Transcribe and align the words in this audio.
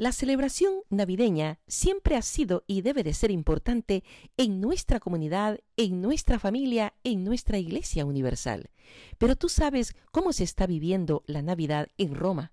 La 0.00 0.12
celebración 0.12 0.76
navideña 0.88 1.58
siempre 1.66 2.16
ha 2.16 2.22
sido 2.22 2.64
y 2.66 2.80
debe 2.80 3.02
de 3.02 3.12
ser 3.12 3.30
importante 3.30 4.02
en 4.38 4.58
nuestra 4.58 4.98
comunidad, 4.98 5.60
en 5.76 6.00
nuestra 6.00 6.38
familia, 6.38 6.94
en 7.04 7.22
nuestra 7.22 7.58
Iglesia 7.58 8.06
Universal. 8.06 8.70
Pero 9.18 9.36
tú 9.36 9.50
sabes 9.50 9.94
cómo 10.10 10.32
se 10.32 10.44
está 10.44 10.66
viviendo 10.66 11.22
la 11.26 11.42
Navidad 11.42 11.88
en 11.98 12.14
Roma 12.14 12.50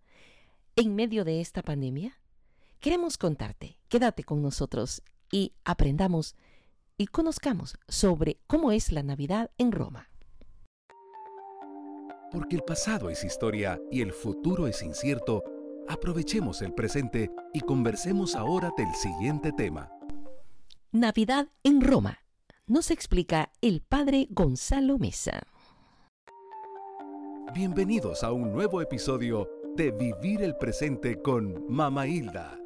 en 0.75 0.94
medio 0.94 1.23
de 1.23 1.39
esta 1.39 1.62
pandemia. 1.62 2.20
Queremos 2.81 3.18
contarte, 3.18 3.79
quédate 3.88 4.25
con 4.25 4.41
nosotros 4.41 5.02
y 5.32 5.54
aprendamos 5.63 6.35
y 6.98 7.07
conozcamos 7.07 7.77
sobre 7.88 8.41
cómo 8.48 8.73
es 8.73 8.91
la 8.91 9.04
Navidad 9.04 9.52
en 9.57 9.71
Roma. 9.71 10.09
Porque 12.29 12.57
el 12.57 12.63
pasado 12.63 13.09
es 13.09 13.23
historia 13.23 13.79
y 13.90 14.02
el 14.02 14.12
futuro 14.12 14.68
es 14.68 14.84
incierto, 14.84 15.45
Aprovechemos 15.90 16.62
el 16.62 16.73
presente 16.73 17.32
y 17.54 17.62
conversemos 17.62 18.36
ahora 18.36 18.72
del 18.76 18.94
siguiente 18.94 19.54
tema. 19.54 19.90
Navidad 20.91 21.48
en 21.63 21.80
Roma. 21.82 22.20
Nos 22.66 22.91
explica 22.91 23.54
el 23.62 23.82
padre 23.82 24.27
Gonzalo 24.30 24.98
Mesa. 24.98 25.48
Bienvenidos 27.54 28.23
a 28.23 28.34
un 28.34 28.52
nuevo 28.52 28.82
episodio 28.82 29.50
de 29.77 29.91
Vivir 29.91 30.41
el 30.41 30.58
Presente 30.58 31.22
con 31.22 31.66
Mama 31.70 32.05
Hilda. 32.05 32.60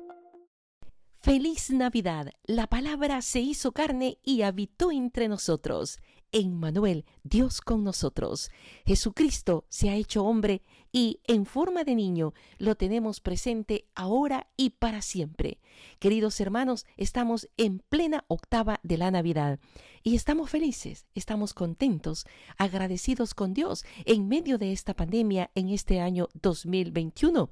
Feliz 1.20 1.70
Navidad. 1.70 2.32
La 2.46 2.66
palabra 2.66 3.22
se 3.22 3.42
hizo 3.42 3.72
carne 3.72 4.18
y 4.24 4.42
habitó 4.42 4.92
entre 4.92 5.28
nosotros. 5.28 6.00
En 6.34 6.58
Manuel, 6.58 7.06
Dios 7.24 7.60
con 7.60 7.84
nosotros. 7.84 8.52
Jesucristo 8.86 9.66
se 9.68 9.90
ha 9.90 9.96
hecho 9.96 10.24
hombre 10.24 10.62
y 10.92 11.20
en 11.28 11.46
forma 11.46 11.84
de 11.84 11.96
niño 11.96 12.34
lo 12.58 12.76
tenemos 12.76 13.20
presente 13.20 13.86
ahora 13.96 14.48
y 14.56 14.72
para 14.72 15.02
siempre. 15.02 15.60
Queridos 16.00 16.40
hermanos, 16.40 16.86
estamos 16.96 17.50
en 17.58 17.80
plena 17.80 18.24
octava 18.28 18.80
de 18.84 18.98
la 18.98 19.12
Navidad 19.12 19.60
y 20.04 20.16
estamos 20.16 20.50
felices, 20.50 21.06
estamos 21.16 21.54
contentos, 21.54 22.26
agradecidos 22.58 23.34
con 23.34 23.54
Dios 23.54 23.84
en 24.06 24.28
medio 24.28 24.58
de 24.58 24.72
esta 24.72 24.94
pandemia 24.94 25.52
en 25.56 25.70
este 25.70 26.00
año 26.00 26.30
2021. 26.34 27.50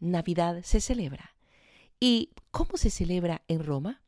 Navidad 0.00 0.62
se 0.62 0.80
celebra 0.80 1.34
¿Y 2.06 2.30
cómo 2.50 2.76
se 2.76 2.90
celebra 2.90 3.42
en 3.48 3.64
Roma? 3.64 4.03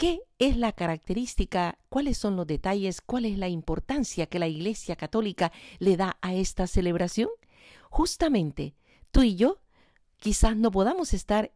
¿Qué 0.00 0.22
es 0.38 0.56
la 0.56 0.72
característica? 0.72 1.78
¿Cuáles 1.90 2.16
son 2.16 2.34
los 2.34 2.46
detalles? 2.46 3.02
¿Cuál 3.02 3.26
es 3.26 3.36
la 3.36 3.48
importancia 3.50 4.24
que 4.24 4.38
la 4.38 4.48
Iglesia 4.48 4.96
Católica 4.96 5.52
le 5.78 5.98
da 5.98 6.16
a 6.22 6.32
esta 6.32 6.66
celebración? 6.66 7.28
Justamente, 7.90 8.74
tú 9.10 9.20
y 9.20 9.34
yo 9.34 9.58
quizás 10.16 10.56
no 10.56 10.70
podamos 10.70 11.12
estar 11.12 11.52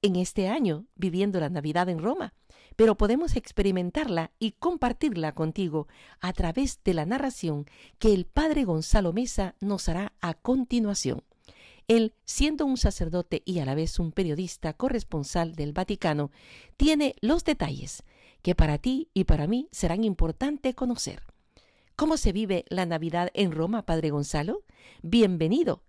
en 0.00 0.14
este 0.14 0.46
año 0.46 0.86
viviendo 0.94 1.40
la 1.40 1.48
Navidad 1.48 1.88
en 1.88 1.98
Roma, 1.98 2.34
pero 2.76 2.96
podemos 2.96 3.34
experimentarla 3.34 4.30
y 4.38 4.52
compartirla 4.52 5.32
contigo 5.32 5.88
a 6.20 6.32
través 6.32 6.78
de 6.84 6.94
la 6.94 7.04
narración 7.04 7.66
que 7.98 8.14
el 8.14 8.26
Padre 8.26 8.62
Gonzalo 8.62 9.12
Mesa 9.12 9.56
nos 9.58 9.88
hará 9.88 10.12
a 10.20 10.34
continuación. 10.34 11.24
Él, 11.88 12.14
siendo 12.24 12.64
un 12.64 12.76
sacerdote 12.76 13.42
y 13.44 13.58
a 13.58 13.64
la 13.64 13.74
vez 13.74 13.98
un 13.98 14.12
periodista 14.12 14.72
corresponsal 14.72 15.54
del 15.54 15.72
Vaticano, 15.72 16.30
tiene 16.76 17.14
los 17.20 17.44
detalles 17.44 18.02
que 18.42 18.54
para 18.54 18.78
ti 18.78 19.08
y 19.14 19.24
para 19.24 19.46
mí 19.46 19.68
serán 19.72 20.04
importantes 20.04 20.74
conocer. 20.74 21.22
¿Cómo 21.96 22.16
se 22.16 22.32
vive 22.32 22.64
la 22.68 22.86
Navidad 22.86 23.30
en 23.34 23.52
Roma, 23.52 23.84
Padre 23.84 24.10
Gonzalo? 24.10 24.64
Bienvenido 25.02 25.82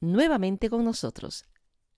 nuevamente 0.00 0.70
con 0.70 0.84
nosotros. 0.84 1.46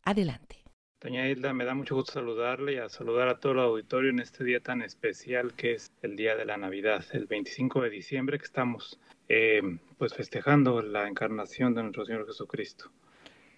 Adelante. 0.03 0.60
Doña 1.01 1.27
Hilda, 1.27 1.55
me 1.55 1.65
da 1.65 1.75
mucho 1.75 1.95
gusto 1.95 2.13
saludarle 2.13 2.75
y 2.75 2.77
a 2.77 2.91
saludar 2.91 3.29
a 3.29 3.41
todo 3.41 3.53
el 3.53 3.61
auditorio 3.61 4.11
en 4.11 4.21
este 4.21 4.45
día 4.45 4.61
tan 4.61 4.83
especial 4.83 5.55
que 5.55 5.73
es 5.73 5.91
el 6.03 6.15
día 6.15 6.37
de 6.37 6.45
la 6.45 6.59
Navidad, 6.59 7.03
el 7.13 7.25
25 7.25 7.81
de 7.81 7.89
diciembre 7.89 8.37
que 8.37 8.45
estamos 8.45 9.01
eh, 9.27 9.63
pues 9.97 10.13
festejando 10.13 10.83
la 10.83 11.09
encarnación 11.09 11.75
de 11.75 11.85
nuestro 11.85 12.05
Señor 12.05 12.27
Jesucristo 12.27 12.93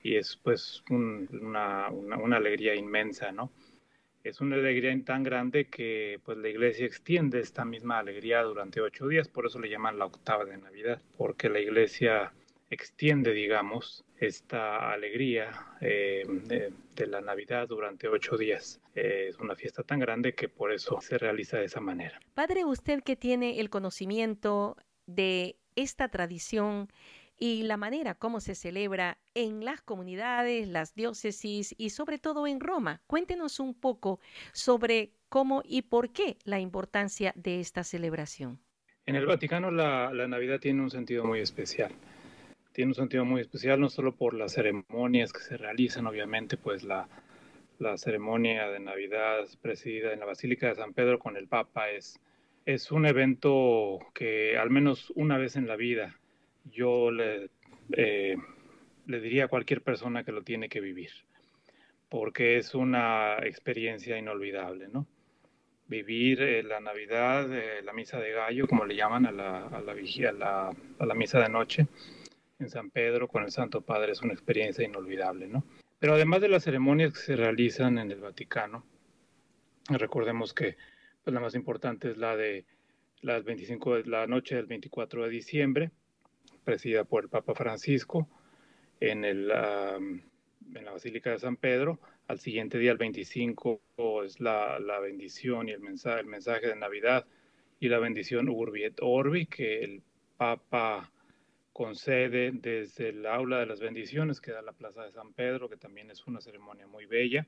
y 0.04 0.14
es 0.14 0.38
pues 0.40 0.84
una, 0.88 1.90
una, 1.90 2.36
alegría 2.36 2.76
inmensa, 2.76 3.32
¿no? 3.32 3.50
Es 4.22 4.40
una 4.40 4.54
alegría 4.54 4.96
tan 5.04 5.24
grande 5.24 5.66
que 5.66 6.20
pues 6.24 6.38
la 6.38 6.48
iglesia 6.48 6.86
extiende 6.86 7.40
esta 7.40 7.64
misma 7.64 7.98
alegría 7.98 8.42
durante 8.42 8.80
ocho 8.80 9.08
días, 9.08 9.26
por 9.26 9.46
eso 9.46 9.58
le 9.58 9.68
llaman 9.68 9.98
la 9.98 10.06
octava 10.06 10.44
de 10.44 10.58
Navidad, 10.58 11.02
porque 11.16 11.48
la 11.48 11.58
iglesia 11.58 12.32
extiende, 12.72 13.32
digamos, 13.32 14.04
esta 14.18 14.92
alegría 14.92 15.76
eh, 15.80 16.22
de, 16.26 17.06
la 17.06 17.20
Navidad 17.20 17.68
durante 17.68 18.08
ocho 18.08 18.36
días. 18.36 18.80
Eh, 18.94 19.26
es 19.28 19.38
una 19.38 19.56
fiesta 19.56 19.82
tan 19.82 19.98
grande 19.98 20.34
que 20.34 20.48
por 20.48 20.72
eso 20.72 21.00
se 21.00 21.18
realiza 21.18 21.58
de 21.58 21.64
esa 21.64 21.80
manera. 21.80 22.20
Padre, 22.34 22.64
usted 22.64 23.02
que 23.02 23.16
tiene 23.16 23.60
el 23.60 23.70
conocimiento 23.70 24.76
de 25.06 25.56
esta 25.74 26.08
tradición, 26.08 26.88
y 27.38 27.64
la 27.64 27.76
manera 27.76 28.14
como 28.14 28.38
se 28.38 28.54
celebra 28.54 29.18
en 29.34 29.64
las 29.64 29.80
comunidades, 29.82 30.68
las 30.68 30.94
diócesis 30.94 31.74
y 31.76 31.90
sobre 31.90 32.20
todo 32.20 32.46
en 32.46 32.60
Roma. 32.60 33.02
Cuéntenos 33.08 33.58
un 33.58 33.74
poco 33.74 34.20
sobre 34.52 35.10
cómo 35.28 35.62
y 35.64 35.82
por 35.82 36.12
qué 36.12 36.36
la 36.44 36.60
importancia 36.60 37.32
de 37.34 37.58
esta 37.58 37.82
celebración. 37.82 38.60
En 39.06 39.16
el 39.16 39.26
Vaticano 39.26 39.72
la, 39.72 40.12
Navidad 40.28 40.60
tiene 40.60 40.82
un 40.82 40.90
sentido 40.90 41.24
muy 41.24 41.40
especial. 41.40 41.90
Tiene 42.72 42.90
un 42.90 42.94
sentido 42.94 43.24
muy 43.24 43.40
especial 43.40 43.80
no 43.80 43.90
solo 43.90 44.12
por 44.12 44.32
las 44.32 44.54
ceremonias 44.54 45.32
que 45.32 45.40
se 45.40 45.58
realizan, 45.58 46.06
obviamente, 46.06 46.56
pues 46.56 46.84
la, 46.84 47.06
la 47.78 47.98
ceremonia 47.98 48.68
de 48.68 48.80
Navidad 48.80 49.46
presidida 49.60 50.12
en 50.12 50.20
la 50.20 50.26
Basílica 50.26 50.68
de 50.68 50.76
San 50.76 50.94
Pedro 50.94 51.18
con 51.18 51.36
el 51.36 51.48
Papa 51.48 51.90
es, 51.90 52.18
es 52.64 52.90
un 52.90 53.04
evento 53.04 53.98
que 54.14 54.56
al 54.56 54.70
menos 54.70 55.12
una 55.16 55.36
vez 55.36 55.56
en 55.56 55.66
la 55.66 55.76
vida 55.76 56.18
yo 56.64 57.10
le, 57.10 57.50
eh, 57.92 58.36
le 59.06 59.20
diría 59.20 59.44
a 59.44 59.48
cualquier 59.48 59.82
persona 59.82 60.24
que 60.24 60.32
lo 60.32 60.42
tiene 60.42 60.70
que 60.70 60.80
vivir, 60.80 61.10
porque 62.08 62.56
es 62.56 62.74
una 62.74 63.36
experiencia 63.42 64.16
inolvidable, 64.16 64.88
¿no? 64.88 65.06
Vivir 65.88 66.40
eh, 66.40 66.62
la 66.62 66.80
Navidad, 66.80 67.52
eh, 67.52 67.82
la 67.82 67.92
misa 67.92 68.18
de 68.18 68.32
gallo, 68.32 68.66
como 68.66 68.86
le 68.86 68.96
llaman 68.96 69.26
a 69.26 69.32
la, 69.32 69.66
a 69.66 69.80
la, 69.82 69.92
a 69.92 70.32
la, 70.32 70.72
a 71.00 71.06
la 71.06 71.14
misa 71.14 71.40
de 71.40 71.50
noche 71.50 71.86
en 72.62 72.70
San 72.70 72.90
Pedro 72.90 73.28
con 73.28 73.42
el 73.42 73.50
Santo 73.50 73.82
Padre, 73.82 74.12
es 74.12 74.22
una 74.22 74.32
experiencia 74.32 74.84
inolvidable, 74.84 75.48
¿no? 75.48 75.64
Pero 75.98 76.14
además 76.14 76.40
de 76.40 76.48
las 76.48 76.64
ceremonias 76.64 77.12
que 77.12 77.20
se 77.20 77.36
realizan 77.36 77.98
en 77.98 78.10
el 78.10 78.20
Vaticano, 78.20 78.84
recordemos 79.88 80.54
que 80.54 80.76
pues, 81.22 81.34
la 81.34 81.40
más 81.40 81.54
importante 81.54 82.10
es 82.10 82.16
la 82.16 82.36
de 82.36 82.64
las 83.20 83.44
25 83.44 83.96
de 83.96 84.04
la 84.04 84.26
noche 84.26 84.56
del 84.56 84.66
24 84.66 85.24
de 85.24 85.30
diciembre, 85.30 85.90
presidida 86.64 87.04
por 87.04 87.24
el 87.24 87.28
Papa 87.28 87.54
Francisco 87.54 88.28
en, 89.00 89.24
el, 89.24 89.50
en 89.50 90.84
la 90.84 90.92
Basílica 90.92 91.30
de 91.30 91.38
San 91.38 91.56
Pedro. 91.56 92.00
Al 92.26 92.40
siguiente 92.40 92.78
día, 92.78 92.92
el 92.92 92.98
25, 92.98 93.80
es 94.24 94.40
la, 94.40 94.78
la 94.80 94.98
bendición 95.00 95.68
y 95.68 95.72
el 95.72 95.80
mensaje, 95.80 96.20
el 96.20 96.26
mensaje 96.26 96.68
de 96.68 96.76
Navidad 96.76 97.26
y 97.78 97.88
la 97.88 97.98
bendición 97.98 98.48
Urbi 98.48 98.84
et 98.84 98.98
Orbi 99.00 99.46
que 99.46 99.82
el 99.82 100.02
Papa 100.36 101.12
concede 101.72 102.52
desde 102.52 103.10
el 103.10 103.26
aula 103.26 103.60
de 103.60 103.66
las 103.66 103.80
bendiciones 103.80 104.40
que 104.40 104.52
da 104.52 104.62
la 104.62 104.72
Plaza 104.72 105.04
de 105.04 105.12
San 105.12 105.32
Pedro, 105.32 105.68
que 105.68 105.76
también 105.76 106.10
es 106.10 106.26
una 106.26 106.40
ceremonia 106.40 106.86
muy 106.86 107.06
bella, 107.06 107.46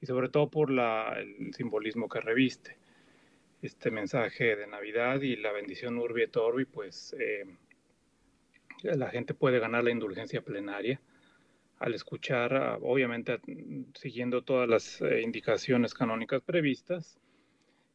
y 0.00 0.06
sobre 0.06 0.28
todo 0.28 0.50
por 0.50 0.70
la, 0.70 1.14
el 1.18 1.52
simbolismo 1.54 2.08
que 2.08 2.20
reviste. 2.20 2.78
Este 3.60 3.90
mensaje 3.90 4.56
de 4.56 4.66
Navidad 4.66 5.20
y 5.20 5.36
la 5.36 5.52
bendición 5.52 5.98
Urbi 5.98 6.22
et 6.22 6.36
Orbi, 6.36 6.64
pues 6.64 7.14
eh, 7.18 7.44
la 8.82 9.08
gente 9.10 9.34
puede 9.34 9.60
ganar 9.60 9.84
la 9.84 9.90
indulgencia 9.90 10.42
plenaria 10.42 11.00
al 11.82 11.94
escuchar, 11.94 12.54
ah, 12.54 12.78
obviamente 12.80 13.40
siguiendo 13.94 14.42
todas 14.42 14.68
las 14.68 15.00
eh, 15.02 15.20
indicaciones 15.20 15.94
canónicas 15.94 16.40
previstas 16.40 17.18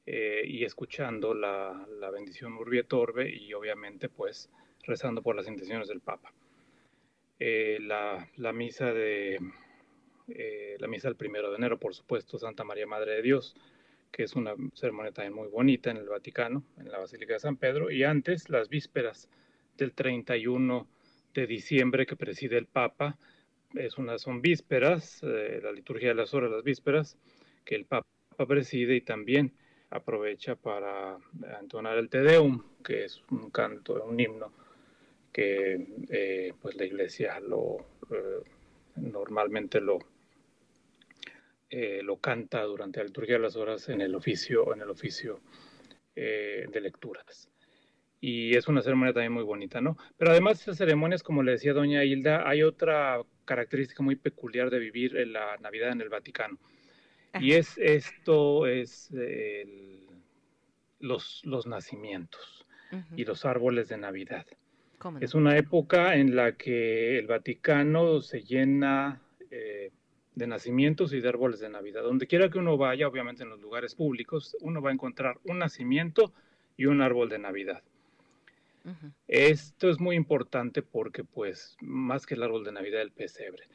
eh, 0.05 0.43
y 0.45 0.65
escuchando 0.65 1.33
la, 1.33 1.85
bendición 2.13 2.53
Urbi 2.53 2.79
et 2.79 2.91
Orbe 2.91 3.29
y 3.29 3.53
obviamente 3.53 4.09
pues 4.09 4.49
rezando 4.87 5.21
por 5.21 5.35
las 5.35 5.47
intenciones 5.47 5.87
del 5.87 6.01
Papa. 6.01 6.33
Eh, 7.39 7.77
la, 7.81 8.27
misa 8.53 8.93
de 8.93 9.39
la 10.79 10.87
misa 10.87 11.07
del 11.07 11.15
primero 11.15 11.51
de 11.51 11.57
enero, 11.57 11.79
por 11.79 11.93
supuesto, 11.93 12.39
Santa 12.39 12.63
María 12.63 12.87
Madre 12.87 13.13
de 13.13 13.21
Dios, 13.21 13.55
que 14.11 14.23
es 14.23 14.35
una 14.35 14.55
ceremonia 14.73 15.11
también 15.11 15.33
muy 15.33 15.47
bonita 15.47 15.91
en 15.91 15.97
el 15.97 16.07
Vaticano, 16.07 16.63
en 16.77 16.91
la 16.91 16.99
Basílica 16.99 17.33
de 17.33 17.39
San 17.39 17.57
Pedro, 17.57 17.91
y 17.91 18.03
antes 18.03 18.49
las 18.49 18.69
vísperas 18.69 19.29
del 19.77 19.93
31 19.93 20.87
de 21.33 21.47
diciembre 21.47 22.05
que 22.05 22.15
preside 22.15 22.57
el 22.57 22.65
Papa. 22.65 23.17
Es 23.75 23.97
una, 23.97 24.17
son 24.17 24.41
vísperas, 24.41 25.21
eh, 25.23 25.59
la 25.61 25.71
liturgia 25.71 26.09
de 26.09 26.15
las 26.15 26.33
horas, 26.33 26.49
las 26.49 26.63
vísperas, 26.63 27.17
que 27.63 27.75
el 27.75 27.85
Papa 27.85 28.07
preside 28.47 28.95
y 28.95 29.01
también 29.01 29.53
aprovecha 29.89 30.55
para 30.55 31.17
entonar 31.61 31.97
el 31.97 32.09
Te 32.09 32.21
Deum, 32.21 32.63
que 32.83 33.05
es 33.05 33.21
un 33.29 33.51
canto, 33.51 34.03
un 34.03 34.19
himno 34.19 34.51
que 35.37 35.85
eh, 36.09 36.53
pues 36.59 36.75
la 36.77 36.85
iglesia 36.85 37.39
lo 37.39 37.77
eh, 38.09 38.41
normalmente 38.95 39.79
lo, 39.79 39.99
eh, 41.69 42.01
lo 42.01 42.17
canta 42.17 42.63
durante 42.63 43.01
la 43.01 43.05
liturgia 43.05 43.35
de 43.35 43.41
las 43.41 43.55
horas 43.55 43.87
en 43.89 44.01
el 44.01 44.15
oficio, 44.15 44.73
en 44.73 44.81
el 44.81 44.89
oficio 44.89 45.39
de 46.15 46.81
lecturas. 46.81 47.51
Y 48.19 48.55
es 48.55 48.67
una 48.67 48.81
ceremonia 48.81 49.13
también 49.13 49.33
muy 49.33 49.43
bonita, 49.43 49.79
¿no? 49.79 49.95
Pero 50.17 50.31
además 50.31 50.57
de 50.57 50.63
esas 50.63 50.79
ceremonias, 50.79 51.21
como 51.21 51.43
le 51.43 51.51
decía 51.51 51.73
doña 51.73 52.03
Hilda, 52.03 52.49
hay 52.49 52.63
otra 52.63 53.21
característica 53.45 54.01
muy 54.01 54.15
peculiar 54.15 54.71
de 54.71 54.79
vivir 54.79 55.15
en 55.15 55.33
la 55.33 55.57
Navidad 55.57 55.91
en 55.91 56.01
el 56.01 56.09
Vaticano. 56.09 56.57
Y 57.39 57.51
es 57.51 57.77
esto, 57.77 58.65
es 58.65 59.11
los, 60.99 61.41
los 61.45 61.67
nacimientos 61.67 62.65
y 63.15 63.23
los 63.23 63.45
árboles 63.45 63.87
de 63.87 63.97
Navidad. 63.97 64.47
Es 65.19 65.35
una 65.35 65.57
época 65.57 66.15
en 66.15 66.35
la 66.35 66.53
que 66.53 67.19
el 67.19 67.27
Vaticano 67.27 68.21
se 68.21 68.43
llena 68.43 69.21
eh, 69.51 69.91
de 70.33 70.47
nacimientos 70.47 71.13
y 71.13 71.21
de 71.21 71.29
árboles 71.29 71.59
de 71.59 71.69
Navidad. 71.69 72.01
Donde 72.01 72.27
quiera 72.27 72.49
que 72.49 72.57
uno 72.57 72.77
vaya, 72.77 73.07
obviamente 73.07 73.43
en 73.43 73.49
los 73.49 73.59
lugares 73.59 73.93
públicos, 73.93 74.57
uno 74.61 74.81
va 74.81 74.89
a 74.89 74.93
encontrar 74.93 75.37
un 75.43 75.59
nacimiento 75.59 76.33
y 76.77 76.85
un 76.85 77.01
árbol 77.01 77.29
de 77.29 77.39
Navidad. 77.39 77.83
Esto 79.27 79.89
es 79.89 79.99
muy 79.99 80.15
importante 80.15 80.81
porque, 80.81 81.25
pues, 81.25 81.75
más 81.81 82.25
que 82.25 82.35
el 82.35 82.43
árbol 82.43 82.63
de 82.63 82.71
Navidad, 82.71 83.01
el 83.01 83.11
pesebre. 83.11 83.67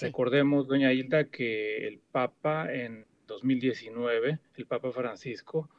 Recordemos, 0.00 0.68
doña 0.68 0.92
Hilda, 0.92 1.24
que 1.24 1.88
el 1.88 1.98
Papa 1.98 2.70
en 2.70 3.06
2019, 3.26 4.38
el 4.56 4.66
Papa 4.66 4.92
Francisco, 4.92 5.70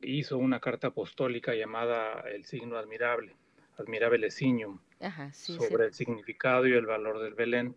hizo 0.00 0.38
una 0.38 0.58
carta 0.58 0.88
apostólica 0.88 1.54
llamada 1.54 2.20
El 2.28 2.44
signo 2.44 2.76
admirable, 2.76 3.36
admirable 3.78 4.30
signum, 4.30 4.78
sobre 5.32 5.86
el 5.86 5.94
significado 5.94 6.66
y 6.66 6.72
el 6.72 6.86
valor 6.86 7.20
del 7.20 7.34
Belén. 7.34 7.76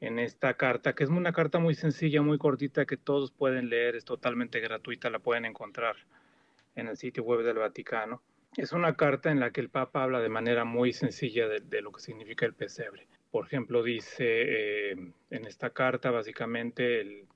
En 0.00 0.18
esta 0.20 0.54
carta, 0.54 0.94
que 0.94 1.04
es 1.04 1.10
una 1.10 1.32
carta 1.32 1.58
muy 1.58 1.74
sencilla, 1.74 2.22
muy 2.22 2.38
cortita, 2.38 2.86
que 2.86 2.96
todos 2.96 3.32
pueden 3.32 3.68
leer, 3.68 3.96
es 3.96 4.04
totalmente 4.04 4.60
gratuita, 4.60 5.10
la 5.10 5.18
pueden 5.18 5.44
encontrar 5.44 5.96
en 6.76 6.86
el 6.86 6.96
sitio 6.96 7.24
web 7.24 7.42
del 7.42 7.58
Vaticano. 7.58 8.22
Es 8.56 8.72
una 8.72 8.94
carta 8.94 9.30
en 9.30 9.40
la 9.40 9.50
que 9.50 9.60
el 9.60 9.68
Papa 9.68 10.04
habla 10.04 10.20
de 10.20 10.28
manera 10.28 10.64
muy 10.64 10.92
sencilla 10.92 11.48
de, 11.48 11.82
lo 11.82 11.92
que 11.92 12.00
significa 12.00 12.46
el 12.46 12.54
pesebre. 12.54 13.06
Por 13.30 13.46
ejemplo, 13.46 13.82
dice 13.82 14.24
eh, 14.26 15.12
en 15.30 15.44
esta 15.44 15.70
carta 15.70 16.10
básicamente 16.10 17.00
el, 17.00 17.26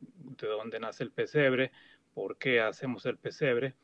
de 0.40 0.46
dónde 0.46 0.80
nace 0.80 1.04
el 1.04 1.10
pesebre, 1.10 1.70
por 2.14 2.38
qué 2.38 2.60
hacemos 2.60 3.04
el 3.06 3.18
pesebre, 3.18 3.74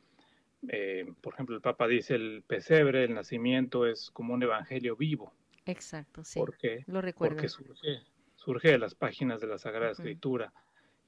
eh, 0.67 1.05
por 1.21 1.33
ejemplo, 1.33 1.55
el 1.55 1.61
Papa 1.61 1.87
dice 1.87 2.15
el 2.15 2.43
pesebre, 2.45 3.05
el 3.05 3.13
nacimiento 3.13 3.85
es 3.85 4.11
como 4.11 4.33
un 4.33 4.43
evangelio 4.43 4.95
vivo. 4.95 5.33
Exacto, 5.65 6.23
sí. 6.23 6.39
¿Por 6.39 6.57
qué? 6.57 6.83
Lo 6.87 7.01
recuerdo. 7.01 7.35
Porque 7.35 7.49
surge, 7.49 8.01
surge 8.35 8.71
de 8.71 8.79
las 8.79 8.95
páginas 8.95 9.39
de 9.39 9.47
la 9.47 9.57
Sagrada 9.57 9.91
Escritura 9.91 10.51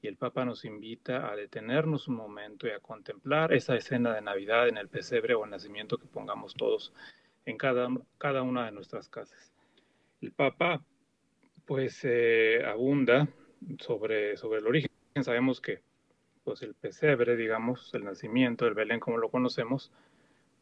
y 0.00 0.08
el 0.08 0.16
Papa 0.16 0.44
nos 0.44 0.64
invita 0.64 1.30
a 1.30 1.36
detenernos 1.36 2.08
un 2.08 2.16
momento 2.16 2.66
y 2.66 2.70
a 2.70 2.80
contemplar 2.80 3.52
esa 3.52 3.76
escena 3.76 4.14
de 4.14 4.22
Navidad 4.22 4.68
en 4.68 4.76
el 4.76 4.88
pesebre 4.88 5.34
o 5.34 5.44
el 5.44 5.50
nacimiento 5.50 5.96
que 5.96 6.06
pongamos 6.06 6.54
todos 6.54 6.92
en 7.44 7.56
cada, 7.56 7.88
cada 8.18 8.42
una 8.42 8.66
de 8.66 8.72
nuestras 8.72 9.08
casas. 9.08 9.52
El 10.20 10.32
Papa, 10.32 10.84
pues, 11.66 12.00
eh, 12.04 12.64
abunda 12.64 13.28
sobre, 13.78 14.36
sobre 14.36 14.60
el 14.60 14.66
origen. 14.66 14.90
Sabemos 15.22 15.60
que 15.60 15.82
pues 16.44 16.62
el 16.62 16.74
pesebre, 16.74 17.36
digamos, 17.36 17.92
el 17.94 18.04
nacimiento 18.04 18.64
del 18.64 18.74
Belén 18.74 19.00
como 19.00 19.18
lo 19.18 19.28
conocemos, 19.30 19.90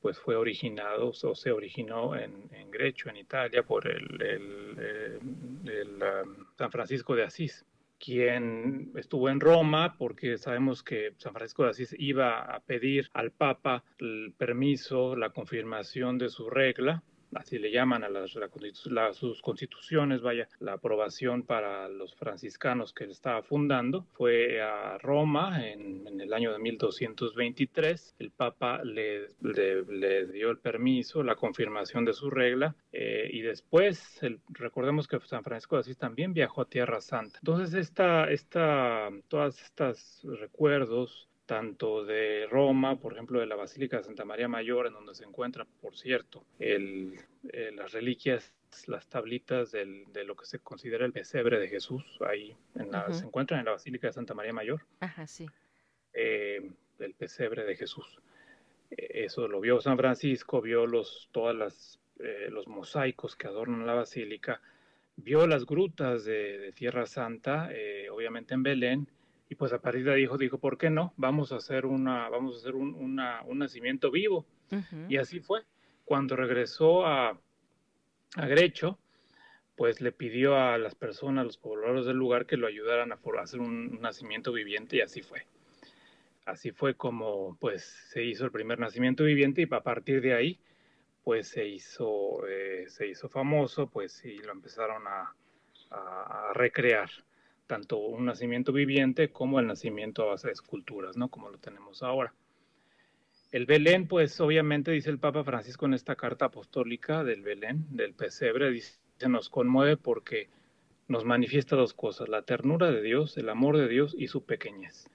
pues 0.00 0.18
fue 0.18 0.36
originado 0.36 1.10
o 1.10 1.34
se 1.34 1.52
originó 1.52 2.16
en, 2.16 2.48
en 2.52 2.70
Grecho, 2.70 3.10
en 3.10 3.16
Italia, 3.16 3.62
por 3.62 3.86
el, 3.86 4.22
el, 4.22 6.02
um, 6.02 6.46
San 6.56 6.70
Francisco 6.70 7.14
de 7.14 7.24
Asís, 7.24 7.66
quien 7.98 8.92
estuvo 8.96 9.28
en 9.28 9.40
Roma 9.40 9.96
porque 9.98 10.38
sabemos 10.38 10.82
que 10.82 11.12
San 11.18 11.34
Francisco 11.34 11.64
de 11.64 11.70
Asís 11.70 11.94
iba 11.98 12.40
a 12.40 12.60
pedir 12.60 13.10
al 13.12 13.30
Papa 13.30 13.84
el 13.98 14.32
permiso, 14.36 15.16
la 15.16 15.30
confirmación 15.30 16.16
de 16.16 16.30
su 16.30 16.48
regla 16.48 17.02
así 17.34 17.58
le 17.58 17.70
llaman 17.70 18.04
a 18.04 19.12
sus 19.12 19.42
constituciones, 19.42 20.20
vaya, 20.20 20.48
la 20.58 20.74
aprobación 20.74 21.42
para 21.42 21.88
los 21.88 22.14
franciscanos 22.14 22.92
que 22.92 23.04
él 23.04 23.10
estaba 23.10 23.42
fundando. 23.42 24.06
Fue 24.12 24.60
a 24.60 24.98
Roma 24.98 25.66
en, 25.66 26.20
el 26.20 26.32
año 26.32 26.52
de 26.52 26.58
1223. 26.58 28.16
El 28.18 28.30
Papa 28.30 28.82
le, 28.84 29.28
dio 29.40 30.50
el 30.50 30.58
permiso, 30.58 31.22
la 31.22 31.36
confirmación 31.36 32.04
de 32.04 32.12
su 32.12 32.30
regla 32.30 32.74
eh, 32.92 33.28
y 33.32 33.40
después, 33.42 34.20
recordemos 34.48 35.06
que 35.08 35.20
San 35.20 35.44
Francisco 35.44 35.76
de 35.76 35.80
Asís 35.80 35.98
también 35.98 36.32
viajó 36.32 36.62
a 36.62 36.68
Tierra 36.68 37.00
Santa. 37.00 37.38
Entonces, 37.40 37.74
esta, 37.74 38.30
esta, 38.30 39.08
todas 39.28 39.60
estas 39.62 40.20
recuerdos 40.24 41.29
tanto 41.50 42.04
de 42.04 42.46
Roma, 42.48 43.00
por 43.00 43.12
ejemplo, 43.12 43.40
de 43.40 43.46
la 43.46 43.56
Basílica 43.56 43.96
de 43.96 44.04
Santa 44.04 44.24
María 44.24 44.46
Mayor, 44.46 44.86
en 44.86 44.92
donde 44.92 45.16
se 45.16 45.24
encuentran, 45.24 45.66
por 45.80 45.96
cierto, 45.96 46.44
el, 46.60 47.18
eh, 47.52 47.72
las 47.74 47.90
reliquias, 47.90 48.54
las 48.86 49.08
tablitas 49.08 49.72
del, 49.72 50.04
de 50.12 50.22
lo 50.22 50.36
que 50.36 50.46
se 50.46 50.60
considera 50.60 51.04
el 51.04 51.12
pesebre 51.12 51.58
de 51.58 51.66
Jesús, 51.66 52.04
ahí 52.20 52.54
en 52.76 52.92
la, 52.92 53.12
se 53.12 53.24
encuentran 53.24 53.58
en 53.58 53.66
la 53.66 53.72
Basílica 53.72 54.06
de 54.06 54.12
Santa 54.12 54.32
María 54.32 54.52
Mayor. 54.52 54.86
Ajá, 55.00 55.26
sí. 55.26 55.50
Eh, 56.12 56.70
el 57.00 57.14
pesebre 57.14 57.64
de 57.64 57.74
Jesús. 57.74 58.20
Eh, 58.92 59.24
eso 59.24 59.48
lo 59.48 59.60
vio 59.60 59.80
San 59.80 59.96
Francisco, 59.96 60.62
vio 60.62 60.86
los, 60.86 61.30
todas 61.32 61.56
las, 61.56 61.98
los 62.50 62.68
mosaicos 62.68 63.34
que 63.34 63.48
adornan 63.48 63.88
la 63.88 63.94
basílica, 63.94 64.62
vio 65.16 65.48
las 65.48 65.66
grutas 65.66 66.24
de, 66.24 66.58
de 66.58 66.70
Tierra 66.70 67.06
Santa, 67.06 67.70
obviamente 68.08 68.54
en 68.54 68.62
Belén, 68.62 69.08
y 69.50 69.56
pues 69.56 69.72
a 69.72 69.80
partir 69.80 70.04
de 70.04 70.12
ahí 70.12 70.20
dijo, 70.20 70.38
dijo, 70.38 70.58
¿por 70.58 70.78
qué 70.78 70.90
no? 70.90 71.12
Vamos 71.16 71.50
a 71.50 71.56
hacer, 71.56 71.84
una, 71.84 72.28
vamos 72.28 72.54
a 72.54 72.58
hacer 72.58 72.76
un, 72.76 72.94
una, 72.94 73.42
un 73.42 73.58
nacimiento 73.58 74.12
vivo. 74.12 74.46
Y 75.08 75.16
así 75.16 75.40
fue. 75.40 75.62
Cuando 76.04 76.36
regresó 76.36 77.04
a, 77.04 77.36
a 78.36 78.46
Grecho, 78.46 78.96
pues 79.74 80.00
le 80.00 80.12
pidió 80.12 80.56
a 80.56 80.78
las 80.78 80.94
personas, 80.94 81.42
a 81.42 81.44
los 81.46 81.58
pobladores 81.58 82.06
del 82.06 82.16
lugar, 82.16 82.46
que 82.46 82.56
lo 82.56 82.68
ayudaran 82.68 83.10
a 83.10 83.18
hacer 83.42 83.58
un, 83.58 84.00
nacimiento 84.00 84.52
viviente 84.52 84.98
y 84.98 85.00
así 85.00 85.20
fue. 85.20 85.44
Así 86.44 86.70
fue 86.70 86.94
como 86.94 87.56
pues 87.58 87.82
se 88.12 88.22
hizo 88.22 88.44
el 88.44 88.52
primer 88.52 88.78
nacimiento 88.78 89.24
viviente 89.24 89.62
y 89.62 89.74
a 89.74 89.80
partir 89.80 90.20
de 90.20 90.32
ahí 90.32 90.60
pues 91.24 91.48
se 91.48 91.66
hizo, 91.66 92.46
eh, 92.46 92.84
se 92.86 93.08
hizo 93.08 93.28
famoso 93.28 93.88
pues 93.88 94.24
y 94.24 94.38
lo 94.38 94.52
empezaron 94.52 95.08
a, 95.08 95.34
a 95.90 96.52
recrear 96.54 97.10
tanto 97.70 97.98
un 97.98 98.24
nacimiento 98.24 98.72
viviente 98.72 99.30
como 99.30 99.60
el 99.60 99.68
nacimiento 99.68 100.24
a 100.24 100.32
base 100.32 100.48
de 100.48 100.54
esculturas, 100.54 101.16
¿no? 101.16 101.28
Como 101.28 101.50
lo 101.50 101.58
tenemos 101.58 102.02
ahora. 102.02 102.34
El 103.52 103.64
Belén, 103.64 104.08
pues 104.08 104.40
obviamente 104.40 104.90
dice 104.90 105.08
el 105.08 105.20
Papa 105.20 105.44
Francisco 105.44 105.86
en 105.86 105.94
esta 105.94 106.16
carta 106.16 106.46
apostólica 106.46 107.22
del 107.22 107.42
Belén, 107.42 107.86
del 107.90 108.12
pesebre, 108.14 108.72
dice, 108.72 108.98
nos 109.28 109.48
conmueve 109.48 109.96
porque 109.96 110.48
nos 111.06 111.24
manifiesta 111.24 111.76
dos 111.76 111.94
cosas, 111.94 112.28
la 112.28 112.42
ternura 112.42 112.90
de 112.90 113.02
Dios, 113.02 113.36
el 113.36 113.48
amor 113.48 113.76
de 113.76 113.86
Dios 113.86 114.16
y 114.18 114.26
su 114.26 114.44
pequeñez. 114.44 115.08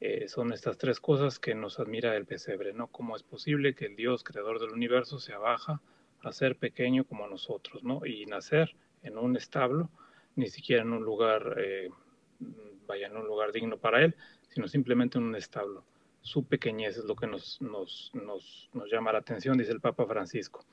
Eh, 0.00 0.28
son 0.28 0.52
estas 0.52 0.76
tres 0.76 1.00
cosas 1.00 1.38
que 1.38 1.54
nos 1.54 1.80
admira 1.80 2.14
el 2.16 2.26
pesebre, 2.26 2.74
¿no? 2.74 2.88
¿Cómo 2.88 3.16
es 3.16 3.22
posible 3.22 3.74
que 3.74 3.86
el 3.86 3.96
Dios, 3.96 4.24
creador 4.24 4.60
del 4.60 4.72
universo, 4.72 5.20
se 5.20 5.32
abaja 5.32 5.80
a 6.20 6.32
ser 6.32 6.56
pequeño 6.56 7.04
como 7.04 7.26
nosotros, 7.28 7.82
¿no? 7.82 8.04
Y 8.04 8.26
nacer 8.26 8.76
en 9.02 9.16
un 9.16 9.38
establo, 9.38 9.88
ni 10.38 10.46
siquiera 10.46 10.82
en 10.82 10.92
un 10.92 11.02
lugar, 11.02 11.56
eh, 11.58 11.90
vaya, 12.86 13.08
en 13.08 13.16
un 13.16 13.26
lugar 13.26 13.50
digno 13.50 13.76
para 13.76 14.04
él, 14.04 14.14
sino 14.48 14.68
simplemente 14.68 15.18
en 15.18 15.24
un 15.24 15.34
establo. 15.34 15.84
Su 16.22 16.44
pequeñez 16.46 16.96
es 16.96 17.04
lo 17.04 17.16
que 17.16 17.26
nos, 17.26 17.60
nos, 17.60 18.12
nos, 18.14 18.70
llama 18.90 19.12
la 19.12 19.18
atención, 19.18 19.58
dice 19.58 19.72
el 19.72 19.80
Papa 19.80 20.06
Francisco. 20.06 20.64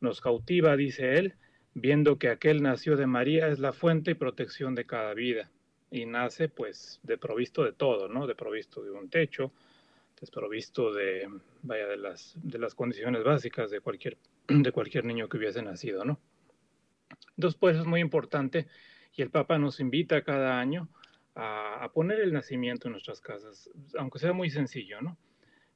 Nos 0.00 0.20
cautiva, 0.20 0.76
dice 0.76 1.18
él, 1.18 1.34
viendo 1.74 2.18
que 2.18 2.28
aquel 2.28 2.62
nació 2.62 2.96
de 2.96 3.08
María 3.08 3.48
es 3.48 3.58
la 3.58 3.72
fuente 3.72 4.12
y 4.12 4.14
protección 4.14 4.76
de 4.76 4.86
cada 4.86 5.12
vida 5.12 5.50
y 5.90 6.06
nace 6.06 6.48
pues 6.48 7.00
de 7.02 7.18
provisto 7.18 7.64
de 7.64 7.72
todo, 7.72 8.08
¿no? 8.08 8.28
De 8.28 8.36
provisto 8.36 8.80
de 8.84 8.92
un 8.92 9.10
techo, 9.10 9.50
desprovisto 10.20 10.92
de, 10.92 11.28
vaya, 11.62 11.86
de 11.86 11.96
las, 11.96 12.36
de 12.40 12.58
las 12.60 12.76
condiciones 12.76 13.24
básicas 13.24 13.72
de 13.72 13.80
cualquier, 13.80 14.18
de 14.48 14.70
cualquier 14.70 15.04
niño 15.04 15.28
que 15.28 15.36
hubiese 15.36 15.62
nacido, 15.62 16.04
¿no? 16.04 16.20
Entonces, 17.36 17.58
pues 17.58 17.76
es 17.76 17.86
muy 17.86 18.00
importante 18.00 18.66
y 19.16 19.22
el 19.22 19.30
Papa 19.30 19.58
nos 19.58 19.80
invita 19.80 20.22
cada 20.22 20.58
año 20.58 20.88
a, 21.34 21.90
poner 21.92 22.20
el 22.20 22.32
nacimiento 22.32 22.88
en 22.88 22.92
nuestras 22.92 23.20
casas, 23.20 23.70
aunque 23.98 24.18
sea 24.18 24.32
muy 24.32 24.50
sencillo, 24.50 25.00
¿no? 25.00 25.16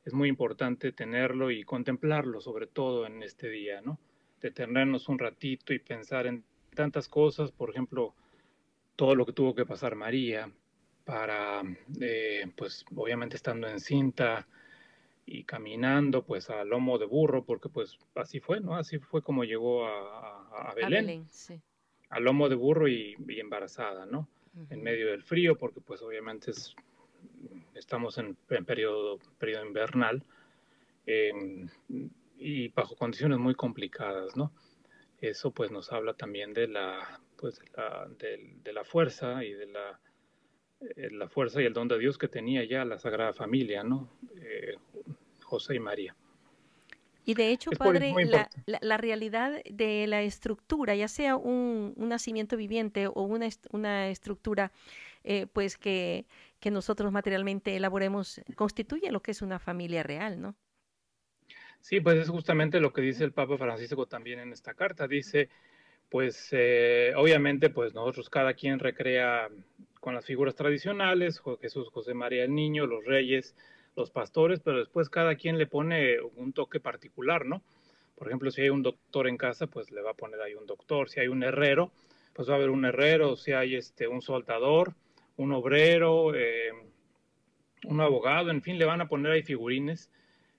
Es 0.05 0.13
muy 0.13 0.29
importante 0.29 0.93
tenerlo 0.93 1.51
y 1.51 1.65
contemplarlo, 1.65 2.41
sobre 2.41 2.67
todo 2.67 3.07
en 3.07 3.23
este 3.23 3.49
día, 3.49 3.81
¿no? 3.81 3.99
Detenernos 4.41 5.09
un 5.09 5.19
ratito 5.19 5.73
y 5.73 5.81
pensar 5.81 6.27
en 6.27 6.45
tantas 6.75 7.09
cosas, 7.09 7.51
por 7.51 7.71
ejemplo, 7.71 8.15
todo 8.97 9.15
lo 9.15 9.27
que 9.27 9.33
tuvo 9.33 9.55
que 9.55 9.67
pasar 9.67 9.97
María 9.97 10.51
para, 11.05 11.63
eh, 12.01 12.47
pues 12.57 12.85
obviamente 12.95 13.37
estando 13.37 13.69
encinta 13.69 14.47
y 15.31 15.45
caminando 15.45 16.25
pues 16.25 16.49
a 16.49 16.65
lomo 16.65 16.99
de 16.99 17.05
burro, 17.05 17.45
porque 17.45 17.69
pues 17.69 17.99
así 18.15 18.41
fue, 18.41 18.61
¿no? 18.61 18.77
Así 18.77 18.99
fue 18.99 19.23
como 19.23 19.45
llegó 19.45 19.87
a, 19.87 20.71
a, 20.71 20.75
Belén. 20.75 21.29
A, 22.09 22.19
lomo 22.19 22.49
de 22.49 22.55
burro 22.55 22.89
y, 22.89 23.15
embarazada, 23.29 24.07
¿no? 24.07 24.29
en 24.71 24.83
medio 24.83 25.11
del 25.11 25.23
frío, 25.23 25.57
porque 25.57 25.81
pues 25.81 26.03
obviamente 26.03 26.51
estamos 27.75 28.19
en, 28.19 28.35
periodo, 28.67 29.19
periodo 29.39 29.67
invernal 29.67 30.25
em, 31.07 31.69
y 32.39 32.69
bajo 32.69 32.97
condiciones 32.97 33.39
muy 33.39 33.55
complicadas, 33.55 34.37
¿no? 34.37 34.51
Eso 35.21 35.51
pues 35.53 35.71
nos 35.71 35.93
habla 35.93 36.15
también 36.15 36.55
de 36.55 36.67
la, 36.69 37.21
pues, 37.37 37.61
de 38.19 38.73
la, 38.73 38.85
fuerza 38.85 39.45
y 39.45 39.53
de 39.53 39.67
la, 39.67 40.01
la 40.81 41.29
fuerza 41.29 41.61
y 41.61 41.65
el 41.65 41.73
don 41.73 41.89
de 41.89 41.99
Dios 41.99 42.19
que 42.19 42.29
tenía 42.29 42.65
ya 42.65 42.85
la 42.85 42.99
Sagrada 42.99 43.33
Familia, 43.33 43.83
¿no? 43.83 44.09
Eh, 44.37 44.77
José 45.43 45.75
y 45.75 45.81
María. 45.81 46.15
Y 47.25 47.35
de 47.35 47.51
hecho, 47.51 47.71
padre, 47.73 48.15
la, 48.25 48.49
la, 48.81 48.97
realidad 48.97 49.63
de 49.71 50.07
la 50.07 50.23
estructura, 50.23 50.95
ya 50.95 51.09
sea 51.09 51.37
un, 51.37 51.93
nacimiento 51.99 52.57
viviente 52.57 53.07
o 53.07 53.23
una, 53.23 53.49
una 53.71 54.09
estructura 54.09 54.73
eh, 55.25 55.47
pues 55.53 55.77
que, 55.77 56.25
que, 56.59 56.71
nosotros 56.71 57.13
materialmente 57.13 57.77
elaboremos, 57.77 58.41
constituye 58.55 59.13
lo 59.13 59.21
que 59.21 59.33
es 59.33 59.43
una 59.43 59.59
familia 59.59 60.03
real, 60.03 60.41
¿no? 60.41 60.57
Sí, 61.81 62.01
pues 62.01 62.19
es 62.19 62.31
justamente 62.31 62.81
lo 62.81 62.95
que 62.95 63.03
dice 63.03 63.25
el 63.25 63.33
Papa 63.33 63.59
Francisco 63.59 64.07
también 64.07 64.39
en 64.41 64.53
esta 64.53 64.73
carta. 64.73 65.07
Dice, 65.07 65.51
pues 66.09 66.49
eh, 66.53 67.13
obviamente, 67.17 67.71
pues 67.71 67.95
nosotros 67.95 68.31
cada 68.31 68.55
quien 68.55 68.79
recrea 68.79 69.49
con 70.01 70.15
las 70.15 70.25
figuras 70.25 70.55
tradicionales, 70.55 71.41
Jesús, 71.61 71.89
José 71.91 72.15
María 72.15 72.45
el 72.45 72.55
Niño, 72.55 72.87
los 72.87 73.05
reyes, 73.05 73.55
los 73.97 74.11
pastores, 74.11 74.61
pero 74.61 74.79
después 74.79 75.09
cada 75.09 75.35
quien 75.35 75.59
le 75.59 75.67
pone 75.67 76.21
un 76.21 76.53
toque 76.53 76.81
particular, 76.81 77.45
¿no? 77.47 77.63
Por 78.17 78.27
ejemplo, 78.27 78.51
si 78.51 78.63
hay 78.63 78.71
un 78.71 78.83
doctor 78.83 79.29
en 79.29 79.37
casa, 79.37 79.69
pues 79.69 79.91
le 79.93 80.03
va 80.03 80.11
a 80.11 80.15
poner 80.15 80.41
ahí 80.41 80.55
un 80.55 80.67
doctor. 80.67 81.09
Si 81.09 81.21
hay 81.21 81.29
un 81.29 81.45
herrero, 81.45 81.93
pues 82.33 82.49
va 82.49 82.55
a 82.55 82.57
haber 82.57 82.71
un 82.71 82.85
herrero. 82.85 83.37
Si 83.37 83.53
hay 83.53 83.77
este, 83.77 84.09
un 84.09 84.23
soldador, 84.23 84.95
un 85.37 85.53
obrero, 85.53 86.35
eh, 86.35 86.73
un 87.85 88.01
abogado, 88.01 88.51
en 88.51 88.61
fin, 88.61 88.77
le 88.77 88.85
van 88.87 89.01
a 89.01 89.09
poner 89.09 89.31
ahí 89.31 89.43
figurines 89.45 90.11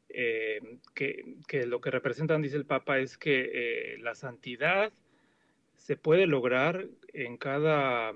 eh, 0.08 0.62
que, 0.96 1.36
que, 1.48 1.66
lo 1.66 1.82
que 1.82 1.92
representan, 1.92 2.42
dice 2.42 2.56
el 2.56 2.66
Papa, 2.66 3.00
es 3.00 3.18
que 3.18 3.52
eh, 3.54 3.98
la 4.00 4.16
santidad 4.16 4.94
se 5.76 5.98
puede 5.98 6.28
lograr 6.28 6.88
en 7.14 7.38
cada, 7.38 8.14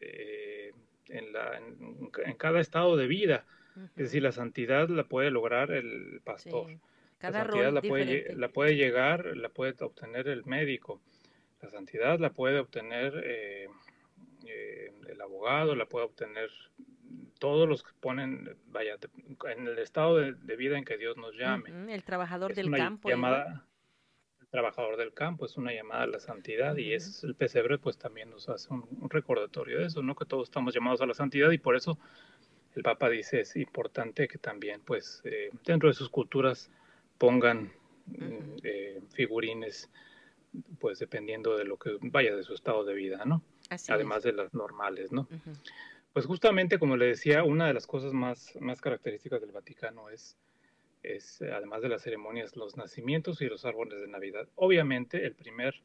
en, 0.00 1.32
la, 1.32 1.58
en 1.58 2.34
cada 2.34 2.60
estado 2.60 2.96
de 2.96 3.06
vida 3.06 3.44
es 3.76 4.04
decir, 4.04 4.22
la 4.22 4.32
santidad 4.32 4.88
la 4.88 5.04
puede 5.04 5.30
lograr 5.30 5.70
el 5.70 6.20
pastor. 6.24 6.78
Cada 7.18 7.40
la 7.40 7.44
santidad 7.44 7.72
la 7.72 7.82
puede, 7.82 8.34
la 8.34 8.48
puede 8.48 8.76
llegar, 8.76 9.36
la 9.36 9.48
puede 9.48 9.74
obtener 9.80 10.28
el 10.28 10.44
médico. 10.44 11.00
La 11.62 11.70
santidad 11.70 12.18
la 12.18 12.30
puede 12.30 12.58
obtener 12.58 13.22
eh, 13.24 13.68
eh, 14.46 14.92
el 15.08 15.20
abogado, 15.20 15.74
la 15.74 15.86
puede 15.86 16.06
obtener 16.06 16.50
todos 17.38 17.68
los 17.68 17.82
que 17.82 17.92
ponen, 18.00 18.56
vaya, 18.66 18.96
en 19.50 19.66
el 19.66 19.78
estado 19.78 20.16
de, 20.16 20.56
vida 20.56 20.78
en 20.78 20.84
que 20.84 20.96
Dios 20.96 21.16
nos 21.16 21.34
llame. 21.36 21.70
El 21.92 22.04
trabajador 22.04 22.54
del 22.54 22.70
campo. 22.70 23.08
Llamada, 23.08 23.66
trabajador 24.50 24.96
del 24.96 25.12
campo 25.12 25.46
es 25.46 25.56
una 25.56 25.72
llamada 25.72 26.02
a 26.02 26.06
la 26.06 26.20
santidad 26.20 26.76
y 26.76 26.92
es 26.92 27.22
el 27.24 27.34
pesebre 27.34 27.78
pues 27.78 27.96
también 27.96 28.30
nos 28.30 28.48
hace 28.48 28.72
un, 28.72 28.86
un, 29.00 29.08
recordatorio 29.08 29.78
de 29.78 29.86
eso, 29.86 30.02
¿no? 30.02 30.14
Que 30.14 30.24
todos 30.24 30.48
estamos 30.48 30.74
llamados 30.74 31.00
a 31.00 31.06
la 31.06 31.14
santidad 31.14 31.50
y 31.50 31.58
por 31.58 31.76
eso 31.76 31.98
el 32.74 32.82
Papa 32.82 33.08
dice 33.08 33.40
es 33.40 33.56
importante 33.56 34.28
que 34.28 34.38
también, 34.38 34.80
pues, 34.84 35.22
eh, 35.24 35.50
dentro 35.64 35.88
de 35.88 35.94
sus 35.94 36.08
culturas 36.08 36.70
pongan 37.18 37.72
mm, 38.06 38.58
eh, 38.62 39.00
figurines, 39.12 39.90
pues, 40.78 40.98
dependiendo 40.98 41.56
de 41.56 41.64
lo 41.64 41.76
que 41.76 41.96
vaya 42.00 42.34
de 42.34 42.42
su 42.42 42.54
estado 42.54 42.84
de 42.84 42.94
vida, 42.94 43.24
¿no? 43.24 43.42
Además 43.88 44.22
de 44.22 44.32
las 44.32 44.52
normales, 44.52 45.12
¿no? 45.12 45.28
Pues 46.12 46.26
justamente, 46.26 46.78
como 46.78 46.96
le 46.96 47.06
decía, 47.06 47.44
una 47.44 47.68
de 47.68 47.74
las 47.74 47.86
cosas 47.86 48.12
más, 48.12 48.56
más 48.60 48.80
características 48.80 49.40
del 49.40 49.52
Vaticano 49.52 50.08
es, 50.08 50.36
es, 51.02 51.42
además 51.42 51.82
de 51.82 51.88
las 51.88 52.02
ceremonias, 52.02 52.56
los 52.56 52.76
nacimientos 52.76 53.40
y 53.40 53.46
los 53.46 53.64
árboles 53.64 54.00
de 54.00 54.08
Navidad. 54.08 54.48
Obviamente, 54.54 55.24
el 55.24 55.34
primer, 55.34 55.82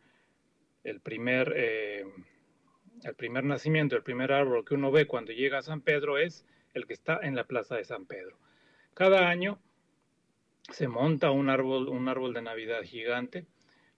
el 0.84 1.00
primer, 1.02 1.54
eh, 1.56 2.06
el 3.04 3.16
primer 3.16 3.44
nacimiento, 3.44 3.96
el 3.96 4.04
primer 4.04 4.32
árbol 4.32 4.66
que 4.66 4.76
uno 4.76 4.92
ve 4.92 5.08
cuando 5.08 5.32
llega 5.32 5.60
a 5.60 5.64
San 5.64 5.82
Pedro 5.82 6.18
es 6.18 6.46
el 6.74 6.86
que 6.86 6.94
está 6.94 7.20
en 7.22 7.36
la 7.36 7.46
Plaza 7.46 7.76
de 7.76 7.86
San 7.86 8.06
Pedro. 8.06 8.38
Cada 8.94 9.30
año 9.30 9.60
se 10.72 10.88
monta 10.88 11.32
un 11.32 11.50
árbol, 11.50 11.90
un 11.90 12.08
árbol 12.10 12.34
de 12.34 12.42
Navidad 12.42 12.82
gigante 12.84 13.46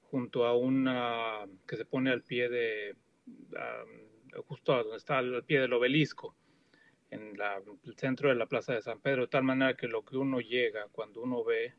junto 0.02 0.46
a 0.46 0.56
una 0.56 1.46
que 1.68 1.78
se 1.78 1.86
pone 1.86 2.12
al 2.12 2.24
pie 2.24 2.50
de, 2.50 2.96
justo 4.46 4.74
a 4.74 4.84
donde 4.84 4.98
está 4.98 5.18
al 5.18 5.44
pie 5.44 5.60
del 5.60 5.74
obelisco, 5.74 6.36
en 7.10 7.34
el 7.86 7.96
centro 7.96 8.30
de 8.30 8.36
la 8.36 8.48
Plaza 8.48 8.74
de 8.74 8.82
San 8.82 9.00
Pedro, 9.00 9.24
de 9.24 9.28
tal 9.28 9.44
manera 9.44 9.76
que 9.76 9.88
lo 9.88 10.04
que 10.04 10.18
uno 10.18 10.40
llega 10.40 10.88
cuando 10.92 11.22
uno 11.22 11.44
ve 11.44 11.74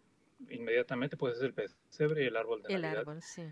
inmediatamente 0.51 1.17
puede 1.17 1.35
ser 1.35 1.47
el 1.47 1.55
pesebre 1.55 2.25
y 2.25 2.27
el 2.27 2.37
árbol 2.37 2.63
de 2.63 2.75
el 2.75 2.83
Navidad. 2.83 3.01
Árbol, 3.01 3.23
sí. 3.23 3.43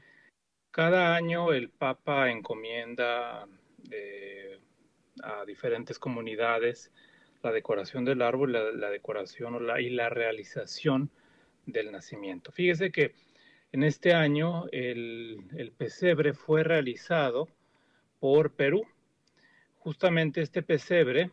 Cada 0.71 1.15
año 1.15 1.53
el 1.53 1.71
Papa 1.71 2.31
encomienda 2.31 3.47
eh, 3.91 4.61
a 5.23 5.45
diferentes 5.45 5.99
comunidades 5.99 6.93
la 7.43 7.53
decoración 7.53 8.05
del 8.05 8.23
árbol, 8.23 8.53
la, 8.53 8.91
decoración 8.91 9.69
y 9.79 9.91
la 9.91 10.09
realización 10.09 11.11
del 11.65 11.93
nacimiento. 11.93 12.51
Fíjese 12.51 12.91
que 12.91 13.15
en 13.73 13.85
este 13.85 14.15
año 14.15 14.67
el, 14.73 15.73
pesebre 15.77 16.35
fue 16.35 16.65
realizado 16.65 17.49
por 18.19 18.53
Perú. 18.55 18.85
Justamente 19.79 20.41
este 20.41 20.63
pesebre 20.63 21.31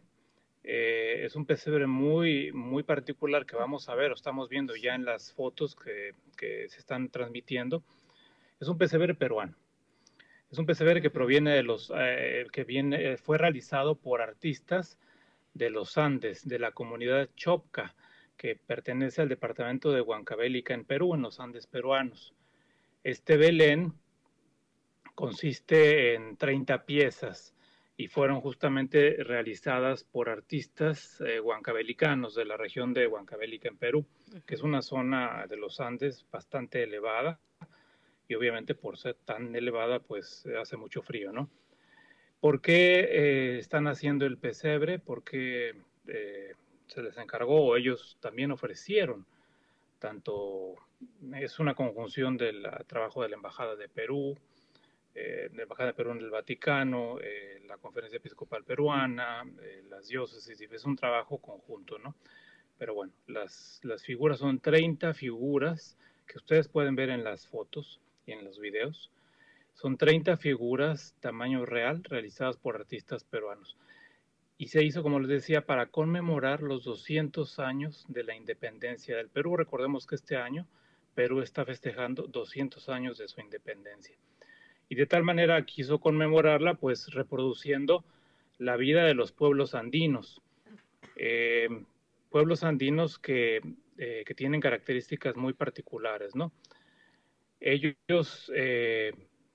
eh, 0.63 1.25
es 1.25 1.35
un 1.35 1.45
pesebre 1.45 1.87
muy, 1.87 2.51
muy 2.53 2.83
particular 2.83 3.45
que 3.45 3.55
vamos 3.55 3.89
a 3.89 3.95
ver, 3.95 4.11
o 4.11 4.15
estamos 4.15 4.47
viendo 4.49 4.75
ya 4.75 4.95
en 4.95 5.03
las 5.03 5.33
fotos 5.33 5.75
que, 5.75 6.13
se 6.69 6.79
están 6.79 7.09
transmitiendo. 7.09 7.83
Es 8.59 8.67
un 8.67 8.77
pesebre 8.77 9.13
peruano. 9.13 9.55
Es 10.51 10.57
un 10.57 10.65
pesebre 10.65 11.01
que 11.01 11.09
proviene 11.09 11.51
de 11.51 11.63
los, 11.63 11.91
eh, 11.95 12.45
que 12.51 12.63
viene, 12.63 13.17
fue 13.17 13.37
realizado 13.37 13.95
por 13.95 14.21
artistas 14.21 14.99
de 15.53 15.69
los 15.69 15.97
Andes, 15.97 16.47
de 16.47 16.59
la 16.59 16.71
comunidad 16.71 17.29
Chopca, 17.35 17.95
que 18.37 18.55
pertenece 18.55 19.21
al 19.21 19.29
departamento 19.29 19.91
de 19.91 20.01
Huancavelica 20.01 20.73
en 20.73 20.85
Perú, 20.85 21.15
en 21.15 21.23
los 21.23 21.39
Andes 21.39 21.67
peruanos. 21.67 22.33
Este 23.03 23.35
Belén 23.37 23.93
consiste 25.15 26.13
en 26.13 26.37
30 26.37 26.85
piezas 26.85 27.52
y 27.95 28.07
fueron 28.07 28.41
justamente 28.41 29.17
realizadas 29.23 30.03
por 30.03 30.29
artistas 30.29 31.21
eh, 31.21 31.39
huancavelicanos 31.39 32.33
de 32.33 32.45
la 32.45 32.57
región 32.57 32.93
de 32.93 33.07
Huancavelica 33.07 33.69
en 33.69 33.77
Perú, 33.77 34.05
que 34.45 34.55
es 34.55 34.63
una 34.63 34.81
zona 34.81 35.45
de 35.47 35.57
los 35.57 35.79
Andes 35.79 36.25
bastante 36.31 36.83
elevada 36.83 37.39
y 38.27 38.35
obviamente 38.35 38.73
por 38.73 38.97
ser 38.97 39.15
tan 39.25 39.55
elevada 39.55 39.99
pues 39.99 40.45
hace 40.59 40.75
mucho 40.75 41.03
frío, 41.03 41.31
¿no? 41.31 41.49
¿Por 42.39 42.61
qué 42.61 43.07
eh, 43.09 43.59
están 43.59 43.87
haciendo 43.87 44.25
el 44.25 44.37
pesebre? 44.37 44.99
Porque 44.99 45.75
eh, 46.07 46.53
se 46.87 47.01
les 47.01 47.17
encargó 47.17 47.63
o 47.63 47.77
ellos 47.77 48.17
también 48.19 48.51
ofrecieron. 48.51 49.25
Tanto 49.99 50.75
es 51.35 51.59
una 51.59 51.75
conjunción 51.75 52.35
del 52.35 52.67
trabajo 52.87 53.21
de 53.23 53.29
la 53.29 53.37
Embajada 53.37 53.77
de 53.77 53.87
Perú, 53.87 54.37
eh, 55.15 55.49
la 55.53 55.63
Embajada 55.63 55.87
de 55.87 55.93
Perú 55.93 56.11
en 56.11 56.19
el 56.19 56.29
Vaticano, 56.29 57.17
la 57.67 57.77
Conferencia 57.77 58.17
Episcopal 58.17 58.63
Peruana, 58.63 59.43
las 59.89 60.07
diócesis, 60.07 60.61
es 60.61 60.85
un 60.85 60.95
trabajo 60.95 61.37
conjunto, 61.37 61.97
¿no? 61.99 62.15
Pero 62.77 62.93
bueno, 62.95 63.13
las, 63.27 63.79
las 63.83 64.03
figuras 64.03 64.39
son 64.39 64.59
30 64.59 65.13
figuras 65.13 65.97
que 66.27 66.37
ustedes 66.37 66.67
pueden 66.67 66.95
ver 66.95 67.09
en 67.09 67.23
las 67.23 67.47
fotos 67.47 68.01
y 68.25 68.31
en 68.31 68.43
los 68.43 68.59
videos 68.59 69.11
son 69.73 69.97
30 69.97 70.37
figuras 70.37 71.15
tamaño 71.19 71.65
real 71.65 72.03
realizadas 72.03 72.57
por 72.57 72.75
artistas 72.75 73.23
peruanos. 73.23 73.77
Y 74.57 74.67
se 74.67 74.83
hizo, 74.83 75.03
como 75.03 75.19
les 75.19 75.29
decía, 75.29 75.65
para 75.65 75.87
conmemorar 75.87 76.61
los 76.61 76.83
200 76.83 77.59
años 77.59 78.05
de 78.07 78.23
la 78.23 78.35
independencia 78.35 79.17
del 79.17 79.29
Perú. 79.29 79.57
Recordemos 79.57 80.05
que 80.05 80.15
este 80.15 80.37
año 80.37 80.67
Perú 81.15 81.41
está 81.41 81.65
festejando 81.65 82.27
200 82.27 82.87
años 82.89 83.17
de 83.17 83.27
su 83.27 83.41
independencia. 83.41 84.15
Y 84.93 84.95
de 84.95 85.07
tal 85.07 85.23
manera 85.23 85.65
quiso 85.65 85.97
conmemorarla, 85.97 86.75
pues 86.75 87.11
reproduciendo 87.15 88.05
la 88.59 88.77
vida 88.77 89.03
de 89.05 89.15
los 89.15 89.31
pueblos 89.31 89.73
andinos. 89.73 90.43
Eh, 91.15 91.67
pueblos 92.29 92.63
andinos 92.63 93.17
que, 93.17 93.61
eh, 93.97 94.23
que, 94.23 94.35
tienen 94.35 94.61
características 94.61 95.35
muy 95.35 95.53
particulares, 95.53 96.35
¿no? 96.35 96.51
Ellos 97.59 98.51
eh, 98.55 99.13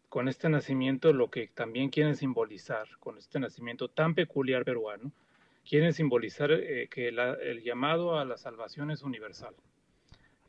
con 0.09 0.27
este 0.27 0.49
nacimiento 0.49 1.13
lo 1.13 1.31
que 1.31 1.47
también 1.47 1.91
quieren 1.91 2.17
simbolizar, 2.17 2.89
con 2.99 3.17
este 3.17 3.39
nacimiento 3.39 3.87
tan 3.87 4.17
peculiar 4.17 4.65
peruano, 4.65 5.13
quieren 5.65 5.93
simbolizar 5.93 6.51
que 6.91 7.11
el 7.11 7.63
llamado 7.63 8.19
a 8.19 8.25
la 8.25 8.37
salvación 8.37 8.91
es 8.91 9.05
universal. 9.05 9.55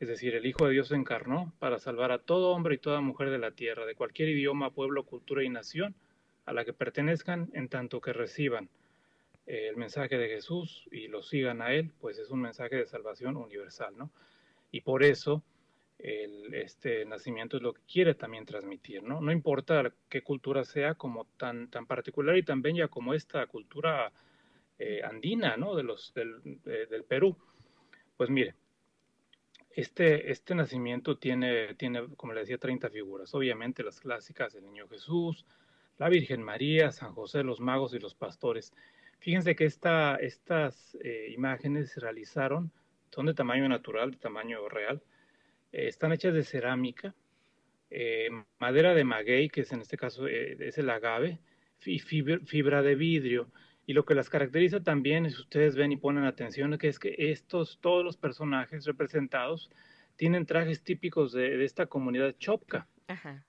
Es 0.00 0.08
decir, 0.08 0.34
el 0.34 0.46
Hijo 0.46 0.66
de 0.66 0.72
Dios 0.72 0.88
se 0.88 0.96
encarnó 0.96 1.52
para 1.58 1.78
salvar 1.78 2.10
a 2.10 2.18
todo 2.18 2.50
hombre 2.50 2.74
y 2.74 2.78
toda 2.78 3.00
mujer 3.00 3.30
de 3.30 3.38
la 3.38 3.52
tierra, 3.52 3.86
de 3.86 3.94
cualquier 3.94 4.30
idioma, 4.30 4.70
pueblo, 4.70 5.04
cultura 5.04 5.44
y 5.44 5.48
nación, 5.48 5.94
a 6.46 6.52
la 6.52 6.64
que 6.64 6.72
pertenezcan 6.72 7.50
en 7.52 7.68
tanto 7.68 8.00
que 8.00 8.12
reciban 8.12 8.68
el 9.46 9.76
mensaje 9.76 10.16
de 10.16 10.28
Jesús 10.28 10.88
y 10.90 11.08
lo 11.08 11.22
sigan 11.22 11.60
a 11.60 11.74
Él, 11.74 11.92
pues 12.00 12.18
es 12.18 12.30
un 12.30 12.40
mensaje 12.40 12.76
de 12.76 12.86
salvación 12.86 13.36
universal, 13.36 13.94
¿no? 13.96 14.10
Y 14.70 14.80
por 14.80 15.02
eso 15.02 15.42
el, 15.98 16.54
este 16.54 17.04
nacimiento 17.04 17.56
es 17.56 17.62
lo 17.62 17.74
que 17.74 17.82
quiere 17.82 18.14
también 18.14 18.46
transmitir, 18.46 19.02
¿no? 19.02 19.20
No 19.20 19.32
importa 19.32 19.92
qué 20.08 20.22
cultura 20.22 20.64
sea 20.64 20.94
como 20.94 21.26
tan, 21.36 21.68
tan 21.68 21.86
particular 21.86 22.36
y 22.36 22.42
tan 22.42 22.62
bella 22.62 22.88
como 22.88 23.12
esta 23.12 23.46
cultura 23.46 24.12
eh, 24.78 25.02
andina, 25.02 25.56
¿no? 25.56 25.74
De 25.74 25.82
los, 25.82 26.14
del, 26.14 26.40
del, 26.64 27.04
Perú. 27.04 27.36
Pues 28.16 28.30
mire, 28.30 28.54
este, 29.70 30.30
este 30.30 30.54
nacimiento 30.54 31.18
tiene, 31.18 31.74
tiene, 31.74 32.08
como 32.16 32.32
le 32.32 32.40
decía, 32.40 32.58
30 32.58 32.90
figuras. 32.90 33.34
Obviamente 33.34 33.82
las 33.82 34.00
clásicas, 34.00 34.54
el 34.54 34.64
Niño 34.64 34.88
Jesús, 34.88 35.46
la 35.98 36.08
Virgen 36.08 36.42
María, 36.42 36.92
San 36.92 37.12
José, 37.12 37.42
los 37.42 37.60
magos 37.60 37.94
y 37.94 37.98
los 37.98 38.14
pastores. 38.14 38.72
Fíjense 39.18 39.54
que 39.54 39.66
esta, 39.66 40.16
estas 40.16 40.96
eh, 41.04 41.30
imágenes 41.34 41.92
se 41.92 42.00
realizaron, 42.00 42.72
son 43.10 43.26
de 43.26 43.34
tamaño 43.34 43.68
natural, 43.68 44.12
de 44.12 44.16
tamaño 44.16 44.68
real, 44.68 45.02
eh, 45.72 45.88
están 45.88 46.12
hechas 46.12 46.32
de 46.32 46.42
cerámica, 46.42 47.14
eh, 47.90 48.30
madera 48.58 48.94
de 48.94 49.04
maguey, 49.04 49.50
que 49.50 49.60
es 49.62 49.72
en 49.72 49.80
este 49.80 49.96
caso 49.96 50.26
es 50.26 50.78
el 50.78 50.88
agave, 50.88 51.38
y 51.84 51.98
fibra, 51.98 52.82
de 52.82 52.94
vidrio. 52.94 53.50
Y 53.90 53.92
lo 53.92 54.04
que 54.04 54.14
las 54.14 54.30
caracteriza 54.30 54.84
también, 54.84 55.28
si 55.28 55.40
ustedes 55.40 55.74
ven 55.74 55.90
y 55.90 55.96
ponen 55.96 56.22
atención, 56.22 56.78
que 56.78 56.86
es 56.86 57.00
que 57.00 57.12
estos, 57.18 57.80
todos 57.80 58.04
los 58.04 58.16
personajes 58.16 58.84
representados 58.84 59.68
tienen 60.14 60.46
trajes 60.46 60.84
típicos 60.84 61.32
de, 61.32 61.64
esta 61.64 61.86
comunidad 61.86 62.36
chopca, 62.38 62.86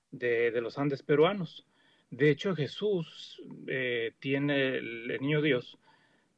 de, 0.09 0.49
de 0.49 0.61
los 0.61 0.79
Andes 0.79 1.03
peruanos. 1.03 1.67
De 2.09 2.31
hecho, 2.31 2.55
Jesús 2.55 3.39
eh, 3.67 4.13
tiene, 4.17 4.77
el, 4.77 5.15
niño 5.21 5.43
Dios, 5.43 5.77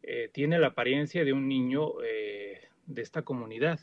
eh, 0.01 0.29
tiene 0.33 0.59
la 0.59 0.67
apariencia 0.67 1.23
de 1.23 1.31
un 1.31 1.47
niño 1.47 2.03
eh, 2.03 2.59
de 2.85 3.01
esta 3.01 3.21
comunidad 3.21 3.79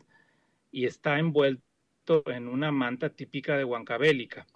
y 0.71 0.85
está 0.85 1.19
envuelto 1.19 2.25
en 2.27 2.47
una 2.47 2.71
manta 2.71 3.09
típica 3.09 3.57
de 3.57 3.65
Huancabélica. 3.65 4.47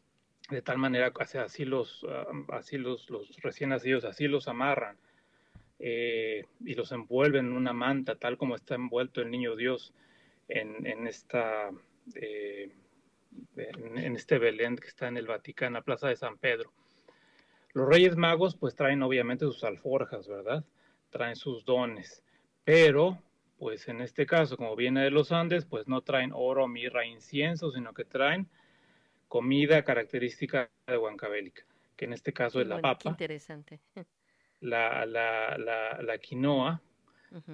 De 0.50 0.61
tal 0.61 0.76
manera 0.76 1.11
que 1.11 1.38
así 1.38 1.64
los, 1.64 2.04
ah, 2.06 2.26
así 2.50 2.76
los, 2.76 3.09
los 3.09 3.35
recién 3.40 3.71
nacidos, 3.71 4.04
así 4.04 4.28
los 4.28 4.47
amarran 4.47 4.99
y 5.78 6.75
los 6.75 6.93
envuelven 6.93 7.47
en 7.47 7.52
una 7.52 7.73
manta, 7.73 8.16
tal 8.16 8.38
como 8.38 8.54
está 8.54 8.75
envuelto 8.75 9.21
el 9.21 9.31
niño 9.31 9.57
Dios 9.57 9.93
en, 10.49 10.87
en 10.87 11.07
esta, 11.07 11.71
en, 12.14 13.99
en 13.99 14.16
este 14.16 14.38
Belén 14.38 14.76
que 14.76 14.88
está 14.88 15.09
en 15.09 15.16
el 15.16 15.26
Vaticano, 15.26 15.69
en 15.69 15.75
la 15.75 15.83
Plaza 15.83 16.09
de 16.09 16.16
San 16.16 16.38
Pedro. 16.38 16.73
Los 17.73 17.88
Reyes 17.88 18.16
Magos 18.16 18.54
pues 18.54 18.76
traen 18.76 19.02
obviamente 19.02 19.45
sus 19.47 19.64
alforjas, 19.64 20.28
¿verdad? 20.28 20.64
Traen 21.11 21.37
sus 21.37 21.64
dones, 21.64 22.23
pero 22.64 23.21
pues 23.59 23.88
en 23.88 24.00
este 24.00 24.26
caso, 24.26 24.57
como 24.57 24.76
viene 24.76 25.02
de 25.02 25.11
los 25.11 25.33
Andes, 25.33 25.64
pues 25.64 25.88
no 25.88 26.02
traen 26.02 26.33
oro, 26.35 26.69
mirra, 26.69 27.07
incienso, 27.07 27.71
sino 27.73 27.95
que 27.95 28.04
traen 28.04 28.49
comida 29.28 29.85
característica 29.85 30.71
de 30.87 30.99
Huancabélica, 30.99 31.64
que 31.97 32.04
en 32.04 32.12
este 32.12 32.33
caso 32.33 32.61
es 32.61 32.66
la 32.66 32.81
papa. 32.81 33.11
interesante. 33.11 33.81
La, 34.64 35.04
la, 35.04 35.59
la, 35.59 36.18
quinoa 36.18 36.80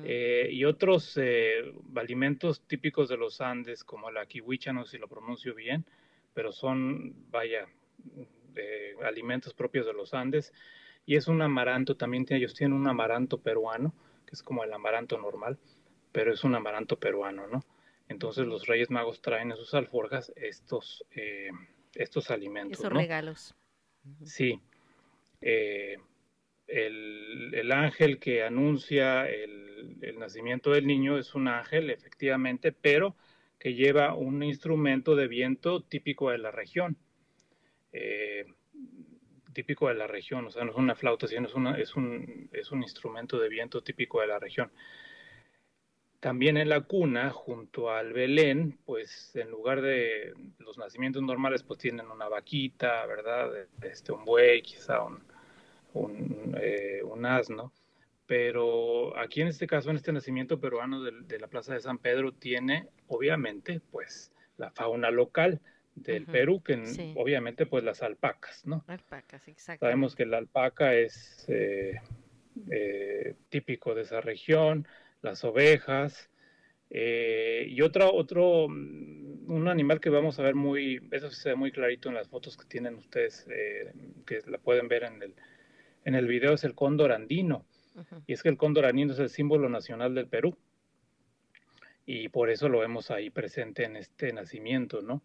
eh, 0.04 0.48
y 0.50 0.64
otros 0.64 1.18
eh, 1.20 1.72
alimentos 1.96 2.62
típicos 2.68 3.08
de 3.08 3.16
los 3.16 3.40
Andes, 3.40 3.82
como 3.82 4.10
la 4.12 4.26
kiwicha, 4.26 4.72
no 4.72 4.84
sé 4.84 4.92
si 4.92 4.98
lo 4.98 5.08
pronuncio 5.08 5.54
bien, 5.54 5.84
pero 6.34 6.52
son, 6.52 7.28
vaya, 7.30 7.66
de 8.52 8.96
alimentos 9.04 9.54
propios 9.54 9.86
de 9.86 9.92
los 9.92 10.14
Andes 10.14 10.52
y 11.06 11.16
es 11.16 11.26
un 11.26 11.42
amaranto, 11.42 11.96
también 11.96 12.24
ellos 12.30 12.54
tienen 12.54 12.76
un 12.76 12.86
amaranto 12.86 13.38
peruano, 13.38 13.92
que 14.26 14.34
es 14.34 14.42
como 14.42 14.62
el 14.62 14.72
amaranto 14.72 15.18
normal, 15.18 15.58
pero 16.12 16.32
es 16.32 16.44
un 16.44 16.54
amaranto 16.54 16.98
peruano, 16.98 17.48
¿no? 17.48 17.64
Entonces 18.08 18.46
los 18.46 18.66
Reyes 18.66 18.90
Magos 18.90 19.20
traen 19.22 19.50
en 19.50 19.56
sus 19.56 19.74
alforjas 19.74 20.32
estos, 20.36 21.04
eh, 21.12 21.50
estos 21.94 22.30
alimentos. 22.30 22.78
Esos 22.78 22.92
regalos. 22.92 23.54
Sí. 24.24 24.60
Eh, 25.40 25.96
el, 26.70 27.52
el, 27.54 27.72
ángel 27.72 28.18
que 28.18 28.42
anuncia 28.42 29.28
el, 29.28 29.96
el, 30.00 30.18
nacimiento 30.18 30.70
del 30.70 30.86
niño 30.86 31.18
es 31.18 31.34
un 31.34 31.48
ángel, 31.48 31.90
efectivamente, 31.90 32.72
pero 32.72 33.16
que 33.58 33.74
lleva 33.74 34.14
un 34.14 34.42
instrumento 34.42 35.14
de 35.14 35.28
viento 35.28 35.82
típico 35.82 36.30
de 36.30 36.38
la 36.38 36.50
región. 36.50 36.96
Eh, 37.92 38.46
típico 39.52 39.88
de 39.88 39.94
la 39.94 40.06
región, 40.06 40.46
o 40.46 40.50
sea, 40.50 40.64
no 40.64 40.70
es 40.70 40.76
una 40.76 40.94
flauta, 40.94 41.26
sino 41.26 41.46
es, 41.46 41.54
una, 41.54 41.76
es, 41.76 41.96
un, 41.96 42.48
es 42.52 42.70
un 42.70 42.82
instrumento 42.82 43.38
de 43.38 43.48
viento 43.48 43.82
típico 43.82 44.20
de 44.20 44.28
la 44.28 44.38
región. 44.38 44.70
También 46.20 46.56
en 46.56 46.68
la 46.68 46.82
cuna, 46.82 47.30
junto 47.30 47.90
al 47.90 48.12
Belén, 48.12 48.78
pues 48.84 49.34
en 49.36 49.50
lugar 49.50 49.80
de 49.80 50.34
los 50.58 50.78
nacimientos 50.78 51.22
normales, 51.22 51.62
pues 51.62 51.78
tienen 51.80 52.10
una 52.10 52.28
vaquita, 52.28 53.04
¿verdad? 53.06 53.50
Este, 53.82 54.12
un 54.12 54.24
buey, 54.24 54.62
quizá 54.62 55.02
un, 55.02 55.24
un, 55.94 56.56
eh, 56.60 57.00
un 57.04 57.26
asno. 57.26 57.72
Pero 58.26 59.18
aquí 59.18 59.40
en 59.40 59.48
este 59.48 59.66
caso, 59.66 59.90
en 59.90 59.96
este 59.96 60.12
nacimiento 60.12 60.60
peruano 60.60 61.02
de, 61.02 61.12
de 61.22 61.38
la 61.40 61.48
Plaza 61.48 61.74
de 61.74 61.80
San 61.80 61.98
Pedro, 61.98 62.32
tiene 62.32 62.86
obviamente 63.08 63.80
pues 63.90 64.32
la 64.56 64.70
fauna 64.70 65.10
local 65.10 65.60
del 65.94 66.26
Perú, 66.26 66.62
que 66.62 66.74
obviamente 67.16 67.66
pues 67.66 67.84
las 67.84 68.02
alpacas, 68.02 68.64
¿no? 68.64 68.84
Alpacas, 68.86 69.46
exacto. 69.48 69.84
Sabemos 69.84 70.14
que 70.14 70.26
la 70.26 70.38
alpaca 70.38 70.94
es 70.94 71.44
eh, 71.48 72.00
eh, 72.70 73.34
típico 73.48 73.94
de 73.94 74.02
esa 74.02 74.20
región, 74.20 74.86
las 75.22 75.44
ovejas, 75.44 76.30
eh, 76.90 77.66
y 77.68 77.82
otro, 77.82 78.12
otro, 78.12 78.68
mm, 78.68 79.50
un 79.50 79.68
animal 79.68 80.00
que 80.00 80.10
vamos 80.10 80.38
a 80.38 80.42
ver 80.42 80.54
muy, 80.54 81.08
eso 81.10 81.30
se 81.30 81.50
ve 81.50 81.54
muy 81.54 81.70
clarito 81.70 82.08
en 82.08 82.14
las 82.14 82.28
fotos 82.28 82.56
que 82.56 82.66
tienen 82.66 82.94
ustedes, 82.94 83.46
que 84.26 84.40
la 84.46 84.58
pueden 84.58 84.88
ver 84.88 85.04
en 85.04 85.22
el, 85.22 85.34
en 86.04 86.14
el 86.14 86.26
video, 86.26 86.54
es 86.54 86.64
el 86.64 86.74
cóndor 86.74 87.12
andino. 87.12 87.64
Y 88.26 88.32
es 88.32 88.42
que 88.42 88.48
el 88.48 88.56
cóndor 88.56 88.86
andino 88.86 89.12
es 89.12 89.18
el 89.18 89.28
símbolo 89.28 89.68
nacional 89.68 90.14
del 90.14 90.26
Perú. 90.26 90.56
Y 92.06 92.28
por 92.28 92.50
eso 92.50 92.68
lo 92.68 92.78
vemos 92.78 93.10
ahí 93.10 93.30
presente 93.30 93.84
en 93.84 93.96
este 93.96 94.32
nacimiento, 94.32 95.02
¿no? 95.02 95.22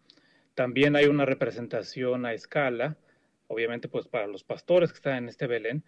También 0.54 0.96
hay 0.96 1.06
una 1.06 1.24
representación 1.24 2.26
a 2.26 2.32
escala, 2.32 2.96
obviamente 3.48 3.88
pues 3.88 4.08
para 4.08 4.26
los 4.26 4.44
pastores 4.44 4.90
que 4.90 4.96
están 4.96 5.16
en 5.16 5.28
este 5.28 5.46
Belén, 5.46 5.84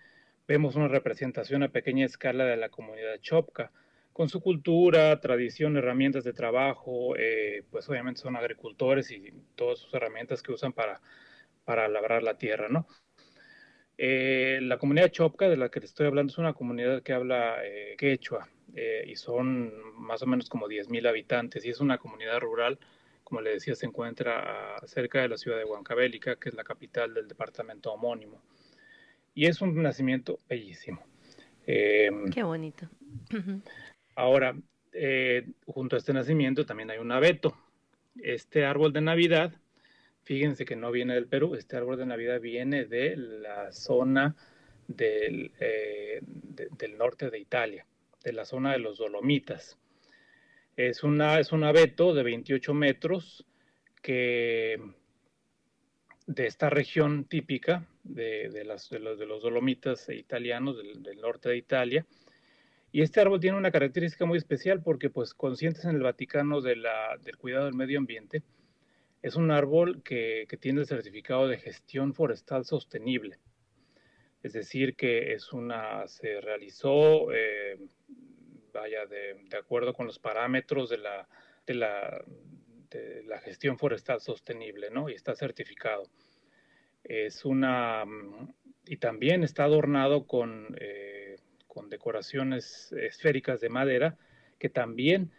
vemos 0.46 0.76
una 0.76 0.88
representación 0.88 1.62
a 1.62 1.68
pequeña 1.68 2.06
escala 2.06 2.44
de 2.44 2.56
la 2.56 2.68
comunidad 2.68 3.18
chopca, 3.20 3.70
con 4.12 4.28
su 4.28 4.40
cultura, 4.40 5.20
tradición, 5.20 5.76
herramientas 5.76 6.24
de 6.24 6.32
trabajo, 6.32 7.14
eh, 7.16 7.62
pues 7.70 7.88
obviamente 7.88 8.20
son 8.20 8.34
agricultores 8.34 9.10
y 9.10 9.32
todas 9.54 9.78
sus 9.78 9.94
herramientas 9.94 10.42
que 10.42 10.52
usan 10.52 10.72
para, 10.72 11.00
para 11.64 11.86
labrar 11.86 12.22
la 12.22 12.36
tierra, 12.36 12.68
¿no? 12.68 12.88
Eh, 13.98 14.60
la 14.62 14.78
comunidad 14.78 15.10
chopca 15.10 15.48
de 15.48 15.56
la 15.56 15.68
que 15.68 15.80
les 15.80 15.90
estoy 15.90 16.06
hablando 16.06 16.30
es 16.30 16.38
una 16.38 16.54
comunidad 16.54 17.02
que 17.02 17.12
habla 17.12 17.56
eh, 17.64 17.96
quechua 17.98 18.48
y 19.06 19.16
son 19.16 19.72
más 19.96 20.22
o 20.22 20.26
menos 20.26 20.48
como 20.48 20.68
10.000 20.68 21.08
habitantes 21.08 21.64
y 21.64 21.70
es 21.70 21.80
una 21.80 21.98
comunidad 21.98 22.38
rural 22.38 22.78
como 23.28 23.42
le 23.42 23.50
decía, 23.50 23.74
se 23.74 23.84
encuentra 23.84 24.80
cerca 24.86 25.20
de 25.20 25.28
la 25.28 25.36
ciudad 25.36 25.58
de 25.58 25.64
Huancavelica, 25.66 26.36
que 26.36 26.48
es 26.48 26.54
la 26.54 26.64
capital 26.64 27.12
del 27.12 27.28
departamento 27.28 27.92
homónimo. 27.92 28.40
Y 29.34 29.44
es 29.44 29.60
un 29.60 29.82
nacimiento 29.82 30.38
bellísimo. 30.48 31.02
Em, 31.66 32.30
Qué 32.30 32.42
bonito. 32.42 32.88
Ahora, 34.14 34.56
eh, 34.94 35.46
junto 35.66 35.96
a 35.96 35.98
este 35.98 36.14
nacimiento 36.14 36.64
también 36.64 36.90
hay 36.90 36.96
un 36.96 37.12
abeto. 37.12 37.54
Este 38.16 38.64
árbol 38.64 38.94
de 38.94 39.02
Navidad, 39.02 39.52
fíjense 40.28 40.66
que 40.66 40.76
no 40.76 40.90
viene 40.90 41.14
del 41.14 41.26
Perú, 41.26 41.54
este 41.54 41.78
árbol 41.78 41.96
de 41.96 42.04
Navidad 42.04 42.38
viene 42.38 42.84
de 42.84 43.16
la 43.16 43.72
zona 43.72 44.36
del, 44.86 45.52
eh, 45.58 46.20
norte 46.98 47.30
de 47.30 47.38
Italia, 47.38 47.86
de 48.22 48.34
la 48.34 48.44
zona 48.44 48.72
de 48.72 48.78
los 48.78 48.98
Dolomitas. 48.98 49.78
Es, 50.76 51.02
un 51.02 51.22
abeto 51.22 52.12
de 52.12 52.22
28 52.22 52.74
metros 52.74 53.46
que 54.02 54.78
de 56.26 56.46
esta 56.46 56.68
región 56.68 57.24
típica 57.24 57.88
de, 58.04 58.66
los, 58.66 58.90
dolomitas 59.40 60.10
italianos 60.10 60.76
del, 60.76 61.20
norte 61.22 61.48
de 61.48 61.56
Italia. 61.56 62.06
Y 62.92 63.00
este 63.00 63.22
árbol 63.22 63.40
tiene 63.40 63.56
una 63.56 63.70
característica 63.70 64.26
muy 64.26 64.36
especial 64.36 64.82
porque, 64.82 65.08
pues, 65.08 65.32
conscientes 65.32 65.86
en 65.86 65.96
el 65.96 66.02
Vaticano 66.02 66.60
del 66.60 66.84
cuidado 67.38 67.64
del 67.64 67.74
medio 67.74 67.98
ambiente, 67.98 68.42
es 69.22 69.36
un 69.36 69.50
árbol 69.50 70.02
que, 70.02 70.46
que, 70.48 70.56
tiene 70.56 70.80
el 70.80 70.86
certificado 70.86 71.48
de 71.48 71.58
gestión 71.58 72.14
forestal 72.14 72.64
sostenible. 72.64 73.38
Es 74.42 74.52
decir, 74.52 74.94
que 74.94 75.32
es 75.32 75.52
una, 75.52 76.06
se 76.06 76.40
realizó 76.40 77.32
eh, 77.32 77.78
vaya, 78.72 79.06
de, 79.06 79.36
acuerdo 79.56 79.92
con 79.92 80.06
los 80.06 80.18
parámetros 80.18 80.90
de 80.90 80.98
la, 80.98 81.28
de 81.66 81.74
la, 81.74 82.24
de 82.90 83.24
la 83.24 83.40
gestión 83.40 83.78
forestal 83.78 84.20
sostenible, 84.20 84.90
¿no? 84.90 85.08
Y 85.08 85.14
está 85.14 85.34
certificado. 85.34 86.04
Es 87.02 87.44
una, 87.44 88.04
mm, 88.04 88.54
y 88.86 88.96
también 88.98 89.42
está 89.42 89.64
adornado 89.64 90.26
con, 90.26 90.76
con 91.66 91.90
decoraciones 91.90 92.92
esféricas 92.92 93.60
de 93.60 93.68
madera 93.68 94.16
que 94.58 94.68
también 94.68 95.30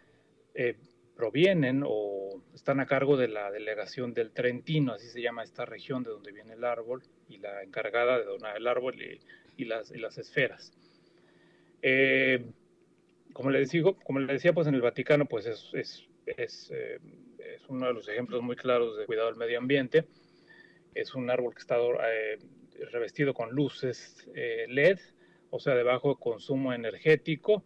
provienen 1.20 1.82
o 1.86 2.40
están 2.54 2.80
a 2.80 2.86
cargo 2.86 3.18
de 3.18 3.28
la 3.28 3.50
delegación 3.50 4.14
del 4.14 4.30
Trentino, 4.30 4.94
así 4.94 5.06
se 5.06 5.20
llama 5.20 5.42
esta 5.42 5.66
región 5.66 6.02
de 6.02 6.08
donde 6.08 6.32
viene 6.32 6.54
el 6.54 6.64
árbol, 6.64 7.02
y 7.28 7.36
la 7.36 7.62
encargada 7.62 8.18
de 8.18 8.24
donar 8.24 8.56
el 8.56 8.66
árbol 8.66 8.96
y, 9.58 9.64
las, 9.66 9.90
las, 9.90 10.16
esferas. 10.16 10.72
Eh, 11.82 12.42
como, 13.34 13.50
les 13.50 13.70
como 14.02 14.20
les 14.20 14.28
decía, 14.28 14.54
pues 14.54 14.66
en 14.66 14.74
el 14.74 14.80
Vaticano 14.80 15.26
pues 15.26 15.44
es, 15.44 15.68
es, 15.74 16.08
es, 16.24 16.70
eh, 16.72 16.98
es, 17.38 17.68
uno 17.68 17.88
de 17.88 17.92
los 17.92 18.08
ejemplos 18.08 18.40
muy 18.42 18.56
claros 18.56 18.96
de 18.96 19.04
cuidado 19.04 19.28
del 19.28 19.36
medio 19.36 19.58
ambiente. 19.58 20.06
Es 20.94 21.14
un 21.14 21.28
árbol 21.28 21.52
que 21.52 21.60
está 21.60 21.76
eh, 21.76 22.38
revestido 22.90 23.34
con 23.34 23.50
luces 23.50 24.26
LED, 24.34 24.98
o 25.50 25.60
sea, 25.60 25.74
de 25.74 25.82
bajo 25.82 26.18
consumo 26.18 26.72
energético, 26.72 27.62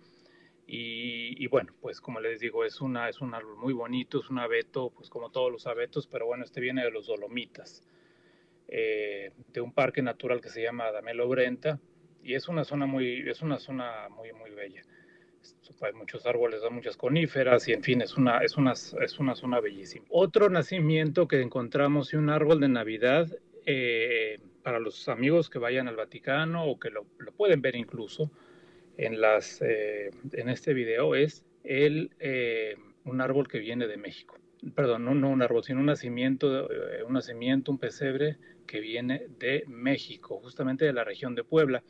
y, 0.66 1.46
bueno, 1.48 1.74
pues 1.80 2.00
como 2.00 2.20
les 2.20 2.40
digo, 2.40 2.64
es, 2.64 2.80
una, 2.80 3.08
es 3.08 3.20
un 3.20 3.34
árbol 3.34 3.56
muy 3.56 3.74
bonito, 3.74 4.20
es 4.20 4.30
un 4.30 4.38
abeto, 4.38 4.90
pues 4.90 5.10
como 5.10 5.30
todos 5.30 5.52
los 5.52 5.66
abetos, 5.66 6.06
pero 6.06 6.26
bueno, 6.26 6.44
este 6.44 6.60
viene 6.60 6.82
de 6.82 6.90
los 6.90 7.06
Dolomitas, 7.06 7.82
eh, 8.68 9.32
de 9.52 9.60
un 9.60 9.72
parque 9.72 10.00
natural 10.00 10.40
que 10.40 10.48
se 10.48 10.62
llama 10.62 10.90
Damelo 10.90 11.28
Brenta, 11.28 11.78
y 12.22 12.34
es 12.34 12.48
una 12.48 12.64
zona 12.64 12.86
muy, 12.86 13.28
es 13.28 13.42
una 13.42 13.58
zona 13.58 14.08
muy, 14.08 14.32
muy 14.32 14.50
bella. 14.50 14.82
Hay 15.82 15.92
muchos 15.92 16.24
árboles, 16.24 16.62
hay 16.64 16.70
muchas 16.70 16.96
coníferas 16.96 17.68
y 17.68 17.74
en 17.74 17.82
fin, 17.82 18.00
es 18.00 18.16
una, 18.16 18.38
es 18.38 18.56
una, 18.56 18.72
es 18.72 19.18
una 19.18 19.34
zona 19.34 19.60
bellísima. 19.60 20.06
Otro 20.08 20.48
nacimiento 20.48 21.28
que 21.28 21.42
encontramos 21.42 22.14
y 22.14 22.16
un 22.16 22.30
árbol 22.30 22.60
de 22.60 22.68
Navidad, 22.68 23.28
eh, 23.66 24.40
para 24.62 24.78
los 24.78 25.08
amigos 25.10 25.50
que 25.50 25.58
vayan 25.58 25.88
al 25.88 25.96
Vaticano 25.96 26.64
o 26.64 26.78
que 26.78 26.88
lo, 26.88 27.04
lo 27.18 27.32
pueden 27.32 27.60
ver 27.60 27.76
incluso, 27.76 28.30
eh, 28.96 30.10
en 30.32 30.48
este 30.48 30.74
video 30.74 31.14
es 31.14 31.44
el, 31.62 32.10
eh, 32.20 32.76
un 33.04 33.20
árbol 33.20 33.48
que 33.48 33.58
viene 33.58 33.86
de 33.86 33.96
México. 33.96 34.38
Perdón, 34.74 35.04
no, 35.04 35.14
no 35.14 35.30
un 35.30 35.42
árbol, 35.42 35.62
sino 35.64 35.80
un 35.80 35.86
nacimiento, 35.86 36.70
eh, 36.70 37.02
un 37.04 37.14
nacimiento, 37.14 37.70
un 37.70 37.78
pesebre 37.78 38.38
que 38.66 38.80
viene 38.80 39.26
de 39.38 39.64
México, 39.66 40.40
justamente 40.40 40.84
de 40.84 40.92
la 40.92 41.04
región 41.04 41.34
de 41.34 41.44
Puebla. 41.44 41.82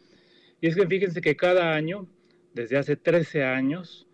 Y 0.60 0.66
es 0.66 0.74
que 0.74 0.86
fíjense 0.86 1.20
que 1.20 1.36
cada 1.36 1.74
año, 1.74 2.08
desde 2.52 2.76
hace 2.76 2.96
13 2.96 3.44
años, 3.44 4.08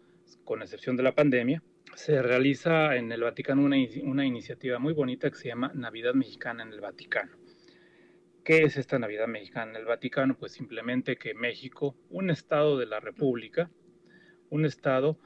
con 0.44 0.62
excepción 0.62 0.96
de 0.96 1.02
la 1.04 1.14
pandemia, 1.14 1.62
se 1.94 2.22
realiza 2.22 2.96
en 2.96 3.10
el 3.12 3.22
Vaticano 3.22 3.62
una, 3.62 3.76
una 4.02 4.26
iniciativa 4.26 4.78
muy 4.78 4.92
bonita 4.92 5.30
que 5.30 5.36
se 5.36 5.48
llama 5.48 5.72
Navidad 5.74 6.14
Mexicana 6.14 6.62
en 6.62 6.72
el 6.72 6.80
Vaticano. 6.80 7.39
¿Qué 8.44 8.62
es 8.62 8.76
esta 8.76 8.98
Navidad 8.98 9.26
mexicana 9.26 9.78
el 9.78 9.84
Vaticano? 9.84 10.36
Pues 10.36 10.52
simplemente 10.52 11.16
que 11.16 11.34
México, 11.34 11.94
un 12.08 12.30
estado 12.30 12.78
de 12.78 12.86
la 12.86 13.00
República, 13.00 13.70
un 14.48 14.64
estado 14.64 15.18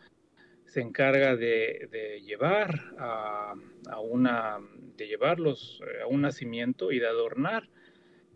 se 0.66 0.80
encarga 0.80 1.36
de, 1.36 2.20
llevar 2.24 2.80
a, 2.98 3.54
una 4.02 4.58
de 4.96 5.06
llevarlos 5.06 5.80
eh, 5.86 6.02
a 6.02 6.06
un 6.06 6.22
nacimiento 6.22 6.90
y 6.90 6.98
de 6.98 7.06
adornar 7.06 7.68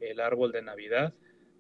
el 0.01 0.21
árbol 0.21 0.53
de 0.53 0.63
Navidad 0.63 1.15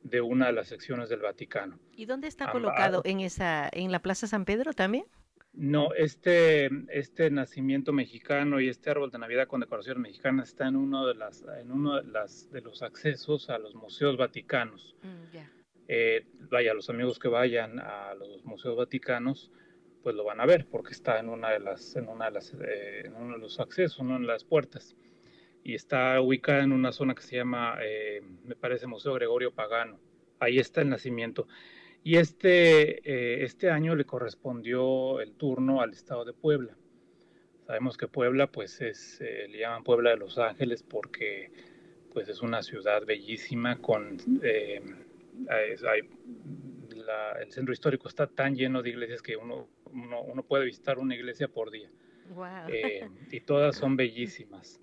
de 0.04 0.20
una 0.20 0.46
de 0.46 0.52
las 0.52 0.68
secciones 0.68 1.09
del 1.09 1.20
Vaticano. 1.20 1.81
¿Y 1.96 2.07
dónde 2.07 2.28
está 2.28 2.52
colocado 2.52 3.02
en 3.04 3.20
esa 3.20 3.68
en 3.72 3.90
la 3.90 4.00
Plaza 4.00 4.28
San 4.28 4.44
Pedro 4.44 4.72
también? 4.72 5.07
No, 5.52 5.92
este, 5.94 6.70
este 6.88 7.30
nacimiento 7.30 7.92
mexicano 7.92 8.61
y 8.61 8.68
este 8.68 8.90
árbol 8.90 9.11
de 9.11 9.18
Navidad 9.18 9.48
con 9.48 9.61
decoración 9.61 10.00
mexicana 10.00 10.42
está 10.44 10.68
en 10.68 10.76
uno 10.76 11.06
de, 11.06 11.14
las, 11.14 11.44
en 11.61 11.72
uno 11.72 11.96
de, 11.96 12.04
las, 12.04 12.50
de 12.50 12.61
los 12.61 12.82
accesos 12.82 13.50
a 13.50 13.58
los 13.58 13.74
museos 13.74 14.16
vaticanos. 14.16 14.94
Mm, 15.02 15.38
eh, 15.88 16.26
vaya, 16.50 16.74
los 16.74 16.90
amigos 16.90 17.18
que 17.18 17.28
vayan 17.28 17.80
a 17.80 18.14
los 18.14 18.44
museos 18.44 18.76
vaticanos, 18.76 19.50
pues 20.02 20.14
lo 20.14 20.22
van 20.22 20.40
a 20.40 20.46
ver 20.46 20.66
porque 20.66 20.92
está 20.92 21.18
en 21.18 21.30
una 21.30 21.50
de 21.50 21.61
las, 21.61 21.96
en 21.96 22.08
una 22.08 22.26
de 22.26 22.30
las, 22.32 22.54
eh, 22.54 23.02
en 23.06 23.14
uno 23.14 23.34
de 23.34 23.40
los 23.40 23.58
accesos, 23.58 23.98
una 23.98 24.18
de 24.18 24.26
las 24.26 24.44
puertas. 24.44 24.96
Y 25.64 25.74
está 25.74 26.20
ubicada 26.20 26.62
en 26.62 26.72
una 26.72 26.92
zona 26.92 27.14
que 27.14 27.22
se 27.22 27.37
llama, 27.37 27.78
eh, 27.82 28.22
me 28.44 28.54
parece, 28.54 28.87
Museo 28.87 29.14
Gregorio 29.14 29.52
Pagano. 29.52 29.98
Ahí 30.38 30.58
está 30.58 30.82
el 30.82 30.90
nacimiento. 30.90 31.48
Y 32.04 32.16
este, 32.16 33.00
eh, 33.08 33.44
este 33.44 33.70
año 33.70 33.94
le 33.94 34.04
correspondió 34.04 35.20
el 35.20 35.32
turno 35.32 35.80
al 35.80 35.92
estado 35.92 36.24
de 36.24 36.32
Puebla. 36.32 36.76
Sabemos 37.66 37.96
que 37.96 38.08
Puebla, 38.08 38.46
pues 38.46 38.80
es, 38.80 39.20
eh, 39.20 39.46
le 39.48 39.58
llaman 39.58 39.84
Puebla 39.84 40.11
de 40.11 40.16
Los 40.16 40.38
Ángeles 40.38 40.82
porque 40.82 41.50
pues 42.12 42.28
es 42.28 42.40
una 42.40 42.62
ciudad 42.62 43.04
bellísima 43.04 43.76
con 43.78 44.16
eh, 44.42 44.80
el 47.40 47.52
centro 47.52 47.72
histórico 47.72 48.08
está 48.08 48.26
tan 48.26 48.56
lleno 48.56 48.82
de 48.82 48.90
iglesias 48.90 49.22
que 49.22 49.37
uno, 49.37 49.68
uno, 49.92 50.42
puede 50.42 50.64
visitar 50.64 50.98
una 50.98 51.14
iglesia 51.14 51.48
por 51.48 51.70
día. 51.70 51.90
y 53.30 53.40
todas 53.40 53.76
son 53.76 53.96
bellísimas. 53.96 54.80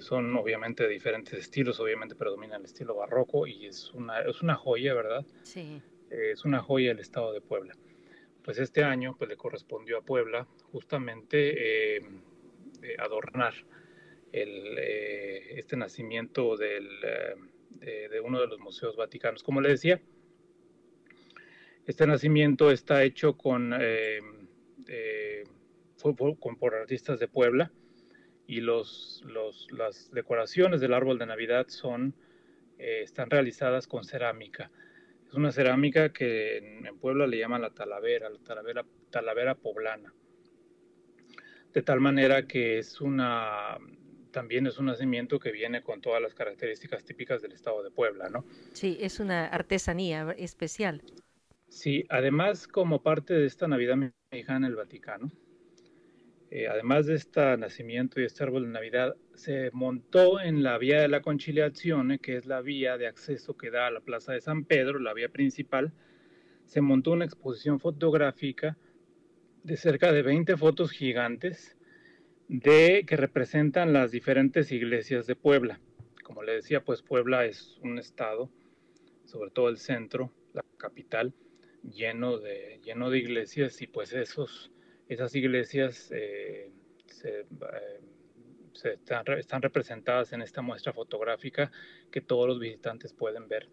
Son 0.00 0.36
obviamente 0.36 0.84
de 0.84 0.90
diferentes 0.90 1.38
estilos, 1.38 1.80
obviamente 1.80 2.14
predomina 2.14 2.56
el 2.56 2.64
estilo 2.64 2.94
barroco 2.94 3.46
y 3.46 3.66
es 3.66 3.92
una, 3.94 4.20
es 4.20 4.42
una 4.42 4.54
joya, 4.54 4.94
¿verdad? 4.94 5.24
Sí. 5.42 5.80
Eh, 6.10 6.32
es 6.32 6.44
una 6.44 6.60
joya 6.60 6.88
del 6.88 7.00
estado 7.00 7.32
de 7.32 7.40
Puebla. 7.40 7.74
Pues 8.42 8.58
este 8.58 8.84
año 8.84 9.16
pues, 9.18 9.28
le 9.30 9.36
correspondió 9.36 9.98
a 9.98 10.02
Puebla 10.02 10.46
justamente 10.70 11.96
eh, 11.96 12.02
eh, 12.82 12.96
adornar 12.98 13.54
el, 14.32 14.78
este 14.78 15.76
nacimiento 15.76 16.56
del, 16.56 16.88
de, 17.80 18.20
uno 18.22 18.40
de 18.40 18.46
los 18.46 18.60
museos 18.60 18.96
vaticanos. 18.96 19.42
Como 19.42 19.60
le 19.60 19.70
decía, 19.70 20.00
este 21.86 22.06
nacimiento 22.06 22.70
está 22.70 23.02
hecho 23.02 23.36
con, 23.36 23.74
con 26.38 26.56
por 26.56 26.74
artistas 26.74 27.18
de 27.18 27.28
Puebla 27.28 27.72
y 28.46 28.60
los, 28.60 29.22
los, 29.26 29.70
las 29.72 30.10
decoraciones 30.12 30.80
del 30.80 30.94
árbol 30.94 31.18
de 31.18 31.26
Navidad 31.26 31.66
son, 31.68 32.14
están 32.78 33.30
realizadas 33.30 33.86
con 33.86 34.04
cerámica. 34.04 34.70
Es 35.26 35.34
una 35.34 35.50
cerámica 35.50 36.12
que 36.12 36.58
en, 36.58 36.98
Puebla 36.98 37.26
le 37.26 37.38
llaman 37.38 37.62
la 37.62 37.70
talavera, 37.70 38.30
la 38.30 38.38
talavera, 38.38 38.84
talavera 39.10 39.54
poblana. 39.54 40.14
De 41.72 41.82
tal 41.82 42.00
manera 42.00 42.46
que 42.46 42.78
es 42.78 43.00
una, 43.00 43.78
también 44.30 44.66
es 44.66 44.78
un 44.78 44.86
nacimiento 44.86 45.38
que 45.38 45.50
viene 45.50 45.82
con 45.82 46.00
todas 46.00 46.22
las 46.22 46.34
características 46.34 47.04
típicas 47.04 47.42
del 47.42 47.52
estado 47.52 47.82
de 47.82 47.90
Puebla, 47.90 48.28
¿no? 48.28 48.44
Sí, 48.72 48.96
es 49.00 49.20
una 49.20 49.46
artesanía 49.46 50.34
especial. 50.38 51.02
Sí, 51.68 52.04
además 52.08 52.68
como 52.68 53.02
parte 53.02 53.34
de 53.34 53.46
esta 53.46 53.66
Navidad 53.66 53.96
mexicana 53.96 54.58
en 54.58 54.72
el 54.72 54.76
Vaticano, 54.76 55.30
eh, 56.56 56.68
además 56.68 57.04
de 57.04 57.16
este 57.16 57.54
nacimiento 57.58 58.18
y 58.18 58.24
este 58.24 58.42
árbol 58.42 58.62
de 58.62 58.70
Navidad, 58.70 59.14
se 59.34 59.68
montó 59.74 60.40
en 60.40 60.62
la 60.62 60.78
vía 60.78 61.02
de 61.02 61.08
la 61.08 61.20
conciliación, 61.20 62.18
que 62.18 62.38
es 62.38 62.46
la 62.46 62.62
vía 62.62 62.96
de 62.96 63.06
acceso 63.06 63.58
que 63.58 63.70
da 63.70 63.88
a 63.88 63.90
la 63.90 64.00
Plaza 64.00 64.32
de 64.32 64.40
San 64.40 64.64
Pedro, 64.64 64.98
la 64.98 65.12
vía 65.12 65.28
principal, 65.28 65.92
se 66.64 66.80
montó 66.80 67.10
una 67.10 67.26
exposición 67.26 67.78
fotográfica 67.78 68.78
de 69.64 69.76
cerca 69.76 70.12
de 70.12 70.22
20 70.22 70.56
fotos 70.56 70.92
gigantes 70.92 71.76
de 72.48 73.04
que 73.06 73.18
representan 73.18 73.92
las 73.92 74.10
diferentes 74.10 74.72
iglesias 74.72 75.26
de 75.26 75.36
Puebla. 75.36 75.78
Como 76.24 76.42
le 76.42 76.52
decía, 76.52 76.82
pues 76.82 77.02
Puebla 77.02 77.44
es 77.44 77.76
un 77.82 77.98
estado, 77.98 78.50
sobre 79.26 79.50
todo 79.50 79.68
el 79.68 79.76
centro, 79.76 80.32
la 80.54 80.64
capital, 80.78 81.34
lleno 81.82 82.38
de, 82.38 82.80
lleno 82.82 83.10
de 83.10 83.18
iglesias 83.18 83.82
y 83.82 83.86
pues 83.88 84.14
esos 84.14 84.72
esas 85.08 85.34
iglesias 85.34 86.10
eh, 86.12 86.70
eh, 87.24 87.46
están, 89.38 89.62
representadas 89.62 90.32
en 90.32 90.42
esta 90.42 90.62
muestra 90.62 90.92
fotográfica 90.92 91.70
que 92.10 92.20
todos 92.20 92.48
los 92.48 92.60
visitantes 92.60 93.12
pueden 93.12 93.48
ver 93.48 93.68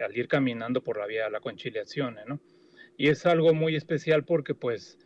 al, 0.00 0.16
ir 0.16 0.28
caminando 0.28 0.82
por 0.82 0.98
la 0.98 1.06
vía 1.06 1.24
de 1.24 1.30
la 1.30 1.40
conciliación, 1.40 2.16
¿no? 2.26 2.40
Y 2.96 3.08
es 3.08 3.26
algo 3.26 3.54
muy 3.54 3.76
especial 3.76 4.24
porque 4.24 4.54
pues, 4.54 4.98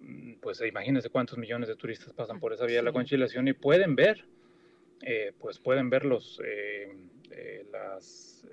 mm, 0.00 0.34
pues 0.40 0.60
imagínense 0.60 1.08
cuántos 1.10 1.38
millones 1.38 1.68
de 1.68 1.76
turistas 1.76 2.12
pasan 2.12 2.40
por 2.40 2.52
esa 2.52 2.66
vía 2.66 2.76
de 2.76 2.82
la 2.82 2.92
conciliación 2.92 3.48
y 3.48 3.52
pueden 3.52 3.96
ver, 3.96 4.26
eh, 5.02 5.32
pues 5.38 5.58
pueden 5.58 5.90
ver 5.90 6.04
los, 6.04 6.40
las, 7.72 8.46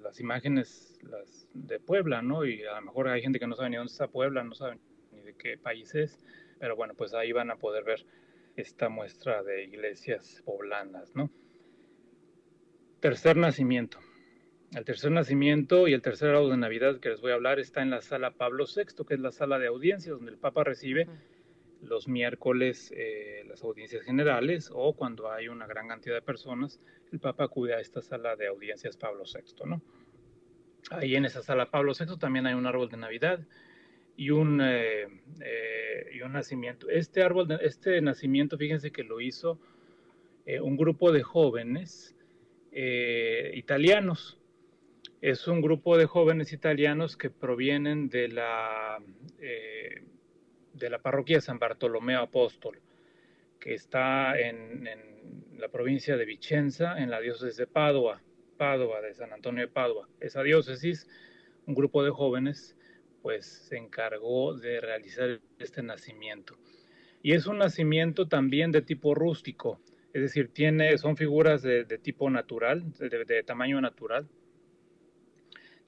las 0.00 0.20
imágenes 0.20 0.98
las 1.02 1.48
de 1.54 1.80
Puebla, 1.80 2.22
¿no? 2.22 2.44
Y 2.44 2.62
a 2.64 2.76
lo 2.76 2.82
mejor 2.82 3.08
hay 3.08 3.22
gente 3.22 3.38
que 3.38 3.46
no 3.46 3.56
sabe 3.56 3.70
ni 3.70 3.76
dónde 3.76 3.90
está 3.90 4.08
Puebla, 4.08 4.42
no 4.44 4.54
saben 4.54 4.78
qué 5.36 5.58
países, 5.58 6.18
pero 6.58 6.76
bueno, 6.76 6.94
pues 6.94 7.14
ahí 7.14 7.32
van 7.32 7.50
a 7.50 7.56
poder 7.56 7.84
ver 7.84 8.04
esta 8.56 8.88
muestra 8.88 9.42
de 9.42 9.64
iglesias 9.64 10.42
poblanas, 10.44 11.14
¿no? 11.14 11.30
Tercer 13.00 13.36
nacimiento. 13.36 13.98
El 14.74 14.84
tercer 14.84 15.10
nacimiento 15.10 15.86
y 15.86 15.92
el 15.92 16.00
tercer 16.00 16.30
grado 16.30 16.48
de 16.48 16.56
Navidad 16.56 16.98
que 17.00 17.10
les 17.10 17.20
voy 17.20 17.32
a 17.32 17.34
hablar 17.34 17.58
está 17.58 17.82
en 17.82 17.90
la 17.90 18.00
sala 18.00 18.32
Pablo 18.32 18.64
VI, 18.64 19.04
que 19.06 19.14
es 19.14 19.20
la 19.20 19.32
sala 19.32 19.58
de 19.58 19.66
audiencias 19.66 20.16
donde 20.16 20.30
el 20.30 20.38
Papa 20.38 20.64
recibe 20.64 21.08
los 21.82 22.08
miércoles 22.08 22.92
eh, 22.96 23.44
las 23.48 23.62
audiencias 23.64 24.02
generales 24.04 24.70
o 24.72 24.94
cuando 24.94 25.30
hay 25.30 25.48
una 25.48 25.66
gran 25.66 25.88
cantidad 25.88 26.14
de 26.14 26.22
personas, 26.22 26.80
el 27.10 27.18
Papa 27.18 27.44
acude 27.44 27.74
a 27.74 27.80
esta 27.80 28.00
sala 28.00 28.36
de 28.36 28.46
audiencias 28.46 28.96
Pablo 28.96 29.24
VI, 29.24 29.68
¿no? 29.68 29.82
Ahí 30.90 31.16
en 31.16 31.24
esa 31.24 31.42
sala 31.42 31.70
Pablo 31.70 31.92
VI 31.98 32.16
también 32.18 32.46
hay 32.46 32.54
un 32.54 32.66
árbol 32.66 32.88
de 32.88 32.96
Navidad 32.96 33.40
y 34.16 34.30
un, 34.30 34.60
eh, 34.60 35.06
eh, 35.40 36.10
y 36.12 36.22
un 36.22 36.32
nacimiento. 36.32 36.88
Este 36.88 37.22
árbol, 37.22 37.48
de, 37.48 37.58
este 37.62 38.00
nacimiento, 38.00 38.56
fíjense 38.58 38.90
que 38.90 39.04
lo 39.04 39.20
hizo 39.20 39.58
un 40.60 40.76
grupo 40.76 41.12
de 41.12 41.22
jóvenes 41.22 42.16
italianos. 42.72 44.40
Es 45.20 45.46
un 45.46 45.60
grupo 45.60 45.96
de 45.96 46.06
jóvenes 46.06 46.52
italianos 46.52 47.16
que 47.16 47.30
provienen 47.30 48.08
de 48.08 48.26
la 48.26 48.98
de 50.72 50.90
la 50.90 50.98
parroquia 50.98 51.40
San 51.40 51.58
Bartolomeo 51.58 52.20
Apóstol, 52.20 52.80
que 53.60 53.74
está 53.74 54.38
en, 54.38 54.88
la 55.56 55.68
provincia 55.68 56.16
de 56.16 56.24
Vicenza, 56.24 56.98
en 56.98 57.10
la 57.10 57.20
diócesis 57.20 57.56
de 57.56 57.66
Padua, 57.66 58.20
Padua, 58.56 59.00
de 59.00 59.14
San 59.14 59.32
Antonio 59.32 59.62
de 59.62 59.72
Padua. 59.72 60.08
Esa 60.20 60.42
diócesis, 60.42 61.08
un 61.66 61.74
grupo 61.74 62.02
de 62.02 62.10
jóvenes, 62.10 62.76
pues 63.22 63.46
se 63.46 63.76
encargó 63.76 64.54
de 64.54 64.80
realizar 64.80 65.40
este 65.58 65.82
nacimiento. 65.82 66.56
Y 67.22 67.32
es 67.32 67.46
un 67.46 67.58
nacimiento 67.58 68.26
también 68.26 68.72
de 68.72 68.82
tipo 68.82 69.14
rústico, 69.14 69.80
es 70.12 70.20
decir, 70.20 70.48
tiene, 70.52 70.98
son 70.98 71.16
figuras 71.16 71.62
de, 71.62 71.84
tipo 71.98 72.28
natural, 72.28 72.84
de 72.98 73.42
tamaño 73.44 73.80
natural, 73.80 74.28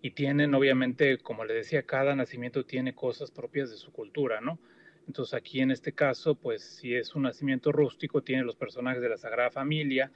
y 0.04 0.10
tienen 0.10 0.54
obviamente, 0.54 1.16
como 1.16 1.46
le 1.46 1.54
decía, 1.54 1.84
cada 1.84 2.14
nacimiento 2.14 2.66
tiene 2.66 2.94
cosas 2.94 3.30
propias 3.30 3.70
de 3.70 3.78
su 3.78 3.90
cultura, 3.90 4.42
¿no? 4.42 4.58
Entonces 5.06 5.32
aquí 5.32 5.60
en 5.60 5.70
este 5.70 5.92
caso, 5.92 6.34
pues 6.34 6.62
si 6.62 6.94
es 6.94 7.14
un 7.14 7.22
nacimiento 7.22 7.72
rústico, 7.72 8.22
tiene 8.22 8.42
los 8.42 8.54
personajes 8.54 9.00
de 9.00 9.08
la 9.08 9.16
Sagrada 9.16 9.50
Familia, 9.50 10.12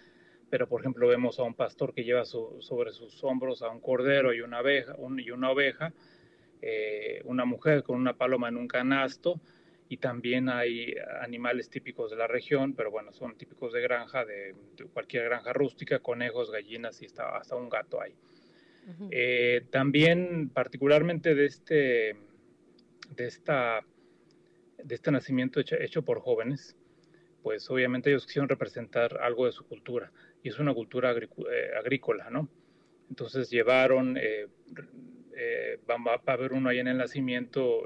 pero 0.51 0.69
por 0.69 0.83
ejemplo 0.83 1.09
vemos 1.09 1.39
a 1.39 1.43
un 1.43 1.55
pastor 1.55 1.95
que 1.95 2.05
lleva 2.05 2.27
sobre 2.27 2.93
sus 2.93 3.25
hombros 3.25 3.63
a 3.63 3.71
un 3.71 3.81
cordero 3.81 4.35
y 4.35 4.43
una 4.43 4.61
oveja, 4.61 4.95
y 5.19 5.31
una, 5.31 5.51
oveja 5.51 5.95
eh, 6.63 7.23
una 7.25 7.45
mujer 7.45 7.83
con 7.83 7.97
una 7.97 8.17
paloma 8.17 8.49
en 8.49 8.57
un 8.57 8.69
canasto, 8.69 9.41
y 9.91 9.97
también 9.97 10.49
hay 10.49 10.95
animales 11.23 11.71
típicos 11.71 12.11
de 12.11 12.17
la 12.17 12.27
región, 12.27 12.75
pero 12.75 12.91
bueno, 12.91 13.13
son 13.13 13.37
típicos 13.37 13.73
de 13.73 13.81
granja, 13.81 14.25
de, 14.25 14.55
cualquier 14.93 15.25
granja 15.25 15.53
rústica, 15.55 15.99
conejos, 16.01 16.51
gallinas 16.51 17.01
y 17.01 17.07
hasta 17.07 17.57
un 17.57 17.69
gato 17.71 18.01
hay. 18.01 18.15
Eh, 19.11 19.67
también, 19.71 20.51
particularmente 20.51 21.35
de 21.35 21.47
este, 21.47 22.17
de 23.15 23.27
esta, 23.27 23.85
de 24.83 24.95
este 24.95 25.11
nacimiento 25.11 25.61
hecho, 25.61 26.03
por 26.03 26.21
jóvenes, 26.21 26.77
pues 27.43 27.69
obviamente 27.71 28.11
ellos 28.11 28.27
quisieron 28.27 28.49
representar 28.49 29.19
algo 29.23 29.47
de 29.47 29.53
su 29.53 29.67
cultura, 29.67 30.11
y 30.43 30.49
es 30.49 30.59
una 30.59 30.75
cultura 30.75 31.13
eh, 31.13 31.71
agrícola, 31.79 32.31
¿no? 32.31 32.49
Entonces 33.11 33.51
llevaron, 33.51 34.17
eh, 34.19 34.49
va, 35.89 36.21
a 36.27 36.33
haber 36.33 36.53
uno 36.53 36.69
ahí 36.69 36.79
en 36.79 36.89
el 36.89 36.99
nacimiento, 36.99 37.85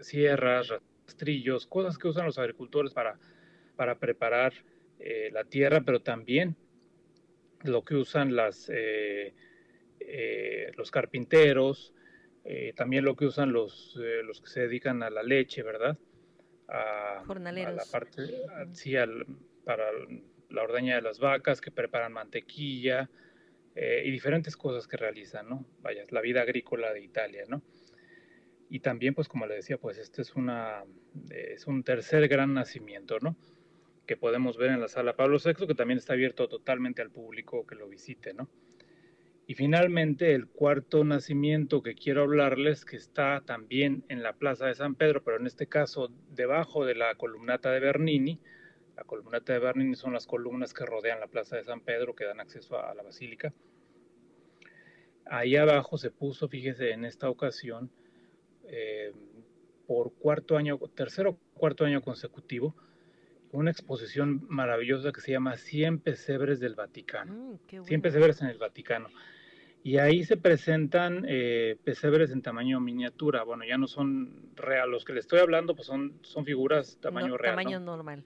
sierras, 0.00 0.72
rastrillos, 1.06 1.66
cosas 1.66 1.98
que 1.98 2.08
usan 2.08 2.26
los 2.26 2.38
agricultores 2.38 2.92
para, 2.92 3.18
para 3.76 3.98
preparar 3.98 4.52
la 5.30 5.44
tierra, 5.44 5.80
pero 5.80 6.00
también 6.00 6.56
lo 7.64 7.84
que 7.84 7.94
usan 7.94 8.34
las, 8.34 8.70
eh, 10.06 10.72
los 10.76 10.90
carpinteros, 10.90 11.94
eh, 12.44 12.72
también 12.76 13.04
lo 13.04 13.14
que 13.14 13.26
usan 13.26 13.52
los, 13.52 13.98
eh, 14.02 14.22
los 14.24 14.40
que 14.40 14.48
se 14.48 14.60
dedican 14.62 15.02
a 15.02 15.10
la 15.10 15.22
leche, 15.22 15.62
¿verdad? 15.62 15.96
A, 16.68 17.22
Jornaleros. 17.26 17.76
la 17.76 17.84
parte, 17.90 18.22
sí, 18.72 18.94
para 19.64 19.84
la 20.50 20.62
ordeña 20.62 20.96
de 20.96 21.02
las 21.02 21.18
vacas, 21.18 21.60
que 21.60 21.70
preparan 21.70 22.12
mantequilla 22.12 23.08
y 23.74 24.10
diferentes 24.10 24.56
cosas 24.56 24.86
que 24.86 24.96
realizan, 24.96 25.48
¿no? 25.48 25.66
Vaya, 25.80 26.04
la 26.10 26.20
vida 26.20 26.42
agrícola 26.42 26.92
de 26.92 27.02
Italia, 27.02 27.44
¿no? 27.48 27.62
Y 28.68 28.80
también, 28.80 29.14
pues 29.14 29.28
como 29.28 29.46
le 29.46 29.54
decía, 29.54 29.78
pues 29.78 29.98
este 29.98 30.22
es, 30.22 30.34
una, 30.34 30.84
es 31.30 31.66
un 31.66 31.82
tercer 31.84 32.26
gran 32.28 32.54
nacimiento, 32.54 33.18
¿no? 33.20 33.36
Que 34.06 34.16
podemos 34.16 34.56
ver 34.56 34.70
en 34.70 34.80
la 34.80 34.88
sala 34.88 35.14
Pablo 35.14 35.38
VI, 35.44 35.66
que 35.66 35.74
también 35.74 35.98
está 35.98 36.14
abierto 36.14 36.48
totalmente 36.48 37.02
al 37.02 37.10
público 37.10 37.66
que 37.66 37.74
lo 37.74 37.88
visite, 37.88 38.32
¿no? 38.32 38.48
Y 39.46 39.54
finalmente 39.54 40.34
el 40.34 40.46
cuarto 40.46 41.04
nacimiento 41.04 41.82
que 41.82 41.94
quiero 41.94 42.22
hablarles, 42.22 42.84
que 42.84 42.96
está 42.96 43.42
también 43.44 44.04
en 44.08 44.22
la 44.22 44.34
Plaza 44.34 44.66
de 44.66 44.74
San 44.74 44.94
Pedro, 44.94 45.22
pero 45.22 45.36
en 45.36 45.46
este 45.46 45.66
caso 45.66 46.10
debajo 46.30 46.86
de 46.86 46.94
la 46.94 47.14
columnata 47.16 47.70
de 47.72 47.80
Bernini. 47.80 48.40
La 48.96 49.04
columnata 49.04 49.52
de 49.52 49.58
Bernini 49.58 49.94
son 49.94 50.12
las 50.12 50.26
columnas 50.26 50.74
que 50.74 50.84
rodean 50.84 51.20
la 51.20 51.26
Plaza 51.26 51.56
de 51.56 51.64
San 51.64 51.80
Pedro, 51.80 52.14
que 52.14 52.24
dan 52.24 52.40
acceso 52.40 52.78
a 52.78 52.94
la 52.94 53.02
basílica. 53.02 53.52
Ahí 55.24 55.56
abajo 55.56 55.96
se 55.96 56.10
puso, 56.10 56.48
fíjese, 56.48 56.90
en 56.90 57.04
esta 57.04 57.30
ocasión, 57.30 57.90
eh, 58.64 59.12
por 59.86 60.12
cuarto 60.14 60.56
año, 60.56 60.78
tercero 60.94 61.30
o 61.30 61.38
cuarto 61.54 61.84
año 61.84 62.02
consecutivo, 62.02 62.74
una 63.52 63.70
exposición 63.70 64.46
maravillosa 64.48 65.12
que 65.12 65.20
se 65.20 65.32
llama 65.32 65.56
100 65.56 66.00
pesebres 66.00 66.60
del 66.60 66.74
Vaticano. 66.74 67.58
Mm, 67.68 67.84
100 67.84 68.02
pesebres 68.02 68.40
en 68.42 68.48
el 68.48 68.58
Vaticano. 68.58 69.08
Y 69.84 69.98
ahí 69.98 70.24
se 70.24 70.36
presentan 70.36 71.24
eh, 71.28 71.76
pesebres 71.82 72.30
en 72.30 72.40
tamaño 72.40 72.80
miniatura. 72.80 73.42
Bueno, 73.42 73.64
ya 73.64 73.76
no 73.78 73.88
son 73.88 74.52
real. 74.54 74.90
Los 74.90 75.04
que 75.04 75.12
le 75.12 75.20
estoy 75.20 75.40
hablando, 75.40 75.74
pues 75.74 75.88
son, 75.88 76.20
son 76.22 76.44
figuras 76.44 76.98
tamaño 77.00 77.36
real. 77.36 77.56
Tamaño 77.56 77.80
normal. 77.80 78.24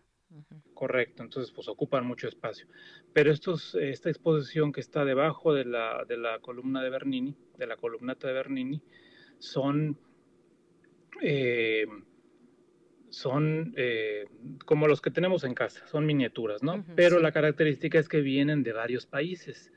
Correcto, 0.75 1.22
entonces 1.22 1.53
pues 1.53 1.68
ocupan 1.68 2.07
mucho 2.07 2.29
espacio. 2.29 2.66
Pero 3.12 3.31
estos, 3.33 3.75
esta 3.75 4.11
exposición 4.11 4.72
que 4.72 4.81
está 4.81 5.05
debajo 5.05 5.55
de 5.55 5.64
la, 5.64 6.05
de 6.07 6.16
la 6.18 6.38
columna 6.40 6.83
de 6.83 6.90
Bernini, 6.90 7.35
de 7.57 7.66
la 7.66 7.77
columnata 7.77 8.29
de 8.29 8.35
Bernini, 8.35 8.83
son 9.38 9.99
eh, 11.22 11.87
son 13.09 13.72
eh, 13.77 14.27
como 14.66 14.88
los 14.88 15.01
que 15.01 15.11
tenemos 15.11 15.44
en 15.44 15.55
casa, 15.55 15.87
son 15.87 16.05
miniaturas, 16.05 16.62
¿no? 16.62 16.85
Pero 16.94 17.18
la 17.20 17.33
característica 17.33 17.99
es 17.99 18.09
que 18.09 18.20
vienen 18.20 18.62
de 18.62 18.72
varios 18.72 19.07
países. 19.07 19.72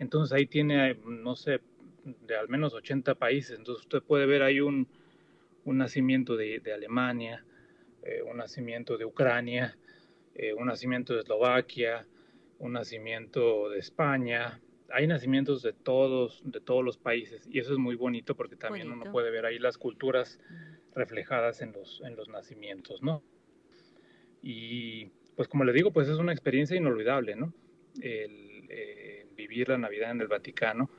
Entonces 0.00 0.32
ahí 0.32 0.46
tiene, 0.46 0.96
no 1.06 1.36
sé, 1.36 1.60
de 2.04 2.36
al 2.36 2.48
menos 2.48 2.74
80 2.74 3.14
países. 3.14 3.58
Entonces 3.58 3.84
usted 3.84 4.02
puede 4.02 4.26
ver 4.26 4.42
ahí 4.42 4.60
un, 4.60 4.88
un 5.64 5.78
nacimiento 5.78 6.36
de, 6.36 6.58
de 6.58 6.72
Alemania, 6.72 7.44
eh, 8.02 8.22
un 8.22 8.38
nacimiento 8.38 8.98
de 8.98 9.04
Ucrania, 9.04 9.76
eh, 10.34 10.52
un 10.54 10.66
nacimiento 10.66 11.14
de 11.14 11.20
Eslovaquia, 11.20 12.06
un 12.58 12.72
nacimiento 12.72 13.68
de 13.70 13.78
España. 13.78 14.60
Hay 14.90 15.06
nacimientos 15.06 15.62
de 15.62 15.72
todos, 15.72 16.42
de 16.44 16.60
todos 16.60 16.84
los 16.84 16.98
países 16.98 17.48
y 17.50 17.58
eso 17.58 17.72
es 17.72 17.78
muy 17.78 17.96
bonito 17.96 18.36
porque 18.36 18.56
también 18.56 18.90
uno 18.90 19.10
puede 19.10 19.30
ver 19.30 19.46
ahí 19.46 19.58
las 19.58 19.78
culturas 19.78 20.38
reflejadas 20.94 21.62
en 21.62 21.72
los, 21.72 22.00
en 22.04 22.16
los 22.16 22.28
nacimientos, 22.28 23.02
¿no? 23.02 23.22
Y 24.42 25.06
pues 25.36 25.48
como 25.48 25.64
le 25.64 25.72
digo, 25.72 25.90
pues 25.92 26.08
es 26.08 26.18
una 26.18 26.32
experiencia 26.32 26.76
inolvidable, 26.76 27.34
¿no? 27.34 27.52
El 28.00 28.66
eh, 28.68 29.26
vivir 29.36 29.68
la 29.68 29.78
Navidad 29.78 30.10
en 30.10 30.20
el 30.20 30.28
Vaticano, 30.28 30.90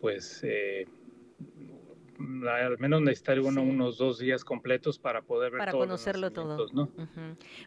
pues 0.00 0.40
eh, 0.44 0.86
al 2.18 2.78
menos 2.78 3.02
necesitar 3.02 3.40
unos 3.40 3.98
dos 3.98 4.18
días 4.18 4.44
completos 4.44 4.98
para 4.98 5.22
poder 5.22 5.52
ver 5.52 5.58
para 5.58 5.72
conocerlo 5.72 6.30
todo. 6.32 6.66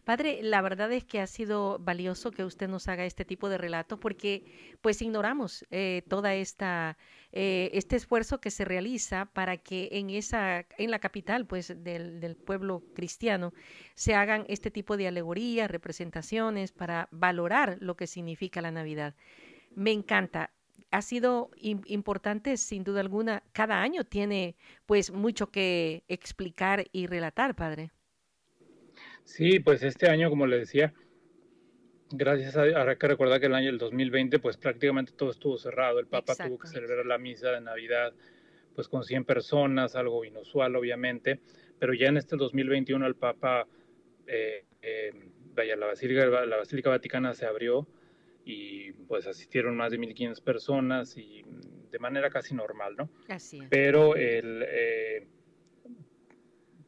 Padre, 0.04 0.40
la 0.42 0.62
verdad 0.62 0.92
es 0.92 1.04
que 1.04 1.20
ha 1.20 1.28
sido 1.28 1.80
valioso 1.80 2.32
que 2.32 2.44
usted 2.44 2.68
nos 2.68 2.88
haga 2.88 3.06
este 3.06 3.26
tipo 3.26 3.50
de 3.50 3.58
relato 3.58 4.00
porque 4.00 4.78
pues 4.82 5.02
ignoramos 5.02 5.66
eh, 5.72 6.04
toda 6.08 6.36
esta 6.36 6.98
eh, 7.32 7.70
este 7.74 7.96
esfuerzo 7.96 8.40
que 8.40 8.52
se 8.52 8.66
realiza 8.66 9.26
para 9.26 9.58
que 9.58 9.90
en 9.92 10.10
esa 10.10 10.66
en 10.78 10.92
la 10.92 11.00
capital 11.00 11.46
pues 11.46 11.74
del, 11.84 12.20
del 12.20 12.36
pueblo 12.36 12.84
cristiano 12.96 13.54
se 13.96 14.16
hagan 14.16 14.46
este 14.48 14.72
tipo 14.72 14.98
de 14.98 15.08
alegorías, 15.08 15.70
representaciones 15.70 16.72
para 16.72 17.10
valorar 17.12 17.78
lo 17.80 17.96
que 17.96 18.08
significa 18.08 18.62
la 18.62 18.72
Navidad. 18.72 19.16
Me 19.76 19.92
encanta 19.92 20.52
ha 20.92 21.02
sido 21.02 21.52
importante 21.60 22.58
sin 22.58 22.84
duda 22.84 23.02
alguna. 23.02 23.44
Cada 23.52 23.82
año 23.82 24.04
tiene 24.04 24.56
pues 24.86 25.12
mucho 25.12 25.48
que 25.52 26.04
explicar 26.08 26.86
y 26.92 27.08
relatar, 27.08 27.56
padre. 27.56 27.92
Sí, 29.24 29.60
pues 29.60 29.84
este 29.84 30.10
año, 30.10 30.30
como 30.30 30.48
le 30.48 30.60
decía, 30.60 30.94
gracias 32.12 32.56
a 32.56 32.62
ahora 32.62 32.96
que 32.98 33.08
recordar 33.08 33.40
que 33.40 33.48
el 33.48 33.56
año 33.56 33.68
del 33.68 33.78
2020 33.78 34.40
pues 34.40 34.58
prácticamente 34.58 35.12
todo 35.12 35.32
estuvo 35.32 35.58
cerrado. 35.58 36.00
El 36.00 36.08
Papa 36.08 36.36
tuvo 36.36 36.58
que 36.58 36.68
celebrar 36.68 37.06
la 37.06 37.18
misa 37.18 37.52
de 37.52 37.62
Navidad 37.62 38.14
pues 38.74 38.88
con 38.88 39.04
100 39.04 39.26
personas, 39.26 39.96
algo 39.96 40.24
inusual 40.24 40.76
obviamente, 40.76 41.42
pero 41.80 41.94
ya 41.94 42.08
en 42.08 42.18
este 42.18 42.38
2021 42.38 43.06
el 43.08 43.16
Papa, 43.16 43.68
eh, 44.28 44.66
eh, 44.82 45.12
vaya, 45.56 45.76
la 45.76 45.88
Basílica, 45.88 46.28
la 46.28 46.58
Basílica 46.58 46.92
Vaticana 46.92 47.34
se 47.34 47.48
abrió 47.48 47.88
y 48.48 48.94
pues 48.94 49.28
asistieron 49.28 49.76
más 49.76 49.92
de 49.92 50.00
1.500 50.00 50.42
personas 50.42 51.18
y 51.18 51.44
de 51.92 52.00
manera 52.00 52.30
casi 52.30 52.56
normal, 52.56 52.96
¿no? 52.98 53.10
Así 53.28 53.62
Pero 53.70 54.16
el, 54.16 54.64
eh, 54.66 55.28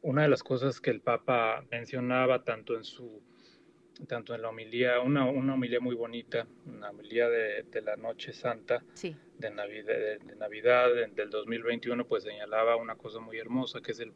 una 0.02 0.24
de 0.24 0.30
las 0.30 0.42
cosas 0.42 0.80
que 0.80 0.90
el 0.90 1.02
Papa 1.02 1.66
mencionaba 1.70 2.46
tanto 2.46 2.78
en 2.78 2.86
su 2.86 3.22
tanto 4.08 4.34
en 4.34 4.42
la 4.42 4.48
homilía, 4.48 5.02
una, 5.02 5.26
una 5.26 5.56
homilía 5.56 5.82
muy 5.82 5.94
bonita, 5.94 6.48
una 6.66 6.92
homilía 6.92 7.28
de, 7.28 7.82
la 7.84 7.98
Noche 7.98 8.32
Santa 8.32 8.82
de, 9.38 9.52
Navidad, 9.52 9.94
de, 9.94 10.36
Navidad 10.38 10.88
del 11.14 11.30
2021, 11.30 12.08
pues 12.08 12.24
señalaba 12.24 12.78
una 12.78 12.96
cosa 12.96 13.20
muy 13.20 13.38
hermosa, 13.38 13.82
que 13.82 13.92
es 13.92 14.00
el 14.00 14.14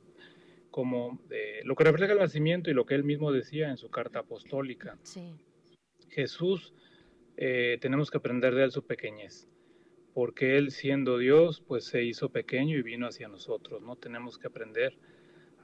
como 0.72 1.20
de, 1.28 1.60
lo 1.66 1.76
que 1.76 1.84
refleja 1.84 2.14
el 2.14 2.20
nacimiento 2.20 2.72
y 2.72 2.74
lo 2.74 2.86
que 2.86 2.96
él 2.96 3.04
mismo 3.04 3.34
decía 3.34 3.70
en 3.70 3.76
su 3.76 3.90
carta 3.90 4.20
apostólica. 4.20 4.98
Jesús, 6.10 6.74
eh, 7.38 7.78
tenemos 7.82 8.12
que 8.12 8.18
aprender 8.18 8.54
de 8.56 8.64
él 8.64 8.72
su 8.72 8.86
pequeñez, 8.86 9.48
porque 10.14 10.58
él 10.58 10.72
siendo 10.72 11.18
Dios, 11.18 11.62
pues 11.62 11.86
se 11.86 12.04
hizo 12.04 12.30
pequeño 12.30 12.78
y 12.78 12.82
vino 12.82 13.08
hacia 13.08 13.28
nosotros, 13.28 13.82
¿no? 13.82 13.96
Tenemos 13.96 14.38
que 14.38 14.48
aprender 14.48 14.96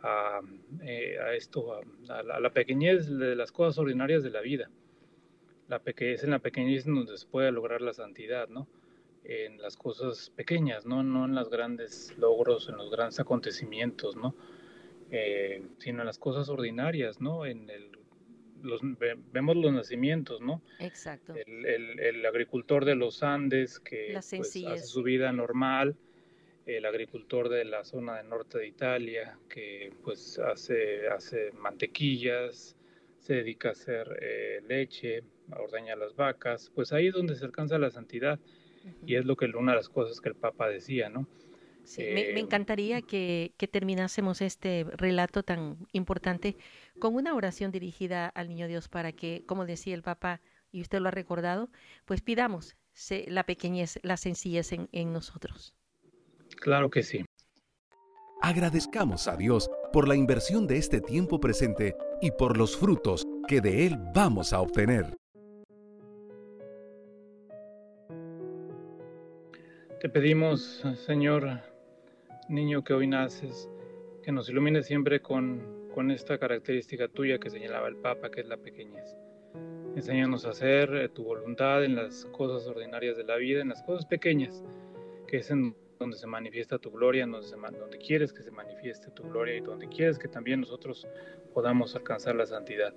a, 0.01 0.39
eh, 0.82 1.17
esto, 1.36 1.79
a, 2.10 2.23
la, 2.23 2.49
pequeñez 2.51 3.08
de 3.08 3.36
las 3.36 3.51
cosas 3.51 3.77
ordinarias 3.77 4.23
de 4.23 4.32
la 4.32 4.41
vida. 4.41 4.69
La 5.67 5.82
es 5.86 6.23
en 6.23 6.32
la 6.32 6.39
pequeñez 6.39 6.86
donde 6.86 7.15
se 7.17 7.27
puede 7.27 7.51
lograr 7.51 7.82
la 7.82 7.93
santidad, 7.93 8.49
¿no? 8.49 8.67
En 9.23 9.62
las 9.62 9.77
cosas 9.77 10.32
pequeñas, 10.32 10.86
¿no? 10.86 11.03
No 11.03 11.25
en 11.25 11.36
los 11.36 11.49
grandes 11.49 12.17
logros, 12.17 12.69
en 12.69 12.77
los 12.77 12.89
grandes 12.89 13.19
acontecimientos, 13.19 14.15
¿no? 14.15 14.34
Eh, 15.12 15.63
sino 15.77 15.99
en 15.99 16.08
las 16.08 16.17
cosas 16.17 16.49
ordinarias, 16.49 17.21
¿no? 17.21 17.45
En 17.45 17.69
el, 17.69 17.98
los, 18.63 18.82
vemos 19.32 19.56
los 19.56 19.72
nacimientos, 19.72 20.41
¿no? 20.41 20.62
Exacto. 20.80 21.34
El, 21.36 22.00
el, 22.00 22.26
agricultor 22.26 22.86
de 22.86 22.95
los 22.95 23.24
Andes 23.24 23.80
que 23.80 24.12
pues, 24.13 24.34
hace 24.34 24.80
su 24.80 25.04
vida 25.04 25.32
normal, 25.32 25.95
el 26.65 26.86
agricultor 26.86 27.50
de 27.50 27.65
la 27.65 27.84
zona 27.84 28.17
del 28.17 28.30
norte 28.30 28.60
de 28.60 28.67
Italia 28.67 29.38
que 29.50 29.91
pues 30.04 30.38
hace, 30.39 31.08
hace 31.08 31.52
mantequillas, 31.54 32.76
se 33.19 33.34
dedica 33.36 33.69
a 33.69 33.72
hacer 33.72 34.17
eh, 34.22 34.62
leche, 34.67 35.24
a 35.52 35.62
ordeñar 35.62 35.98
las 35.98 36.15
vacas, 36.15 36.72
pues 36.74 36.93
ahí 36.93 37.08
es 37.08 37.13
donde 37.13 37.36
se 37.36 37.45
alcanza 37.45 37.78
la 37.78 37.91
santidad 37.91 38.39
y 39.06 39.15
es 39.15 39.26
lo 39.26 39.36
que 39.36 39.45
una 39.45 39.74
de 39.74 39.78
las 39.78 39.89
cosas 39.89 40.22
que 40.22 40.30
el 40.30 40.36
Papa 40.36 40.69
decía, 40.69 41.10
¿no? 41.10 41.28
Sí, 41.89 42.04
me, 42.13 42.39
encantaría 42.39 43.02
que, 43.02 43.56
que, 43.58 43.67
terminásemos 43.67 44.43
este 44.43 44.86
relato 44.91 45.41
tan 45.41 45.88
importante 45.91 46.56
con 46.99 47.15
una 47.15 47.34
oración 47.34 47.71
dirigida 47.71 48.28
al 48.28 48.47
Niño 48.47 48.67
Dios 48.67 48.88
para 48.88 49.12
que, 49.12 49.43
como 49.47 49.65
decía 49.65 49.95
el 49.95 50.04
Papa, 50.04 50.39
y 50.71 50.82
usted 50.82 50.99
lo 50.99 51.08
ha 51.08 51.12
recordado, 51.12 51.71
pues 52.06 52.21
pidamos 52.21 52.78
la 53.25 53.43
pequeñez, 53.43 53.99
la 54.04 54.17
sencillez 54.17 54.71
en, 54.71 54.88
en 54.91 55.12
nosotros. 55.12 55.73
Claro 56.58 56.91
que 56.91 57.02
sí. 57.02 57.25
Agradezcamos 58.39 59.28
a 59.28 59.36
Dios 59.36 59.67
por 59.91 60.08
la 60.08 60.15
inversión 60.15 60.67
de 60.67 60.78
este 60.78 61.02
tiempo 61.02 61.39
presente 61.39 61.95
y 62.21 62.30
por 62.30 62.56
los 62.56 62.78
frutos 62.78 63.25
que 63.47 63.62
de 63.62 63.88
Él 63.88 63.97
vamos 64.13 64.54
a 64.54 64.62
obtener. 64.62 65.17
Te 69.99 70.08
pedimos, 70.08 70.84
Señor, 71.06 71.60
niño 72.49 72.83
que 72.83 72.93
hoy 72.93 73.07
naces, 73.07 73.69
que 74.23 74.31
nos 74.31 74.49
ilumine 74.49 74.81
siempre 74.81 75.21
con, 75.21 75.88
con 75.93 76.09
esta 76.09 76.39
característica 76.39 77.07
tuya 77.07 77.38
que 77.38 77.49
señalaba 77.49 77.88
el 77.88 77.95
Papa, 77.97 78.31
que 78.31 78.41
es 78.41 78.47
la 78.47 78.57
pequeñez. 78.57 79.15
Enséñanos 79.95 80.45
a 80.45 80.49
hacer 80.49 80.93
eh, 80.95 81.09
tu 81.09 81.23
voluntad 81.23 81.83
en 81.83 81.95
las 81.95 82.25
cosas 82.25 82.67
ordinarias 82.67 83.17
de 83.17 83.23
la 83.23 83.35
vida, 83.35 83.62
en 83.62 83.69
las 83.69 83.83
cosas 83.83 84.05
pequeñas, 84.05 84.63
que 85.27 85.38
es 85.38 85.51
en 85.51 85.75
donde 85.99 86.17
se 86.17 86.25
manifiesta 86.25 86.79
tu 86.79 86.89
gloria, 86.89 87.27
donde 87.27 87.97
quieres 87.97 88.33
que 88.33 88.41
se 88.41 88.51
manifieste 88.51 89.12
tu 89.12 89.23
gloria 89.23 89.57
y 89.57 89.62
donde 89.62 89.88
quieres 89.88 90.17
que 90.17 90.27
también 90.27 90.62
nosotros 90.62 91.07
podamos 91.53 91.95
alcanzar 91.95 92.35
la 92.35 92.45
santidad. 92.47 92.95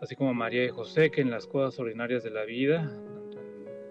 Así 0.00 0.16
como 0.16 0.34
María 0.34 0.64
y 0.64 0.70
José, 0.70 1.10
que 1.10 1.20
en 1.20 1.30
las 1.30 1.46
cosas 1.46 1.78
ordinarias 1.78 2.24
de 2.24 2.30
la 2.30 2.44
vida, 2.44 2.90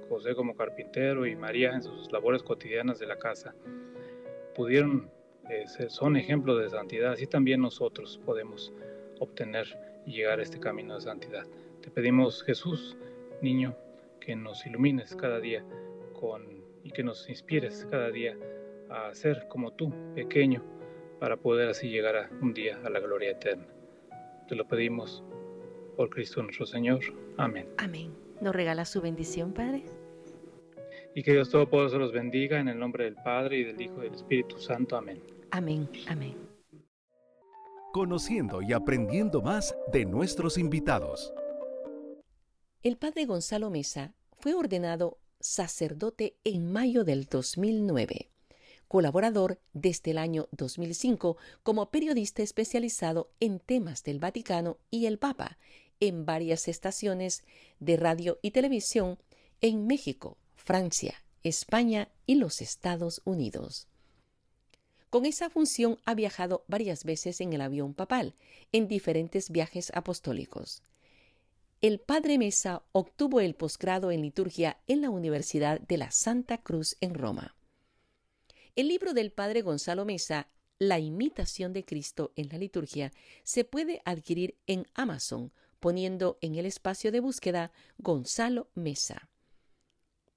José 0.10 0.36
como 0.36 0.56
carpintero 0.56 1.25
y 1.25 1.36
María 1.38 1.71
en 1.73 1.82
sus 1.82 2.12
labores 2.12 2.43
cotidianas 2.43 2.99
de 2.99 3.06
la 3.06 3.17
casa, 3.17 3.56
pudieron 4.62 5.10
eh, 5.50 5.65
son 5.89 6.15
ejemplos 6.15 6.60
de 6.62 6.69
santidad, 6.69 7.13
así 7.13 7.26
también 7.26 7.62
nosotros 7.62 8.21
podemos 8.24 8.71
obtener 9.19 9.65
y 10.06 10.12
llegar 10.12 10.39
a 10.39 10.43
este 10.43 10.60
camino 10.60 10.93
de 10.93 11.02
santidad. 11.02 11.47
Te 11.82 11.89
pedimos, 11.89 12.43
Jesús, 12.43 12.95
niño, 13.41 13.76
que 14.19 14.36
nos 14.36 14.63
ilumines 14.67 15.15
cada 15.15 15.39
día 15.39 15.65
con 16.13 16.43
y 16.84 16.91
que 16.91 17.04
nos 17.04 17.28
inspires 17.28 17.88
cada 17.89 18.12
día 18.12 18.38
a 18.91 19.12
ser 19.15 19.47
como 19.47 19.71
tú, 19.71 19.91
pequeño, 20.13 20.63
para 21.19 21.38
poder 21.38 21.69
así 21.69 21.89
llegar 21.89 22.15
a 22.15 22.30
un 22.39 22.54
día 22.54 22.80
a 22.84 22.89
la 22.91 23.00
gloria 23.00 23.32
eterna. 23.32 23.65
Te 24.47 24.54
lo 24.54 24.67
pedimos 24.67 25.24
por 25.97 26.12
Cristo 26.12 26.43
nuestro 26.43 26.67
Señor. 26.67 27.00
Amén. 27.38 27.67
Amén. 27.78 28.13
¿Nos 28.41 28.56
regala 28.56 28.86
su 28.86 29.02
bendición, 29.02 29.54
Padre? 29.54 29.86
Y 31.13 31.24
que 31.24 31.34
Dios 31.34 31.50
Todopoderoso 31.50 31.97
los 31.97 32.12
bendiga 32.12 32.60
en 32.60 32.69
el 32.69 32.80
nombre 32.80 33.06
del 33.06 33.15
Padre 33.15 33.58
y 33.58 33.63
del 33.63 33.82
Hijo 33.82 34.00
y 34.00 34.06
del 34.06 34.15
Espíritu 34.15 34.58
Santo. 34.58 34.95
Amén. 34.95 35.21
Amén. 35.52 35.89
Amén. 36.08 36.36
Conociendo 37.91 38.62
y 38.62 38.71
aprendiendo 38.71 39.41
más 39.41 39.76
de 39.91 40.06
nuestros 40.06 40.58
invitados. 40.58 41.34
El 42.84 42.97
Padre 42.97 43.26
Gonzalo 43.26 43.69
Mesa 43.69 44.13
fue 44.32 44.54
ordenado 44.54 45.19
sacerdote 45.41 46.38
en 46.43 46.71
mayo 46.71 47.04
del 47.04 47.26
2009, 47.26 48.30
colaborador 48.88 49.60
desde 49.74 50.12
el 50.12 50.17
año 50.17 50.47
2005 50.52 51.38
como 51.63 51.91
periodista 51.91 52.41
especializado 52.41 53.30
en 53.39 53.60
temas 53.60 54.04
del 54.04 54.19
Vaticano 54.19 54.78
y 54.89 55.08
el 55.08 55.19
Papa 55.19 55.58
en 56.00 56.26
varias 56.26 56.67
estaciones 56.67 57.43
de 57.80 57.97
radio 57.97 58.39
y 58.41 58.52
televisión 58.52 59.19
en 59.62 59.86
México, 59.86 60.38
Francia, 60.63 61.24
España 61.43 62.10
y 62.26 62.36
los 62.36 62.62
Estados 62.62 63.21
Unidos. 63.26 63.88
Con 65.10 65.26
esa 65.26 65.50
función 65.50 65.97
ha 66.06 66.15
viajado 66.15 66.63
varias 66.67 67.04
veces 67.04 67.41
en 67.41 67.54
el 67.54 67.62
avión 67.62 67.93
papal, 67.93 68.36
en 68.71 68.88
diferentes 68.88 69.50
viajes 69.50 69.91
apostólicos 69.93 70.84
el 71.82 72.00
padre 72.00 72.38
Mesa 72.38 72.84
obtuvo 72.91 73.39
el 73.39 73.56
posgrado 73.56 74.12
en 74.12 74.21
liturgia 74.21 74.78
en 74.86 75.02
la 75.02 75.10
Universidad 75.10 75.82
de 75.82 75.97
la 75.97 76.12
Santa 76.12 76.60
Cruz 76.60 76.95
en 77.02 77.15
Roma. 77.15 77.56
El 78.76 78.88
libro 78.88 79.15
del 79.15 79.32
padre 79.32 79.63
Gonzalo 79.63 80.06
Mesa, 80.06 80.47
La 80.78 81.00
imitación 81.00 81.74
de 81.74 81.84
Cristo 81.84 82.34
en 82.36 82.50
la 82.50 82.60
liturgia, 82.60 83.12
se 83.43 83.63
puede 83.63 84.04
adquirir 84.06 84.60
en 84.67 84.86
Amazon 84.93 85.52
poniendo 85.80 86.38
en 86.41 86.54
el 86.54 86.67
espacio 86.67 87.12
de 87.12 87.19
búsqueda 87.19 87.71
Gonzalo 87.97 88.69
Mesa. 88.76 89.31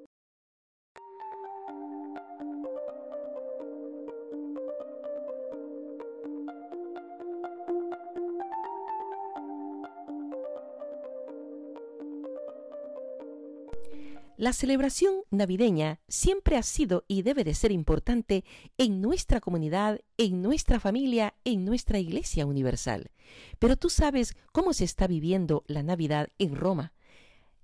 La 14.48 14.54
celebración 14.54 15.24
navideña 15.30 16.00
siempre 16.08 16.56
ha 16.56 16.64
sido 16.64 17.04
y 17.10 17.22
debe 17.22 17.44
de 17.44 17.54
ser 17.54 17.74
importante 17.74 18.46
en 18.78 19.02
nuestra 19.02 19.42
comunidad, 19.42 20.00
en 20.16 20.42
nuestra 20.42 20.80
familia, 20.80 21.36
en 21.44 21.66
nuestra 21.66 22.00
Iglesia 22.00 22.46
Universal. 22.46 23.12
Pero 23.60 23.76
tú 23.76 23.90
sabes 23.90 24.38
cómo 24.54 24.72
se 24.72 24.86
está 24.86 25.06
viviendo 25.06 25.66
la 25.68 25.84
Navidad 25.84 26.30
en 26.38 26.56
Roma 26.56 26.94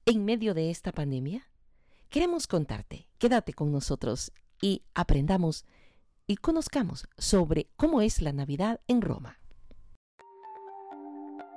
en 0.05 0.25
medio 0.25 0.53
de 0.53 0.71
esta 0.71 0.91
pandemia. 0.91 1.47
Queremos 2.09 2.47
contarte, 2.47 3.07
quédate 3.17 3.53
con 3.53 3.71
nosotros 3.71 4.34
y 4.61 4.84
aprendamos 4.93 5.63
y 6.27 6.36
conozcamos 6.36 7.07
sobre 7.17 7.69
cómo 7.77 8.01
es 8.01 8.21
la 8.21 8.34
Navidad 8.34 8.81
en 8.89 9.01
Roma. 9.01 9.39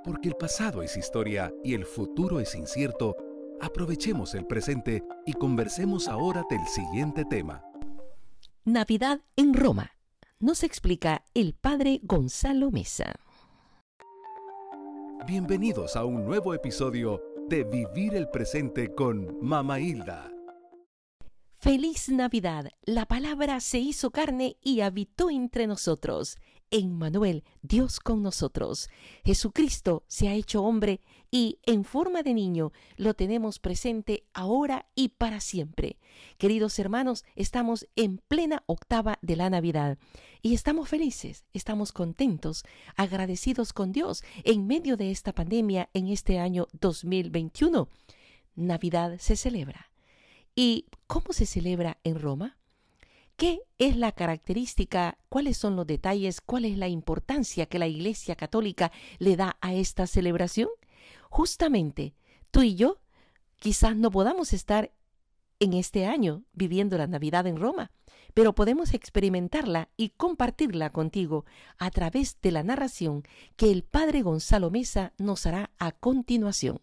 Porque 0.04 0.28
el 0.28 0.36
pasado 0.36 0.84
es 0.84 0.96
historia 0.96 1.52
y 1.64 1.74
el 1.74 1.84
futuro 1.84 2.38
es 2.38 2.54
incierto, 2.54 3.16
Aprovechemos 3.60 4.34
el 4.34 4.46
presente 4.46 5.02
y 5.24 5.32
conversemos 5.32 6.08
ahora 6.08 6.44
del 6.50 6.66
siguiente 6.66 7.24
tema. 7.24 7.64
Navidad 8.64 9.20
en 9.36 9.54
Roma. 9.54 9.92
Nos 10.38 10.62
explica 10.62 11.24
el 11.32 11.54
padre 11.54 12.00
Gonzalo 12.02 12.70
Mesa. 12.70 13.14
Bienvenidos 15.26 15.96
a 15.96 16.04
un 16.04 16.26
nuevo 16.26 16.52
episodio 16.52 17.22
de 17.48 17.64
Vivir 17.64 18.14
el 18.14 18.28
Presente 18.28 18.94
con 18.94 19.38
Mama 19.40 19.80
Hilda. 19.80 20.30
Feliz 21.58 22.10
Navidad. 22.10 22.70
La 22.84 23.06
palabra 23.06 23.60
se 23.60 23.78
hizo 23.78 24.10
carne 24.10 24.56
y 24.62 24.82
habitó 24.82 25.30
entre 25.30 25.66
nosotros. 25.66 26.36
Manuel, 26.84 27.44
Dios 27.62 28.00
con 28.00 28.22
nosotros. 28.22 28.90
Jesucristo 29.24 30.04
se 30.06 30.28
ha 30.28 30.34
hecho 30.34 30.62
hombre 30.62 31.00
y 31.30 31.58
en 31.64 31.84
forma 31.84 32.22
de 32.22 32.34
niño 32.34 32.72
lo 32.96 33.14
tenemos 33.14 33.58
presente 33.58 34.24
ahora 34.34 34.86
y 34.94 35.08
para 35.10 35.40
siempre. 35.40 35.98
Queridos 36.38 36.78
hermanos, 36.78 37.24
estamos 37.34 37.86
en 37.96 38.18
plena 38.18 38.62
octava 38.66 39.18
de 39.22 39.36
la 39.36 39.50
Navidad 39.50 39.98
y 40.42 40.54
estamos 40.54 40.88
felices, 40.88 41.44
estamos 41.52 41.92
contentos, 41.92 42.64
agradecidos 42.96 43.72
con 43.72 43.92
Dios 43.92 44.22
en 44.44 44.66
medio 44.66 44.96
de 44.96 45.10
esta 45.10 45.34
pandemia 45.34 45.88
en 45.94 46.08
este 46.08 46.38
año 46.38 46.66
2021. 46.80 47.88
Navidad 48.54 49.18
se 49.18 49.36
celebra. 49.36 49.90
¿Y 50.54 50.86
cómo 51.06 51.32
se 51.32 51.46
celebra 51.46 51.98
en 52.02 52.18
Roma? 52.18 52.56
¿Qué 53.36 53.60
es 53.76 53.98
la 53.98 54.12
característica? 54.12 55.18
¿Cuáles 55.28 55.58
son 55.58 55.76
los 55.76 55.86
detalles? 55.86 56.40
¿Cuál 56.40 56.64
es 56.64 56.78
la 56.78 56.88
importancia 56.88 57.66
que 57.66 57.78
la 57.78 57.86
Iglesia 57.86 58.34
Católica 58.34 58.92
le 59.18 59.36
da 59.36 59.58
a 59.60 59.74
esta 59.74 60.06
celebración? 60.06 60.70
Justamente, 61.28 62.14
tú 62.50 62.62
y 62.62 62.76
yo 62.76 62.98
quizás 63.56 63.94
no 63.94 64.10
podamos 64.10 64.54
estar 64.54 64.90
en 65.60 65.74
este 65.74 66.06
año 66.06 66.44
viviendo 66.54 66.96
la 66.96 67.06
Navidad 67.06 67.46
en 67.46 67.58
Roma, 67.58 67.90
pero 68.32 68.54
podemos 68.54 68.94
experimentarla 68.94 69.90
y 69.98 70.10
compartirla 70.10 70.90
contigo 70.90 71.44
a 71.76 71.90
través 71.90 72.40
de 72.40 72.52
la 72.52 72.62
narración 72.62 73.22
que 73.56 73.70
el 73.70 73.82
Padre 73.82 74.22
Gonzalo 74.22 74.70
Mesa 74.70 75.12
nos 75.18 75.44
hará 75.44 75.70
a 75.78 75.92
continuación. 75.92 76.80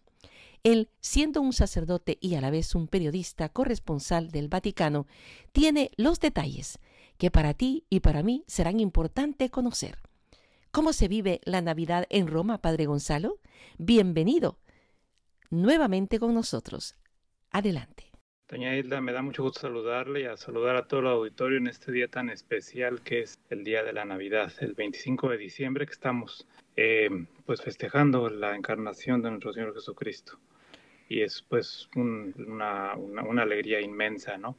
Él, 0.64 0.88
siendo 1.00 1.42
un 1.42 1.52
sacerdote 1.52 2.16
y 2.22 2.36
a 2.36 2.40
la 2.40 2.50
vez 2.50 2.74
un 2.74 2.88
periodista 2.88 3.50
corresponsal 3.50 4.30
del 4.30 4.48
Vaticano, 4.48 5.06
tiene 5.52 5.90
los 5.98 6.20
detalles 6.20 6.78
que 7.18 7.30
para 7.30 7.52
ti 7.52 7.84
y 7.90 8.00
para 8.00 8.22
mí 8.22 8.44
serán 8.46 8.80
importantes 8.80 9.50
conocer. 9.50 9.98
¿Cómo 10.70 10.94
se 10.94 11.06
vive 11.06 11.42
la 11.44 11.60
Navidad 11.60 12.06
en 12.08 12.28
Roma, 12.28 12.62
Padre 12.62 12.86
Gonzalo? 12.86 13.40
Bienvenido 13.76 14.58
nuevamente 15.50 16.18
con 16.18 16.32
nosotros. 16.32 16.96
Adelante. 17.50 18.10
Doña 18.48 18.74
Hilda, 18.74 19.02
me 19.02 19.12
da 19.12 19.20
mucho 19.20 19.42
gusto 19.42 19.60
saludarle 19.60 20.22
y 20.22 20.24
a 20.24 20.38
saludar 20.38 20.76
a 20.76 20.88
todo 20.88 21.00
el 21.00 21.08
auditorio 21.08 21.58
en 21.58 21.66
este 21.66 21.92
día 21.92 22.08
tan 22.08 22.30
especial 22.30 23.02
que 23.02 23.20
es 23.20 23.38
el 23.50 23.64
día 23.64 23.82
de 23.82 23.92
la 23.92 24.06
Navidad, 24.06 24.50
el 24.60 24.72
25 24.72 25.28
de 25.28 25.36
diciembre 25.36 25.84
que 25.84 25.92
estamos 25.92 26.46
eh, 26.74 27.10
pues 27.44 27.60
festejando 27.60 28.30
la 28.30 28.56
encarnación 28.56 29.20
de 29.20 29.28
nuestro 29.28 29.52
Señor 29.52 29.74
Jesucristo 29.74 30.38
y 31.08 31.22
es 31.22 31.42
pues 31.48 31.88
una, 31.96 32.94
una, 32.94 33.42
alegría 33.42 33.80
inmensa, 33.80 34.36
¿no? 34.38 34.56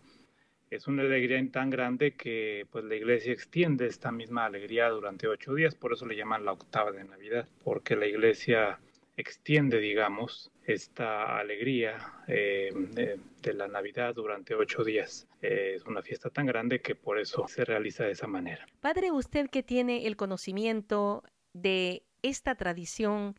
Es 0.69 0.87
una 0.87 1.03
alegría 1.03 1.39
tan 1.51 1.69
grande 1.69 2.15
que 2.15 2.65
pues 2.71 2.83
la 2.83 2.95
iglesia 2.95 3.31
extiende 3.31 3.87
esta 3.87 4.11
misma 4.11 4.45
alegría 4.45 4.89
durante 4.89 5.27
ocho 5.27 5.53
días, 5.53 5.75
por 5.75 5.93
eso 5.93 6.05
le 6.05 6.15
llaman 6.15 6.45
la 6.45 6.53
octava 6.53 6.91
de 6.91 7.03
Navidad, 7.03 7.47
porque 7.63 7.95
la 7.95 8.07
iglesia 8.07 8.79
extiende, 9.17 9.79
digamos, 9.79 10.51
esta 10.65 11.37
alegría 11.37 11.97
eh, 12.27 12.71
de, 12.73 13.53
la 13.53 13.67
Navidad 13.67 14.15
durante 14.15 14.55
ocho 14.55 14.83
días. 14.83 15.27
es 15.41 15.85
una 15.85 16.01
fiesta 16.01 16.29
tan 16.29 16.45
grande 16.47 16.81
que 16.81 16.95
por 16.95 17.19
eso 17.19 17.47
se 17.47 17.63
realiza 17.63 18.05
de 18.05 18.11
esa 18.11 18.27
manera. 18.27 18.65
Padre, 18.81 19.11
usted 19.11 19.49
que 19.49 19.63
tiene 19.63 20.07
el 20.07 20.17
conocimiento 20.17 21.23
de 21.53 22.03
esta 22.23 22.55
tradición, 22.55 23.35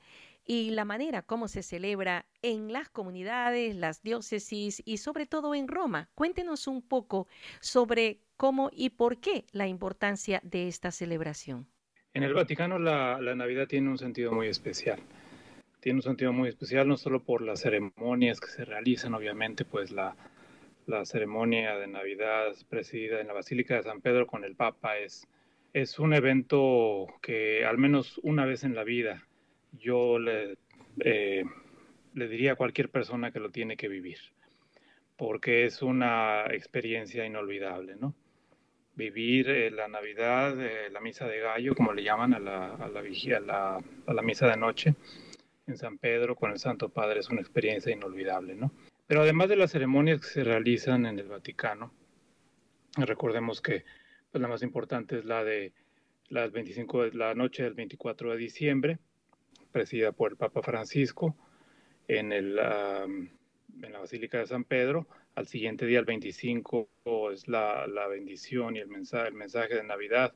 y 0.47 0.71
la 0.71 0.85
manera 0.85 1.23
como 1.23 1.49
se 1.49 1.63
celebra 1.63 2.27
en 2.41 2.73
las 2.73 2.89
comunidades, 2.89 3.75
las 3.75 4.03
diócesis 4.03 4.81
y 4.85 4.99
sobre 4.99 5.27
todo 5.27 5.55
en 5.55 5.69
Roma. 5.69 6.09
Cuéntenos 6.15 6.69
un 6.69 6.83
poco 6.83 7.27
sobre 7.61 8.21
cómo 8.37 8.71
y 8.73 8.91
por 8.91 9.19
qué 9.19 9.45
la 9.53 9.67
importancia 9.67 10.41
de 10.45 10.69
esta 10.69 10.93
celebración. 10.93 11.67
En 12.15 12.23
el 12.23 12.33
Vaticano 12.33 12.79
la, 12.79 13.19
Navidad 13.35 13.67
tiene 13.67 13.91
un 13.91 13.99
sentido 13.99 14.33
muy 14.33 14.47
especial. 14.47 15.01
Tiene 15.81 15.99
un 15.99 16.03
sentido 16.03 16.33
muy 16.33 16.49
especial 16.49 16.89
no 16.89 16.97
solo 16.97 17.23
por 17.23 17.43
las 17.43 17.61
ceremonias 17.61 18.41
que 18.41 18.49
se 18.49 18.65
realizan, 18.65 19.15
obviamente, 19.15 19.65
pues 19.65 19.91
la, 19.91 20.17
ceremonia 21.05 21.77
de 21.77 21.89
Navidad 21.89 22.55
presidida 22.69 23.21
en 23.21 23.27
la 23.27 23.33
Basílica 23.33 23.75
de 23.75 23.83
San 23.83 24.01
Pedro 24.01 24.27
con 24.27 24.45
el 24.45 24.55
Papa 24.55 24.99
es 24.99 25.99
un 25.99 26.15
evento 26.15 27.07
que 27.21 27.65
al 27.65 27.77
menos 27.77 28.21
una 28.23 28.47
vez 28.47 28.63
en 28.63 28.77
la 28.77 28.85
vida 28.85 29.26
yo 29.79 30.19
le, 30.19 30.57
eh, 31.01 31.45
le 32.15 32.29
diría 32.29 32.53
a 32.53 32.57
cualquier 32.57 32.89
persona 32.89 33.31
que 33.31 33.41
lo 33.41 33.51
tiene 33.51 33.77
que 33.77 33.89
vivir, 33.89 34.19
porque 35.17 35.67
es 35.67 35.83
una 35.83 36.47
experiencia 36.47 37.25
inolvidable, 37.25 37.97
¿no? 37.97 38.15
Vivir 38.95 39.51
eh, 39.51 39.71
la 39.71 39.89
Navidad, 39.89 40.59
eh, 40.59 40.89
la 40.91 41.01
misa 41.01 41.27
de 41.29 41.41
gallo, 41.41 41.75
como 41.75 41.93
le 41.93 42.03
llaman 42.03 42.33
a 42.33 42.39
la, 42.39 42.75
a 42.75 42.89
la, 42.89 43.03
vigía, 43.03 43.39
a 43.39 44.13
la, 44.13 44.23
misa 44.23 44.49
de 44.49 44.57
noche 44.57 44.95
en 45.67 45.77
San 45.77 45.99
Pedro 45.99 46.35
con 46.35 46.51
el 46.51 46.59
Santo 46.59 46.89
Padre, 46.89 47.21
es 47.21 47.29
una 47.29 47.43
experiencia 47.43 47.93
inolvidable, 47.93 48.55
¿no? 48.55 48.73
Pero 49.07 49.21
además 49.21 49.51
de 49.51 49.57
las 49.57 49.73
ceremonias 49.73 50.21
que 50.21 50.29
se 50.29 50.45
realizan 50.45 51.05
en 51.05 51.19
el 51.19 51.29
Vaticano, 51.29 51.93
recordemos 52.97 53.61
que 53.61 53.85
pues, 54.33 54.41
la 54.41 54.49
más 54.49 54.63
importante 54.63 55.19
es 55.19 55.27
la 55.27 55.45
de 55.45 55.73
las 56.29 56.51
25, 56.53 57.07
la 57.13 57.35
noche 57.35 57.63
del 57.63 57.75
24 57.75 58.33
de 58.33 58.37
diciembre, 58.37 58.99
presidida 59.71 60.13
por 60.13 60.33
el 60.33 60.37
Papa 60.37 60.63
Francisco 60.63 61.37
en, 62.09 62.33
el, 62.33 62.59
en 62.59 63.93
la 63.93 63.99
Basílica 64.01 64.39
de 64.39 64.47
San 64.47 64.65
Pedro. 64.65 65.07
Al 65.35 65.47
siguiente 65.47 65.87
día, 65.87 65.99
el 65.99 66.05
25, 66.05 66.89
es 67.33 67.47
la, 67.49 67.87
la 67.87 68.07
bendición 68.07 68.77
y 68.77 68.81
el 68.81 68.89
mensaje, 68.89 69.29
el 69.29 69.35
mensaje 69.35 69.75
de 69.75 69.85
Navidad 69.85 70.33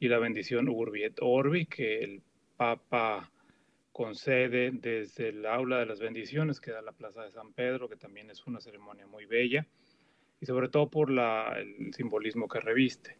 y 0.00 0.08
la 0.08 0.18
bendición 0.18 0.68
Urbi 0.68 1.04
et 1.04 1.18
Orbi 1.20 1.66
que 1.66 2.02
el 2.02 2.22
Papa 2.56 3.30
concede 3.92 4.70
desde 4.72 5.30
el 5.30 5.44
aula 5.44 5.80
de 5.80 5.86
las 5.86 5.98
bendiciones 5.98 6.60
que 6.60 6.70
da 6.70 6.80
la 6.82 6.92
Plaza 6.92 7.24
de 7.24 7.32
San 7.32 7.52
Pedro, 7.52 7.88
que 7.88 7.96
también 7.96 8.30
es 8.30 8.46
una 8.46 8.60
ceremonia 8.60 9.06
muy 9.06 9.26
bella, 9.26 9.66
y 10.40 10.46
sobre 10.46 10.68
todo 10.68 10.88
por 10.88 11.10
la, 11.10 11.56
el 11.58 11.92
simbolismo 11.92 12.46
que 12.48 12.60
reviste. 12.60 13.16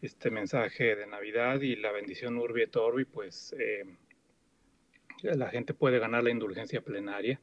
Este 0.00 0.30
mensaje 0.30 0.94
de 0.94 1.08
Navidad 1.08 1.60
y 1.60 1.74
la 1.74 1.90
bendición 1.90 2.38
Urbi 2.38 2.62
et 2.62 2.76
Orbi, 2.76 3.04
pues 3.04 3.52
eh, 3.58 3.84
la 5.22 5.48
gente 5.48 5.74
puede 5.74 5.98
ganar 5.98 6.22
la 6.22 6.30
indulgencia 6.30 6.80
plenaria 6.80 7.40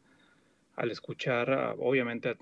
al 0.76 0.92
escuchar, 0.92 1.52
ah, 1.52 1.76
obviamente 1.78 2.36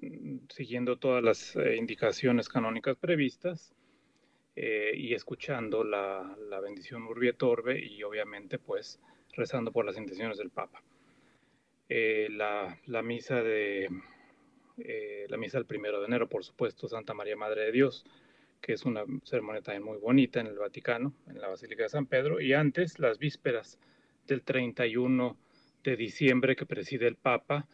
siguiendo 0.49 0.97
todas 0.97 1.23
las 1.23 1.55
eh, 1.55 1.75
indicaciones 1.75 2.49
canónicas 2.49 2.97
previstas 2.97 3.73
eh, 4.55 4.91
y 4.95 5.13
escuchando 5.13 5.83
la, 5.83 6.35
bendición 6.61 7.03
Urbi 7.03 7.29
et 7.29 7.43
Orbe 7.43 7.79
y 7.79 8.03
obviamente 8.03 8.57
pues 8.57 8.99
rezando 9.33 9.71
por 9.71 9.85
las 9.85 9.97
intenciones 9.97 10.37
del 10.37 10.49
Papa. 10.49 10.81
Eh, 11.89 12.29
la, 12.31 12.77
misa 13.03 13.43
de 13.43 13.89
la 15.27 15.37
misa 15.37 15.57
del 15.57 15.67
primero 15.67 15.99
de 15.99 16.07
enero, 16.07 16.27
por 16.27 16.43
supuesto, 16.43 16.87
Santa 16.87 17.13
María 17.13 17.35
Madre 17.35 17.65
de 17.65 17.71
Dios, 17.71 18.05
que 18.61 18.73
es 18.73 18.85
una 18.85 19.03
ceremonia 19.23 19.61
también 19.61 19.83
muy 19.83 19.97
bonita 19.97 20.39
en 20.39 20.47
el 20.47 20.57
Vaticano, 20.57 21.13
en 21.27 21.39
la 21.39 21.49
Basílica 21.49 21.83
de 21.83 21.89
San 21.89 22.07
Pedro, 22.07 22.39
y 22.39 22.53
antes 22.53 22.97
las 22.97 23.19
vísperas 23.19 23.77
del 24.27 24.41
31 24.43 25.37
de 25.83 25.97
diciembre 25.97 26.55
que 26.55 26.65
preside 26.65 27.07
el 27.07 27.15
Papa. 27.15 27.67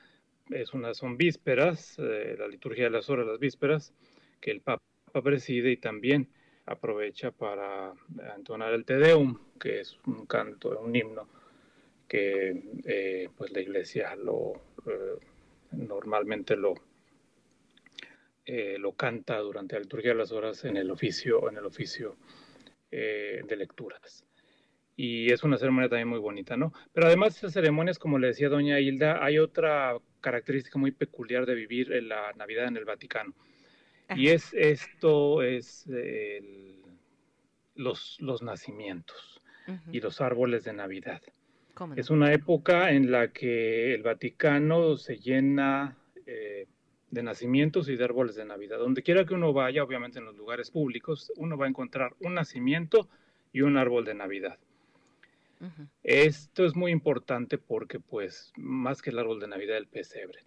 Es 0.50 0.74
una, 0.74 0.94
son 0.94 1.18
vísperas, 1.18 1.98
eh, 2.00 2.36
la 2.38 2.48
liturgia 2.48 2.86
de 2.86 2.90
las 2.90 3.10
horas, 3.10 3.28
las 3.28 3.40
vísperas, 3.40 3.94
que 4.42 4.52
el 4.52 4.62
Papa 4.62 4.84
preside 5.24 5.72
y 5.72 5.78
también 5.78 6.28
aprovecha 6.66 7.32
para 7.32 7.94
entonar 8.36 8.74
el 8.74 8.86
Te 8.86 8.98
Deum, 8.98 9.38
que 9.60 9.82
es 9.82 9.98
un 10.06 10.26
canto, 10.26 10.80
un 10.80 10.96
himno 10.96 11.28
que 12.08 12.64
eh, 12.86 13.30
pues 13.38 13.52
la 13.52 13.62
iglesia 13.62 14.16
lo 14.16 14.54
eh, 14.88 15.20
normalmente 15.72 16.56
lo 16.56 16.74
lo 18.80 18.94
canta 18.94 19.38
durante 19.38 19.76
la 19.76 19.82
liturgia 19.82 20.10
de 20.10 20.18
las 20.18 20.32
horas 20.32 20.66
en 20.66 20.76
el 20.76 20.90
oficio 20.90 21.48
en 21.52 21.58
el 21.58 21.66
oficio 21.68 22.16
de 22.90 23.56
lecturas 23.56 24.26
y 25.02 25.32
es 25.32 25.46
una 25.46 25.58
ceremonia 25.58 25.88
también 25.88 26.10
muy 26.10 26.20
bonita, 26.20 26.58
¿no? 26.58 26.74
Pero 26.92 27.08
además 27.08 27.34
de 27.34 27.38
esas 27.38 27.54
ceremonias, 27.54 27.98
como 27.98 28.20
le 28.20 28.28
decía 28.28 28.50
doña 28.50 28.82
Hilda, 28.82 29.24
hay 29.24 29.40
otra 29.40 29.98
característica 30.20 30.78
muy 30.78 30.92
peculiar 30.92 31.46
de 31.46 31.56
vivir 31.56 31.88
la 32.04 32.34
Navidad 32.34 32.68
en 32.68 32.76
el 32.76 32.84
Vaticano. 32.84 33.34
Y 34.18 34.28
es 34.28 34.54
esto, 34.54 35.42
es 35.42 35.86
los, 37.76 38.18
los 38.20 38.42
nacimientos 38.42 39.42
y 39.90 40.02
los 40.02 40.20
árboles 40.20 40.66
de 40.66 40.74
Navidad. 40.74 41.22
Es 41.96 42.10
una 42.10 42.34
época 42.34 42.92
en 42.92 43.10
la 43.10 43.30
que 43.30 43.94
el 43.94 44.04
Vaticano 44.04 44.98
se 44.98 45.18
llena 45.18 45.96
eh, 46.26 46.68
de 47.10 47.24
nacimientos 47.24 47.88
y 47.88 47.96
de 47.96 48.04
árboles 48.04 48.36
de 48.36 48.44
Navidad. 48.44 48.80
Donde 48.80 49.02
quiera 49.02 49.24
que 49.24 49.34
uno 49.34 49.54
vaya, 49.54 49.82
obviamente 49.82 50.20
en 50.20 50.26
los 50.26 50.36
lugares 50.36 50.70
públicos, 50.72 51.32
uno 51.38 51.58
va 51.58 51.68
a 51.68 51.70
encontrar 51.70 52.16
un 52.20 52.34
nacimiento 52.34 53.08
y 53.54 53.62
un 53.62 53.78
árbol 53.78 54.04
de 54.04 54.14
Navidad. 54.14 54.60
Esto 56.04 56.66
es 56.66 56.76
muy 56.76 56.92
importante 56.92 57.58
porque, 57.58 58.00
pues, 58.00 58.54
más 58.56 59.02
que 59.02 59.10
el 59.10 59.20
árbol 59.20 59.40
de 59.40 59.48
Navidad, 59.48 59.78
el 59.78 59.88
pesebre. 59.88 60.40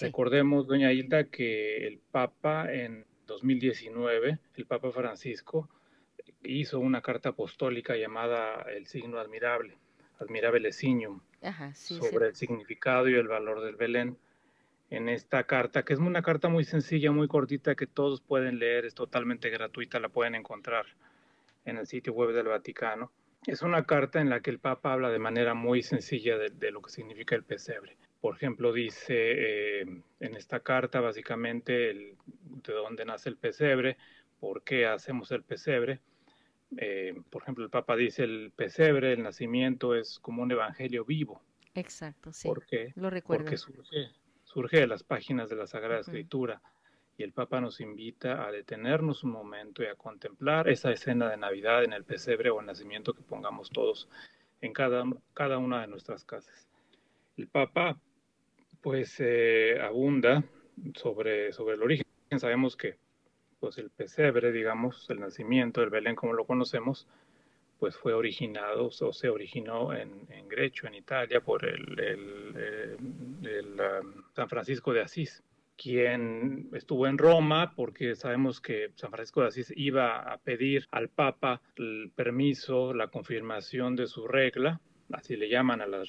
Recordemos, 0.00 0.66
doña 0.66 0.92
Hilda, 0.92 1.24
que 1.24 1.86
el 1.86 1.98
Papa 1.98 2.72
en 2.72 3.04
2019, 3.26 4.38
el 4.56 4.66
Papa 4.66 4.90
Francisco, 4.90 5.68
hizo 6.42 6.80
una 6.80 7.00
carta 7.00 7.30
apostólica 7.30 7.96
llamada 7.96 8.62
El 8.62 8.86
signo 8.86 9.18
admirable, 9.18 9.76
admirable 10.18 10.72
signum, 10.72 11.20
sobre 11.74 12.28
el 12.28 12.34
significado 12.34 13.08
y 13.08 13.14
el 13.14 13.28
valor 13.28 13.62
del 13.62 13.76
Belén. 13.76 14.18
En 14.90 15.08
esta 15.08 15.44
carta, 15.44 15.84
que 15.84 15.94
es 15.94 15.98
una 15.98 16.22
carta 16.22 16.48
muy 16.48 16.64
sencilla, 16.64 17.10
muy 17.10 17.26
cortita, 17.26 17.74
que 17.74 17.86
todos 17.86 18.20
pueden 18.20 18.58
leer, 18.58 18.84
es 18.84 18.94
totalmente 18.94 19.48
gratuita, 19.50 19.98
la 19.98 20.08
pueden 20.08 20.34
encontrar 20.34 20.86
en 21.64 21.78
el 21.78 21.86
sitio 21.86 22.12
web 22.12 22.32
del 22.32 22.46
Vaticano. 22.46 23.10
Es 23.46 23.62
una 23.62 23.84
carta 23.84 24.20
en 24.20 24.30
la 24.30 24.40
que 24.40 24.50
el 24.50 24.58
Papa 24.58 24.92
habla 24.92 25.10
de 25.10 25.18
manera 25.18 25.54
muy 25.54 25.82
sencilla 25.82 26.38
de, 26.38 26.70
lo 26.70 26.80
que 26.80 26.90
significa 26.90 27.34
el 27.34 27.44
pesebre. 27.44 27.96
Por 28.20 28.36
ejemplo, 28.36 28.72
dice 28.72 29.14
eh, 29.16 30.02
en 30.20 30.34
esta 30.34 30.60
carta 30.60 31.00
básicamente 31.00 31.90
el, 31.90 32.16
de 32.66 32.72
dónde 32.72 33.04
nace 33.04 33.28
el 33.28 33.36
pesebre, 33.36 33.98
por 34.40 34.62
qué 34.62 34.86
hacemos 34.86 35.30
el 35.30 35.42
pesebre, 35.42 36.00
eh, 36.76 37.14
por 37.30 37.42
ejemplo, 37.42 37.64
el 37.64 37.70
Papa 37.70 37.96
dice 37.96 38.24
el 38.24 38.52
pesebre, 38.54 39.12
el 39.12 39.22
nacimiento 39.22 39.94
es 39.94 40.18
como 40.18 40.42
un 40.42 40.50
evangelio 40.50 41.04
vivo. 41.04 41.40
Exacto, 41.74 42.32
sí. 42.32 42.48
¿Por 42.48 42.64
qué? 42.66 42.92
Lo 42.96 43.10
recuerdo. 43.10 43.44
Porque 43.44 43.56
surge, 43.56 44.10
surge 44.44 44.80
de 44.80 44.86
las 44.86 45.02
páginas 45.02 45.48
de 45.50 45.56
la 45.56 45.66
Sagrada 45.66 46.00
Escritura 46.00 46.60
y 47.16 47.22
el 47.22 47.32
Papa 47.32 47.60
nos 47.60 47.80
invita 47.80 48.46
a 48.46 48.50
detenernos 48.50 49.24
un 49.24 49.30
momento 49.30 49.82
y 49.82 49.86
a 49.86 49.94
contemplar 49.94 50.68
esa 50.68 50.90
escena 50.90 51.30
de 51.30 51.36
Navidad 51.36 51.84
en 51.84 51.92
el 51.92 52.04
pesebre 52.04 52.50
o 52.50 52.60
el 52.60 52.66
nacimiento 52.66 53.12
que 53.12 53.22
pongamos 53.22 53.70
todos 53.70 54.08
en 54.60 54.72
cada, 54.72 55.04
cada 55.32 55.58
una 55.58 55.80
de 55.80 55.86
nuestras 55.86 56.24
casas. 56.24 56.68
El 57.36 57.48
Papa, 57.48 57.98
pues, 58.80 59.16
eh, 59.20 59.78
abunda 59.80 60.44
sobre, 60.94 61.52
sobre 61.52 61.74
el 61.74 61.82
origen. 61.82 62.06
Sabemos 62.38 62.76
que 62.76 62.96
pues 63.60 63.78
el 63.78 63.90
pesebre, 63.90 64.52
digamos, 64.52 65.08
el 65.08 65.20
nacimiento 65.20 65.80
del 65.80 65.88
Belén 65.88 66.14
como 66.14 66.34
lo 66.34 66.44
conocemos, 66.44 67.06
pues 67.78 67.96
fue 67.96 68.12
originado 68.12 68.88
o 68.88 69.12
se 69.12 69.28
originó 69.28 69.94
en, 69.94 70.26
en 70.28 70.48
Grecho, 70.48 70.86
en 70.86 70.94
Italia, 70.94 71.40
por 71.40 71.64
el, 71.64 71.98
el, 71.98 73.80
um, 73.80 74.22
San 74.34 74.48
Francisco 74.48 74.92
de 74.92 75.02
Asís, 75.02 75.42
quien 75.76 76.68
estuvo 76.72 77.06
en 77.06 77.18
Roma 77.18 77.72
porque 77.74 78.14
sabemos 78.14 78.60
que 78.60 78.90
San 78.94 79.10
Francisco 79.10 79.40
de 79.40 79.48
Asís 79.48 79.72
iba 79.76 80.20
a 80.20 80.38
pedir 80.38 80.86
al 80.90 81.08
Papa 81.08 81.60
el 81.76 82.10
permiso, 82.14 82.94
la 82.94 83.08
confirmación 83.08 83.96
de 83.96 84.06
su 84.06 84.26
regla 84.26 84.80
así 85.14 85.36
le 85.36 85.48
llaman 85.48 85.80
a 85.80 85.86
las, 85.86 86.08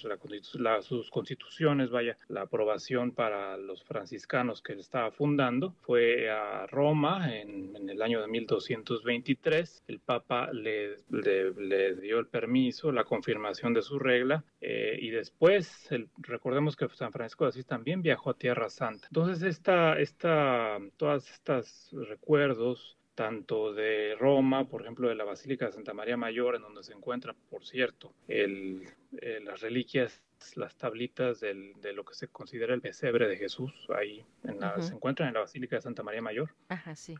sus 0.81 1.09
constituciones, 1.09 1.89
vaya, 1.89 2.17
la 2.27 2.41
aprobación 2.41 3.11
para 3.11 3.57
los 3.57 3.83
franciscanos 3.83 4.61
que 4.61 4.73
él 4.73 4.79
estaba 4.79 5.11
fundando. 5.11 5.75
Fue 5.81 6.29
a 6.29 6.67
Roma 6.67 7.35
en, 7.35 7.89
el 7.89 8.01
año 8.01 8.21
de 8.21 8.27
1223. 8.27 9.83
El 9.87 9.99
Papa 9.99 10.51
le, 10.51 10.97
dio 11.09 12.19
el 12.19 12.27
permiso, 12.27 12.91
la 12.91 13.03
confirmación 13.03 13.73
de 13.73 13.81
su 13.81 13.99
regla 13.99 14.43
eh, 14.61 14.97
y 14.99 15.09
después, 15.09 15.89
recordemos 16.17 16.75
que 16.75 16.87
San 16.89 17.11
Francisco 17.11 17.45
de 17.45 17.49
Asís 17.49 17.65
también 17.65 18.01
viajó 18.01 18.31
a 18.31 18.37
Tierra 18.37 18.69
Santa. 18.69 19.07
Entonces, 19.07 19.43
esta, 19.43 19.99
esta, 19.99 20.77
todas 20.97 21.29
estas 21.29 21.89
recuerdos 21.93 22.94
tanto 23.15 23.73
de 23.73 24.15
Roma, 24.19 24.67
por 24.67 24.81
ejemplo, 24.81 25.07
de 25.07 25.15
la 25.15 25.23
Basílica 25.23 25.65
de 25.65 25.71
Santa 25.71 25.93
María 25.93 26.17
Mayor, 26.17 26.55
en 26.55 26.61
donde 26.61 26.83
se 26.83 26.93
encuentran, 26.93 27.35
por 27.49 27.65
cierto, 27.65 28.13
el, 28.27 28.83
eh, 29.21 29.39
las 29.41 29.61
reliquias, 29.61 30.21
las 30.55 30.75
tablitas 30.75 31.39
de 31.39 31.93
lo 31.93 32.03
que 32.03 32.13
se 32.13 32.27
considera 32.27 32.73
el 32.73 32.81
pesebre 32.81 33.27
de 33.27 33.37
Jesús, 33.37 33.73
ahí 33.97 34.23
en 34.43 34.59
se 34.83 34.93
encuentran 34.93 35.29
en 35.29 35.35
la 35.35 35.39
Basílica 35.39 35.77
de 35.77 35.81
Santa 35.81 36.03
María 36.03 36.21
Mayor. 36.21 36.53
Ajá, 36.67 36.95
sí. 36.95 37.15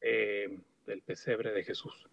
Eh, 0.00 0.56
el 0.86 1.02
pesebre 1.02 1.52
de 1.52 1.64
Jesús. 1.64 2.06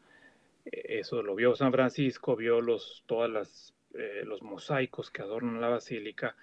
Eh, 0.66 1.00
eso 1.00 1.22
lo 1.22 1.36
vio 1.36 1.56
San 1.56 1.72
Francisco, 1.72 2.36
vio 2.36 2.60
los, 2.60 3.04
todas 3.06 3.30
las, 3.30 3.76
los 4.24 4.42
mosaicos 4.42 5.12
que 5.12 5.22
adornan 5.22 5.62
la 5.62 5.70
basílica, 5.70 6.36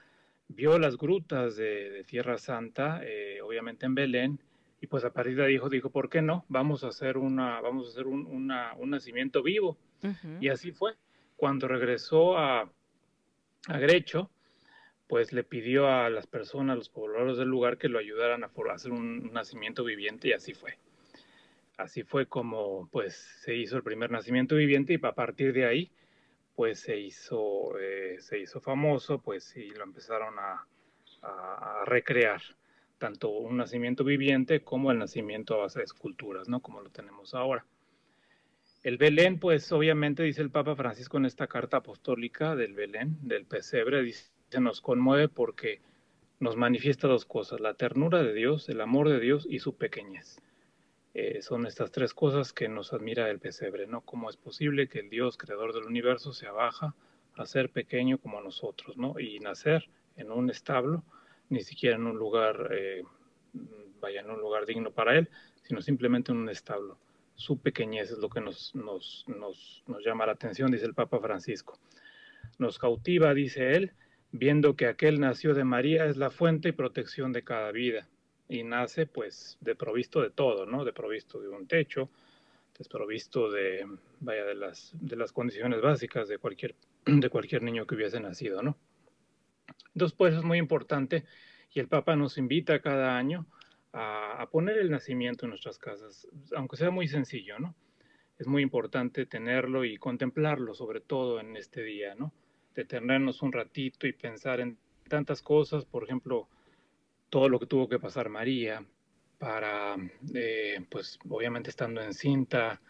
vio 0.47 0.79
las 0.79 0.97
grutas 0.97 1.57
de, 1.57 1.91
de 1.91 2.05
Tierra 2.05 2.39
Santa, 2.39 3.03
obviamente 3.43 3.87
en 3.87 3.95
Belén, 3.95 4.39
y 4.81 4.87
pues 4.87 5.05
a 5.05 5.13
partir 5.13 5.37
de 5.37 5.45
ahí 5.45 5.53
dijo, 5.53 5.69
dijo, 5.69 5.91
¿por 5.91 6.09
qué 6.09 6.23
no? 6.23 6.45
Vamos 6.49 6.85
a 6.85 6.89
hacer 6.89 7.19
una, 7.19 7.61
vamos 7.61 7.89
a 7.89 7.91
hacer 7.91 8.07
un, 8.07 8.27
una, 8.27 8.75
un 8.75 8.91
nacimiento 8.91 9.43
vivo. 9.43 9.77
Y 10.41 10.49
así 10.49 10.71
fue. 10.71 10.95
Cuando 11.37 11.67
regresó 11.67 12.39
a, 12.39 12.71
a 13.67 13.79
Grecho, 13.79 14.31
pues 15.09 15.33
le 15.33 15.43
pidió 15.43 15.89
a 15.89 16.09
las 16.11 16.29
personas, 16.29 16.77
los 16.77 16.89
pobladores 16.91 17.39
del 17.39 17.49
lugar, 17.49 17.79
que 17.79 17.89
lo 17.89 17.99
ayudaran 17.99 18.45
a 18.45 18.51
hacer 18.73 18.93
un, 18.93 19.33
nacimiento 19.33 19.83
viviente 19.83 20.29
y 20.29 20.33
así 20.33 20.55
fue. 20.55 20.79
Así 21.77 22.03
fue 22.03 22.27
como 22.27 22.89
pues 22.91 23.17
se 23.43 23.57
hizo 23.57 23.77
el 23.77 23.83
primer 23.83 24.11
nacimiento 24.11 24.57
viviente 24.57 24.93
y 24.93 25.01
a 25.05 25.13
partir 25.13 25.53
de 25.53 25.65
ahí 25.65 25.91
pues 26.55 26.81
se 26.81 26.99
hizo, 26.99 27.79
eh, 27.79 28.17
se 28.21 28.39
hizo 28.39 28.61
famoso, 28.61 29.21
pues 29.21 29.57
y 29.57 29.71
lo 29.71 29.85
empezaron 29.85 30.35
a, 30.39 30.67
a 31.23 31.85
recrear 31.87 32.43
tanto 32.99 33.31
un 33.31 33.57
nacimiento 33.57 34.05
viviente 34.05 34.63
como 34.63 34.91
el 34.91 34.99
nacimiento 34.99 35.55
a 35.55 35.59
base 35.59 35.79
de 35.81 35.85
esculturas, 35.85 36.49
¿no? 36.49 36.61
Como 36.61 36.81
lo 36.81 36.91
tenemos 36.91 37.35
ahora. 37.35 37.65
El 38.83 38.97
Belén, 38.97 39.39
pues 39.39 39.71
obviamente 39.73 40.23
dice 40.23 40.43
el 40.43 40.51
Papa 40.51 40.77
Francisco 40.77 41.17
en 41.17 41.27
esta 41.27 41.47
carta 41.47 41.79
apostólica 41.79 42.55
del 42.55 42.75
Belén, 42.75 43.19
del 43.23 43.45
pesebre, 43.45 44.03
dice, 44.03 44.31
nos 44.61 44.81
conmueve 44.81 45.29
porque 45.29 45.81
nos 46.41 46.57
manifiesta 46.57 47.09
dos 47.09 47.25
cosas, 47.25 47.61
la 47.61 47.75
ternura 47.75 48.23
de 48.23 48.33
Dios, 48.33 48.69
el 48.69 48.81
amor 48.81 49.09
de 49.09 49.19
Dios 49.19 49.47
y 49.51 49.59
su 49.59 49.77
pequeñez. 49.77 50.41
Eh, 51.15 51.43
son 51.43 51.67
estas 51.67 51.91
tres 51.91 52.15
cosas 52.15 52.53
que 52.53 52.69
nos 52.69 52.93
admira 52.93 53.29
el 53.29 53.41
pesebre, 53.41 53.89
¿no? 53.89 54.03
¿Cómo 54.03 54.31
es 54.31 54.37
posible 54.37 54.89
que 54.89 55.01
el 55.01 55.11
Dios, 55.11 55.37
creador 55.37 55.75
del 55.75 55.85
universo, 55.85 56.33
se 56.33 56.47
abaja 56.47 56.95
a 57.35 57.47
ser 57.47 57.71
pequeño 57.71 58.19
como 58.19 58.41
nosotros, 58.41 58.97
¿no? 58.97 59.19
Y 59.19 59.41
nacer 59.41 59.89
en 60.17 60.31
un 60.31 60.51
establo, 60.51 61.03
ni 61.51 61.63
siquiera 61.63 61.97
en 61.97 62.07
un 62.07 62.17
lugar, 62.17 62.71
eh, 62.73 63.03
vaya, 64.01 64.21
en 64.21 64.31
un 64.31 64.41
lugar 64.41 64.67
digno 64.67 64.91
para 64.91 65.17
él, 65.17 65.29
sino 65.63 65.81
simplemente 65.83 66.33
en 66.33 66.39
un 66.39 66.49
establo. 66.49 66.99
Su 67.35 67.59
pequeñez 67.59 68.11
es 68.11 68.19
lo 68.19 68.29
que 68.29 68.41
nos, 68.41 68.75
nos, 68.75 69.25
nos, 69.29 70.05
llama 70.05 70.27
la 70.27 70.33
atención, 70.33 70.71
dice 70.71 70.87
el 70.87 70.95
Papa 70.95 71.21
Francisco. 71.21 71.79
Nos 72.59 72.79
cautiva, 72.79 73.33
dice 73.35 73.77
él, 73.77 73.93
viendo 74.33 74.75
que 74.77 74.87
aquel 74.87 75.21
nació 75.21 75.55
de 75.55 75.65
María 75.65 76.07
es 76.07 76.17
la 76.17 76.31
fuente 76.31 76.71
y 76.71 76.73
protección 76.73 77.33
de 77.33 77.45
cada 77.45 77.71
vida. 77.71 78.09
Y 78.49 78.65
nace, 78.65 79.07
pues, 79.07 79.59
de 79.61 79.77
provisto 79.77 80.23
de 80.23 80.31
todo, 80.31 80.67
¿no? 80.67 80.85
De 80.85 80.93
provisto 80.93 81.39
de 81.39 81.49
un 81.49 81.67
techo, 81.67 82.09
desprovisto 82.77 83.51
de, 83.51 83.87
vaya, 84.21 84.45
de 84.45 84.55
las, 84.55 84.93
de 85.01 85.17
las 85.17 85.33
condiciones 85.33 85.81
básicas 85.81 86.29
de 86.29 86.39
cualquier, 86.39 86.75
de 87.07 87.29
cualquier 87.29 87.63
niño 87.63 87.87
que 87.87 87.95
hubiese 87.95 88.21
nacido, 88.21 88.63
¿no? 88.63 88.77
Entonces, 89.95 90.17
pues 90.17 90.35
es 90.35 90.43
muy 90.43 90.59
importante 90.59 91.25
y 91.73 91.81
el 91.81 91.89
Papa 91.89 92.17
nos 92.17 92.39
invita 92.39 92.81
cada 92.81 93.17
año 93.17 93.47
a, 93.93 94.49
poner 94.51 94.79
el 94.79 94.91
nacimiento 94.91 95.47
en 95.47 95.51
nuestras 95.51 95.79
casas, 95.79 96.29
aunque 96.55 96.77
sea 96.77 96.91
muy 96.91 97.09
sencillo, 97.09 97.59
¿no? 97.59 97.75
Es 98.39 98.47
muy 98.47 98.63
importante 98.63 99.27
tenerlo 99.27 99.85
y 99.85 99.99
contemplarlo, 99.99 100.75
sobre 100.75 101.01
todo 101.01 101.41
en 101.41 101.57
este 101.57 101.83
día, 101.83 102.15
¿no? 102.15 102.33
Detenernos 102.75 103.43
un 103.43 103.53
ratito 103.53 104.07
y 104.07 104.13
pensar 104.13 104.61
en 104.61 104.79
tantas 105.09 105.43
cosas, 105.43 105.85
por 105.85 106.05
ejemplo, 106.05 106.49
todo 107.31 107.49
lo 107.49 107.59
que 107.59 107.67
tuvo 107.67 107.89
que 107.89 107.99
pasar 107.99 108.29
María 108.29 108.85
para, 109.39 109.97
eh, 110.35 110.85
pues 110.89 111.19
obviamente 111.29 111.71
estando 111.71 112.01
encinta 112.01 112.81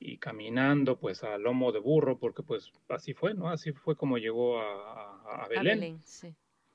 y 0.00 0.18
caminando 0.18 0.98
pues 0.98 1.24
a 1.24 1.36
lomo 1.38 1.72
de 1.72 1.80
burro, 1.80 2.18
porque 2.18 2.42
pues 2.42 2.72
así 2.88 3.14
fue, 3.14 3.34
¿no? 3.34 3.48
Así 3.48 3.72
fue 3.72 3.96
como 3.96 4.18
llegó 4.18 4.60
a, 4.60 5.44
a, 5.44 5.48
Belén, 5.48 6.00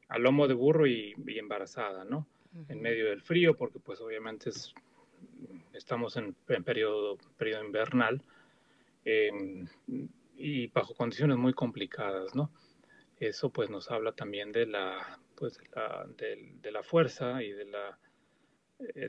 a, 0.10 0.20
lomo 0.20 0.48
de 0.48 0.54
burro 0.54 0.86
y, 0.88 1.16
embarazada, 1.38 2.04
¿no? 2.04 2.28
En 2.68 2.82
medio 2.82 3.10
del 3.10 3.22
frío, 3.22 3.56
porque 3.56 3.80
pues 3.80 4.00
obviamente 4.02 4.50
es, 4.50 4.74
estamos 5.74 6.18
en, 6.18 6.34
periodo, 6.64 7.18
periodo 7.38 7.64
invernal 7.64 8.22
em, 9.06 9.68
y 10.38 10.68
bajo 10.68 10.94
condiciones 10.94 11.38
muy 11.38 11.54
complicadas, 11.54 12.36
¿no? 12.36 12.52
Eso 13.20 13.50
pues 13.50 13.70
nos 13.70 13.90
habla 13.90 14.12
también 14.12 14.52
de 14.52 14.66
la, 14.66 15.20
pues, 15.36 15.60
de 16.18 16.72
la, 16.72 16.84
fuerza 16.84 17.42
y 17.42 17.52
de 17.52 17.66
la, 17.66 17.98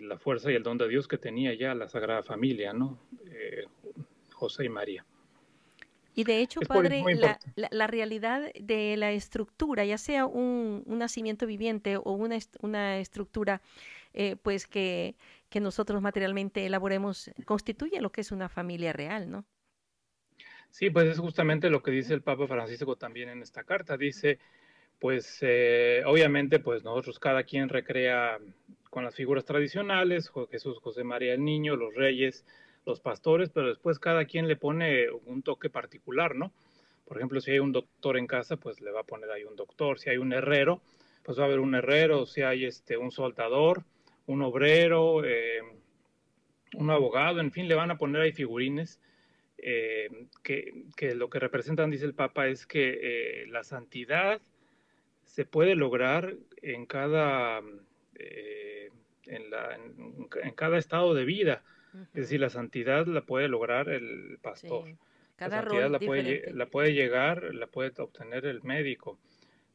la 0.00 0.18
fuerza 0.18 0.50
y 0.50 0.54
el 0.54 0.62
don 0.62 0.78
de 0.78 0.88
Dios 0.88 1.08
que 1.08 1.18
tenía 1.18 1.54
ya 1.54 1.74
la 1.74 1.88
Sagrada 1.88 2.22
Familia, 2.22 2.72
¿no? 2.72 2.98
Eh, 3.26 3.64
José 4.32 4.64
y 4.64 4.68
María. 4.68 5.04
Y 6.16 6.22
de 6.22 6.40
hecho, 6.40 6.60
padre, 6.60 7.02
la, 7.56 7.86
realidad 7.88 8.52
de 8.54 8.96
la 8.96 9.10
estructura, 9.10 9.84
ya 9.84 9.98
sea 9.98 10.26
un, 10.26 10.84
nacimiento 10.86 11.44
viviente 11.44 11.96
o 11.96 12.12
una, 12.12 12.38
una 12.60 12.98
estructura 12.98 13.60
eh, 14.12 14.36
pues 14.40 14.66
que, 14.66 15.16
nosotros 15.60 16.02
materialmente 16.02 16.66
elaboremos, 16.66 17.30
constituye 17.44 18.00
lo 18.00 18.10
que 18.10 18.22
es 18.22 18.32
una 18.32 18.48
familia 18.48 18.92
real, 18.92 19.30
¿no? 19.30 19.44
Sí, 20.70 20.90
pues 20.90 21.06
es 21.06 21.20
justamente 21.20 21.70
lo 21.70 21.80
que 21.80 21.92
dice 21.92 22.12
el 22.12 22.22
Papa 22.22 22.48
Francisco 22.48 22.96
también 22.96 23.28
en 23.28 23.40
esta 23.40 23.62
carta. 23.62 23.96
Dice, 23.96 24.40
pues 25.04 25.36
eh, 25.42 26.02
obviamente, 26.06 26.60
pues 26.60 26.82
nosotros 26.82 27.18
cada 27.18 27.42
quien 27.42 27.68
recrea 27.68 28.38
con 28.88 29.04
las 29.04 29.14
figuras 29.14 29.44
tradicionales, 29.44 30.32
Jesús, 30.50 30.78
José 30.78 31.04
María 31.04 31.34
el 31.34 31.44
Niño, 31.44 31.76
los 31.76 31.94
reyes, 31.94 32.46
los 32.86 33.00
pastores, 33.00 33.50
pero 33.50 33.68
después 33.68 33.98
cada 33.98 34.24
quien 34.24 34.48
le 34.48 34.56
pone 34.56 35.10
un 35.10 35.42
toque 35.42 35.68
particular, 35.68 36.34
¿no? 36.34 36.52
Por 37.04 37.18
ejemplo, 37.18 37.42
si 37.42 37.50
hay 37.50 37.58
un 37.58 37.72
doctor 37.72 38.16
en 38.16 38.26
casa, 38.26 38.56
pues 38.56 38.80
le 38.80 38.92
va 38.92 39.00
a 39.00 39.04
poner 39.04 39.30
ahí 39.30 39.44
un 39.44 39.56
doctor. 39.56 39.98
Si 39.98 40.08
hay 40.08 40.16
un 40.16 40.32
herrero, 40.32 40.80
pues 41.22 41.38
va 41.38 41.42
a 41.42 41.46
haber 41.48 41.60
un 41.60 41.74
herrero. 41.74 42.24
Si 42.24 42.40
hay 42.40 42.64
este, 42.64 42.96
un 42.96 43.10
soldador, 43.10 43.84
un 44.24 44.40
obrero, 44.40 45.22
eh, 45.22 45.60
un 46.76 46.90
abogado, 46.90 47.40
en 47.40 47.52
fin, 47.52 47.68
le 47.68 47.74
van 47.74 47.90
a 47.90 47.98
poner 47.98 48.22
ahí 48.22 48.32
figurines 48.32 49.02
eh, 49.58 50.08
que, 50.42 50.86
que, 50.96 51.14
lo 51.14 51.28
que 51.28 51.40
representan, 51.40 51.90
dice 51.90 52.06
el 52.06 52.14
Papa, 52.14 52.48
es 52.48 52.66
que 52.66 53.44
la 53.50 53.64
santidad 53.64 54.40
se 55.34 55.44
puede 55.44 55.74
lograr 55.74 56.36
en 56.62 56.86
cada, 56.86 57.58
en, 57.58 59.50
la, 59.50 59.74
en, 59.74 60.54
cada 60.54 60.78
estado 60.78 61.12
de 61.12 61.24
vida. 61.24 61.64
Es 62.14 62.22
decir, 62.22 62.38
la 62.38 62.50
santidad 62.50 63.04
la 63.08 63.22
puede 63.22 63.48
lograr 63.48 63.88
el 63.88 64.38
pastor. 64.40 64.94
Cada 65.34 65.56
la 65.56 65.62
santidad 65.62 65.90
la 65.90 65.98
puede, 65.98 66.52
la 66.52 66.66
puede 66.66 66.92
llegar, 66.92 67.52
la 67.52 67.66
puede 67.66 67.92
obtener 67.98 68.46
el 68.46 68.62
médico. 68.62 69.18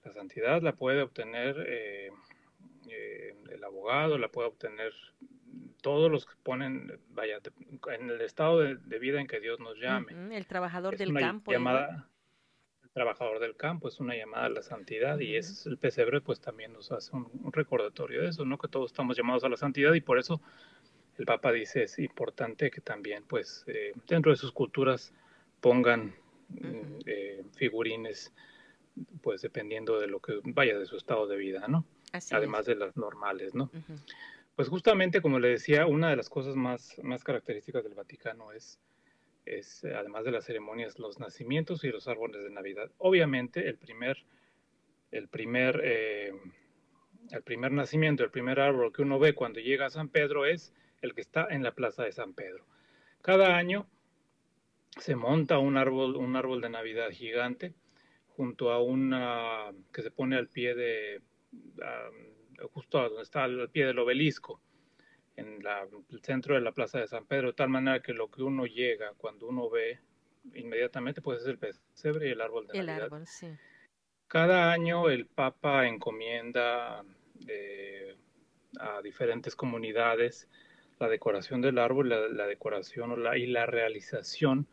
La 0.05 0.13
santidad 0.13 0.61
la 0.61 0.71
puede 0.71 1.01
obtener 1.01 1.61
eh, 1.67 2.09
eh, 2.89 3.35
el 3.51 3.61
abogado, 3.65 4.17
la 4.17 4.29
puede 4.29 4.47
obtener 4.47 4.93
todos 5.81 6.09
los 6.09 6.25
que 6.25 6.35
ponen, 6.41 6.97
vaya, 7.09 7.39
en 7.93 8.09
el 8.09 8.21
estado 8.21 8.59
de, 8.59 8.99
vida 8.99 9.19
en 9.19 9.27
que 9.27 9.41
Dios 9.41 9.59
nos 9.59 9.77
llame. 9.77 10.13
Uh 10.13 10.17
-huh, 10.17 10.37
el 10.37 10.47
trabajador 10.47 10.93
es 10.93 10.99
del 10.99 11.13
campo. 11.13 11.51
Llamada, 11.51 12.08
trabajador 12.99 13.39
del 13.39 13.55
campo 13.55 13.87
es 13.87 14.01
una 14.01 14.13
llamada 14.13 14.47
a 14.47 14.49
la 14.49 14.61
santidad 14.61 15.19
y 15.19 15.37
es 15.37 15.65
el 15.65 15.77
pesebre 15.77 16.19
pues 16.19 16.41
también 16.41 16.73
nos 16.73 16.91
hace 16.91 17.15
un, 17.15 17.29
un, 17.45 17.53
recordatorio 17.53 18.23
de 18.23 18.27
eso, 18.27 18.43
¿no? 18.43 18.57
Que 18.57 18.67
todos 18.67 18.91
estamos 18.91 19.15
llamados 19.15 19.45
a 19.45 19.49
la 19.49 19.55
santidad 19.55 19.93
y 19.93 20.01
por 20.01 20.19
eso 20.19 20.41
el 21.17 21.25
Papa 21.25 21.53
dice 21.53 21.83
es 21.83 21.97
importante 21.97 22.69
que 22.69 22.81
también 22.81 23.23
pues 23.25 23.63
eh, 23.67 23.93
dentro 24.05 24.31
de 24.31 24.35
sus 24.35 24.51
culturas 24.51 25.13
pongan 25.61 26.13
uh 26.49 26.61
-huh. 26.61 27.03
eh, 27.05 27.41
figurines 27.55 28.33
pues 29.21 29.43
dependiendo 29.43 29.97
de 29.97 30.07
lo 30.07 30.19
que 30.19 30.41
vaya 30.43 30.77
de 30.77 30.85
su 30.85 30.97
estado 30.97 31.25
de 31.25 31.37
vida, 31.37 31.69
¿no? 31.69 31.85
Así 32.11 32.35
Además 32.35 32.61
es. 32.61 32.67
de 32.67 32.75
las 32.75 32.97
normales, 32.97 33.55
¿no? 33.55 33.69
Uh 33.73 33.77
-huh. 33.77 33.99
Pues 34.57 34.67
justamente 34.67 35.21
como 35.21 35.39
le 35.39 35.47
decía, 35.47 35.85
una 35.85 36.09
de 36.09 36.17
las 36.17 36.29
cosas 36.29 36.57
más, 36.57 36.99
más 37.01 37.23
características 37.23 37.81
del 37.81 37.93
Vaticano 37.93 38.51
es, 38.51 38.77
es, 39.57 39.83
además 39.83 40.25
de 40.25 40.31
las 40.31 40.45
ceremonias, 40.45 40.99
los 40.99 41.19
nacimientos 41.19 41.83
y 41.83 41.89
los 41.89 42.07
árboles 42.07 42.43
de 42.43 42.51
Navidad. 42.51 42.91
Obviamente, 42.97 43.67
el 43.67 43.77
primer, 43.77 44.17
el 45.11 45.27
primer, 45.27 45.81
eh, 45.83 46.33
el 47.31 47.43
primer 47.43 47.71
nacimiento, 47.71 48.23
el 48.23 48.31
primer 48.31 48.59
árbol 48.59 48.93
que 48.93 49.01
uno 49.01 49.19
ve 49.19 49.33
cuando 49.33 49.59
llega 49.59 49.85
a 49.85 49.89
San 49.89 50.09
Pedro 50.09 50.45
es 50.45 50.73
el 51.01 51.13
que 51.13 51.21
está 51.21 51.47
en 51.49 51.63
la 51.63 51.73
plaza 51.73 52.03
de 52.03 52.11
San 52.11 52.33
Pedro. 52.33 52.65
Cada 53.21 53.55
año 53.55 53.87
se 54.97 55.15
monta 55.15 55.59
un 55.59 55.77
árbol, 55.77 56.15
un 56.15 56.35
árbol 56.35 56.61
de 56.61 56.69
Navidad 56.69 57.09
gigante 57.11 57.73
junto 58.35 58.71
a 58.71 58.81
una 58.81 59.71
que 59.93 60.01
se 60.01 60.11
pone 60.11 60.37
al 60.37 60.47
pie 60.47 60.73
de, 60.73 61.21
justo 62.71 63.01
donde 63.01 63.23
está 63.23 63.43
al 63.43 63.69
pie 63.69 63.85
del 63.85 63.99
obelisco, 63.99 64.61
en 65.39 65.63
la, 65.63 65.87
el 66.09 66.21
centro 66.21 66.55
de 66.55 66.61
la 66.61 66.71
plaza 66.71 66.99
de 66.99 67.07
San 67.07 67.25
Pedro, 67.25 67.47
de 67.47 67.53
tal 67.53 67.69
manera 67.69 68.01
que 68.01 68.13
lo 68.13 68.29
que 68.29 68.43
uno 68.43 68.65
llega 68.65 69.13
cuando 69.17 69.47
uno 69.47 69.69
ve 69.69 69.99
inmediatamente 70.53 71.21
pues 71.21 71.41
es 71.41 71.47
el 71.47 71.57
pesebre 71.57 72.29
y 72.29 72.31
el 72.31 72.41
árbol 72.41 72.67
de 72.67 72.79
el 72.79 72.85
Navidad. 72.85 73.05
Árbol, 73.05 73.27
sí. 73.27 73.47
Cada 74.27 74.71
año 74.71 75.09
el 75.09 75.25
Papa 75.25 75.87
encomienda 75.87 77.03
eh, 77.47 78.15
a 78.79 79.01
diferentes 79.01 79.55
comunidades 79.55 80.47
la 80.99 81.07
decoración 81.07 81.61
del 81.61 81.79
árbol, 81.79 82.09
la, 82.09 82.27
la 82.27 82.45
decoración 82.45 83.23
la, 83.23 83.37
y 83.37 83.47
la 83.47 83.65
realización 83.65 84.67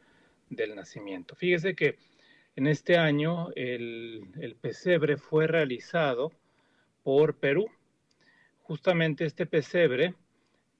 del 0.50 0.74
nacimiento. 0.74 1.36
Fíjese 1.36 1.74
que 1.74 1.98
en 2.56 2.66
este 2.66 2.96
año 2.96 3.48
el, 3.54 4.24
el, 4.40 4.56
pesebre 4.56 5.16
fue 5.16 5.46
realizado 5.46 6.32
por 7.02 7.36
Perú. 7.36 7.66
Justamente 8.62 9.24
este 9.24 9.46
pesebre 9.46 10.14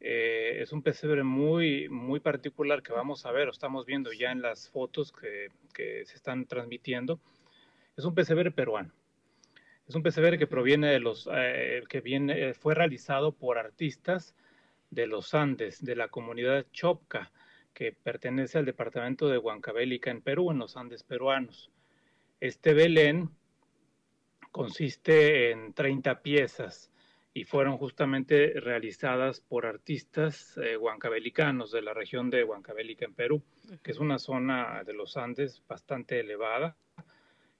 eh, 0.01 0.59
es 0.61 0.73
un 0.73 0.83
pesebre 0.83 1.23
muy, 1.23 1.89
muy 1.89 2.21
particular 2.21 2.83
que 2.83 2.93
vamos 2.93 3.27
a 3.27 3.33
ver, 3.33 3.49
o 3.49 3.51
estamos 3.51 3.87
viendo 3.87 4.13
ya 4.13 4.33
en 4.33 4.43
las 4.43 4.69
fotos 4.69 5.13
que, 5.13 5.49
que 5.73 6.05
se 6.07 6.17
están 6.17 6.47
transmitiendo. 6.47 7.21
Es 7.97 8.05
un 8.05 8.15
pesebre 8.15 8.51
peruano. 8.51 8.93
Es 9.89 9.95
un 9.95 10.03
pesebre 10.03 10.37
que 10.37 10.49
proviene 10.49 10.89
de 10.89 10.99
los, 10.99 11.29
eh, 11.33 11.83
que 11.89 12.01
viene, 12.01 12.55
fue 12.55 12.75
realizado 12.75 13.33
por 13.33 13.57
artistas 13.57 14.35
de 14.91 15.07
los 15.07 15.33
Andes, 15.33 15.85
de 15.85 15.95
la 15.95 16.09
comunidad 16.09 16.67
Chopca, 16.73 17.31
que 17.73 17.93
pertenece 17.93 18.59
al 18.59 18.65
departamento 18.65 19.29
de 19.29 19.39
Huancavelica 19.39 20.11
en 20.11 20.23
Perú, 20.23 20.51
en 20.51 20.59
los 20.59 20.77
Andes 20.77 21.05
peruanos. 21.05 21.71
Este 22.41 22.75
Belén 22.75 23.31
consiste 24.51 25.53
en 25.53 25.73
30 25.73 26.23
piezas 26.23 26.91
y 27.37 27.45
fueron 27.45 27.77
justamente 27.77 28.55
realizadas 28.61 29.43
por 29.43 29.67
artistas 29.67 30.57
eh, 30.57 30.79
huancavelicanos 30.79 31.71
de 31.71 31.83
la 31.83 31.93
región 31.93 32.31
de 32.31 32.45
Huancavelica 32.45 33.05
en 33.05 33.13
Perú, 33.13 33.43
que 33.83 33.91
es 33.91 33.99
una 33.99 34.19
zona 34.19 34.83
de 34.85 34.95
los 34.95 35.19
Andes 35.19 35.63
bastante 35.69 36.19
elevada 36.19 36.79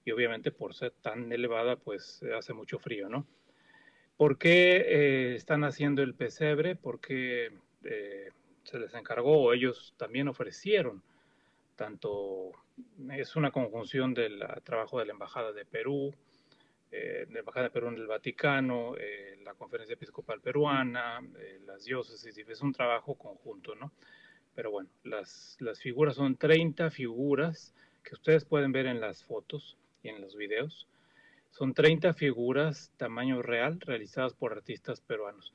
y 0.03 0.13
obviamente 0.13 0.51
por 0.51 0.75
ser 0.75 0.93
tan 1.03 1.31
elevada 1.31 1.77
pues 1.77 2.23
hace 2.39 2.55
mucho 2.55 2.79
frío, 2.79 3.11
¿no? 3.11 3.27
¿Por 4.17 4.39
qué 4.39 4.77
eh, 4.77 5.35
están 5.35 5.63
haciendo 5.63 6.03
el 6.03 6.15
pesebre? 6.15 6.75
Porque 6.75 7.53
eh, 7.85 8.31
se 8.63 8.79
les 8.79 8.95
encargó 8.95 9.43
o 9.43 9.53
ellos 9.53 9.93
también 9.99 10.29
ofrecieron 10.29 11.03
tanto 11.77 12.53
es 13.13 13.37
una 13.37 13.51
conjunción 13.51 14.15
del 14.15 14.43
trabajo 14.65 14.99
de 14.99 15.05
la 15.05 15.13
Embajada 15.13 15.53
de 15.53 15.67
Perú, 15.67 16.15
eh, 16.91 17.27
la 17.31 17.41
Embajada 17.41 17.65
de 17.65 17.71
Perú 17.71 17.89
en 17.89 17.97
el 17.97 18.07
Vaticano, 18.07 18.97
eh, 18.97 19.39
la 19.45 19.55
Conferencia 19.55 19.95
Episcopal 19.95 20.41
Peruana, 20.41 21.21
eh, 21.39 21.61
las 21.67 21.85
diócesis, 21.85 22.37
es 22.39 22.61
un 22.61 22.73
trabajo 22.73 23.15
conjunto, 23.15 23.75
¿no? 23.75 23.93
Pero 24.55 24.71
bueno, 24.71 24.89
las, 25.05 25.57
las 25.61 25.81
figuras 25.81 26.17
son 26.17 26.37
30 26.37 26.91
figuras 26.91 27.75
que 28.03 28.15
ustedes 28.15 28.45
pueden 28.45 28.73
ver 28.73 28.87
en 28.87 29.01
las 29.01 29.25
fotos 29.25 29.77
y 30.03 30.09
en 30.09 30.21
los 30.21 30.37
videos. 30.37 30.87
Son 31.51 31.75
30 31.75 32.15
figuras 32.15 32.93
tamaño 32.97 33.43
real 33.43 33.81
realizadas 33.81 34.33
por 34.35 34.53
artistas 34.53 35.01
peruanos 35.01 35.53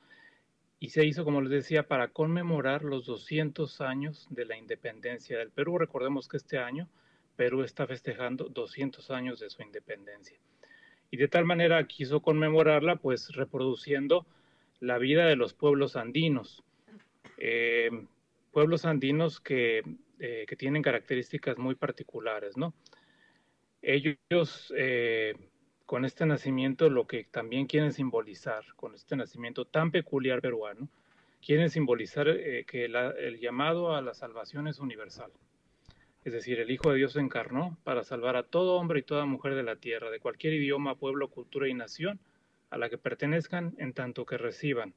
y 0.82 0.89
se 0.89 1.05
hizo, 1.05 1.23
como 1.23 1.41
les 1.41 1.51
decía, 1.51 1.88
para 1.88 2.07
conmemorar 2.07 2.84
los 2.84 3.05
200 3.05 3.82
años 3.82 4.27
de 4.32 4.45
la 4.45 4.57
independencia 4.57 5.38
del 5.38 5.51
Perú. 5.51 5.77
Recordemos 5.77 6.27
que 6.27 6.38
este 6.38 6.57
año 6.57 6.89
Perú 7.36 7.63
está 7.63 7.86
festejando 7.86 8.45
200 8.45 9.11
años 9.11 9.39
de 9.39 9.51
su 9.51 9.61
independencia. 9.61 10.39
Y 11.12 11.18
de 11.18 11.28
tal 11.28 11.45
manera 11.45 11.86
quiso 11.88 12.22
conmemorarla, 12.22 12.95
pues 12.95 13.36
reproduciendo 13.36 14.26
la 14.80 14.97
vida 14.97 15.26
de 15.28 15.36
los 15.36 15.53
pueblos 15.53 15.95
andinos. 15.95 16.64
Eh, 17.38 17.89
pueblos 18.51 18.86
andinos 18.86 19.39
que, 19.39 19.84
eh, 20.20 20.45
que, 20.47 20.55
tienen 20.55 20.82
características 20.82 21.57
muy 21.57 21.76
particulares, 21.76 22.55
¿no? 22.55 22.74
Ellos 23.82 24.74
eh, 24.78 25.34
con 25.86 26.05
este 26.05 26.26
nacimiento 26.26 26.89
lo 26.89 27.07
que 27.07 27.26
también 27.26 27.68
quieren 27.68 27.93
simbolizar, 27.93 28.64
con 28.76 28.95
este 28.95 29.16
nacimiento 29.16 29.66
tan 29.66 29.91
peculiar 29.91 30.41
peruano, 30.41 30.88
quieren 31.45 31.70
simbolizar 31.70 32.28
que 32.68 32.86
el 32.86 33.39
llamado 33.39 33.95
a 33.95 34.01
la 34.01 34.14
salvación 34.14 34.68
es 34.68 34.80
universal. 34.80 35.32
Es 36.24 36.34
decir, 36.34 36.59
el 36.59 36.69
Hijo 36.69 36.91
de 36.91 36.97
Dios 36.97 37.13
se 37.13 37.19
encarnó 37.19 37.78
para 37.84 38.03
salvar 38.03 38.36
a 38.36 38.43
todo 38.43 38.76
hombre 38.76 38.99
y 38.99 39.03
toda 39.03 39.26
mujer 39.26 39.55
de 39.55 39.63
la 39.63 39.76
tierra, 39.76 40.11
de 40.11 40.19
cualquier 40.19 40.53
idioma, 40.53 40.95
pueblo, 40.95 41.30
cultura 41.30 41.67
y 41.67 41.74
nación 41.74 42.19
a 42.69 42.78
la 42.78 42.89
que 42.89 42.97
pertenezcan 42.97 43.76
en 43.78 43.93
tanto 43.93 44.26
que 44.26 44.38
reciban 44.38 44.93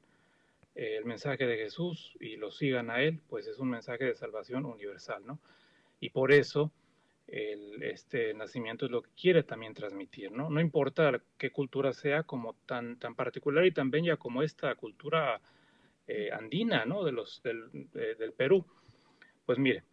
eh, 0.75 0.97
el 0.97 1.05
mensaje 1.05 1.45
de 1.47 1.57
Jesús 1.57 2.15
y 2.19 2.35
lo 2.35 2.51
sigan 2.51 2.89
a 2.89 3.01
Él, 3.01 3.21
pues 3.29 3.47
es 3.47 3.59
un 3.59 3.69
mensaje 3.69 4.05
de 4.05 4.15
salvación 4.15 4.65
universal, 4.65 5.25
¿no? 5.25 5.39
Y 5.99 6.09
por 6.09 6.31
eso 6.31 6.71
el, 7.27 7.81
este 7.81 8.33
nacimiento 8.33 8.85
es 8.85 8.91
lo 8.91 9.01
que 9.01 9.09
quiere 9.19 9.43
también 9.43 9.73
transmitir, 9.73 10.31
¿no? 10.31 10.49
No 10.49 10.61
importa 10.61 11.21
qué 11.37 11.51
cultura 11.51 11.93
sea 11.93 12.23
como 12.23 12.53
tan, 12.65 12.99
tan 12.99 13.15
particular 13.15 13.65
y 13.65 13.71
tan 13.71 13.89
bella 13.89 14.17
como 14.17 14.43
esta 14.43 14.75
cultura 14.75 15.41
eh, 16.07 16.29
andina, 16.31 16.85
¿no? 16.85 17.03
De 17.03 17.11
los, 17.11 17.41
del, 17.41 17.89
de, 17.91 18.15
del, 18.15 18.33
Perú. 18.33 18.65
Pues 19.45 19.57
mire, 19.57 19.83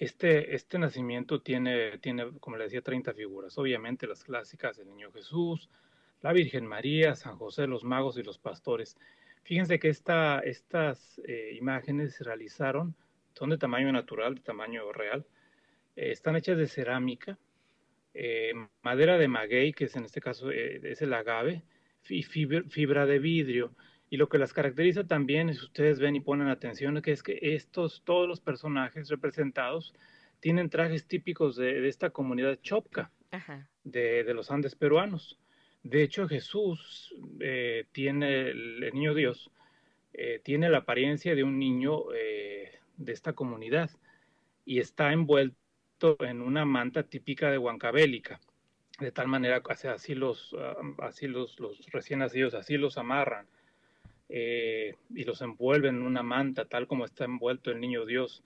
este, 0.00 0.54
este 0.54 0.78
nacimiento 0.78 1.40
tiene, 1.40 1.98
tiene, 1.98 2.32
como 2.40 2.56
le 2.56 2.64
decía, 2.64 2.82
30 2.82 3.14
figuras. 3.14 3.56
Obviamente 3.58 4.08
las 4.08 4.24
clásicas, 4.24 4.78
el 4.78 4.88
Niño 4.88 5.12
Jesús, 5.12 5.70
la 6.22 6.32
Virgen 6.32 6.66
María, 6.66 7.14
San 7.14 7.36
José, 7.36 7.68
los 7.68 7.84
magos 7.84 8.18
y 8.18 8.24
los 8.24 8.38
pastores. 8.38 8.96
Fíjense 9.44 9.78
que 9.78 9.88
esta, 9.88 10.40
estas 10.40 11.20
eh, 11.24 11.52
imágenes 11.54 12.14
se 12.14 12.24
realizaron, 12.24 12.96
son 13.34 13.50
de 13.50 13.58
tamaño 13.58 13.92
natural, 13.92 14.34
de 14.34 14.40
tamaño 14.40 14.92
real, 14.92 15.24
están 15.96 16.34
hechas 16.36 16.56
de 16.56 16.66
cerámica, 16.66 17.38
madera 18.82 19.18
de 19.18 19.28
maguey, 19.28 19.72
que 19.72 19.84
es 19.84 19.96
en 19.96 20.04
este 20.04 20.20
caso 20.20 20.50
es 20.50 21.02
el 21.02 21.12
agave, 21.12 21.62
y 22.08 22.22
fibra, 22.22 23.06
de 23.06 23.18
vidrio. 23.18 23.74
Y 24.10 24.16
lo 24.16 24.28
que 24.28 24.38
las 24.38 24.52
caracteriza 24.52 25.06
también, 25.06 25.54
si 25.54 25.64
ustedes 25.64 26.00
ven 26.00 26.16
y 26.16 26.20
ponen 26.20 26.48
atención, 26.48 27.00
que 27.00 27.12
es 27.12 27.22
que 27.22 27.38
estos, 27.40 28.02
todos 28.04 28.26
los 28.26 28.40
personajes 28.40 29.08
representados 29.08 29.94
tienen 30.40 30.68
trajes 30.68 31.06
típicos 31.06 31.54
de, 31.54 31.86
esta 31.86 32.10
comunidad 32.10 32.58
chopca, 32.60 33.12
De, 33.84 34.24
los 34.34 34.50
Andes 34.50 34.74
peruanos. 34.74 35.38
De 35.84 36.02
hecho, 36.02 36.26
Jesús 36.26 37.14
eh, 37.38 37.86
tiene, 37.92 38.50
el, 38.50 38.90
niño 38.92 39.14
Dios, 39.14 39.52
eh, 40.12 40.40
tiene 40.42 40.68
la 40.68 40.78
apariencia 40.78 41.36
de 41.36 41.44
un 41.44 41.60
niño 41.60 42.12
eh, 42.12 42.80
de 42.96 43.12
esta 43.12 43.32
comunidad 43.32 43.90
y 44.64 44.80
está 44.80 45.12
envuelto 45.12 46.16
en 46.18 46.42
una 46.42 46.64
manta 46.64 47.04
típica 47.04 47.50
de 47.50 47.58
Huancabélica 47.58 48.40
de 48.98 49.12
tal 49.12 49.28
manera 49.28 49.62
así 49.94 50.14
los, 50.14 50.54
ah, 50.58 50.76
así 50.98 51.26
los, 51.26 51.58
los 51.58 51.86
recién 51.90 52.18
nacidos, 52.18 52.52
así 52.52 52.76
los 52.76 52.98
amarran 52.98 53.46
eh, 54.32 54.94
y 55.12 55.24
los 55.24 55.42
envuelven 55.42 55.96
en 55.96 56.02
una 56.02 56.22
manta, 56.22 56.64
tal 56.64 56.86
como 56.86 57.04
está 57.04 57.24
envuelto 57.24 57.72
el 57.72 57.80
niño 57.80 58.06
Dios 58.06 58.44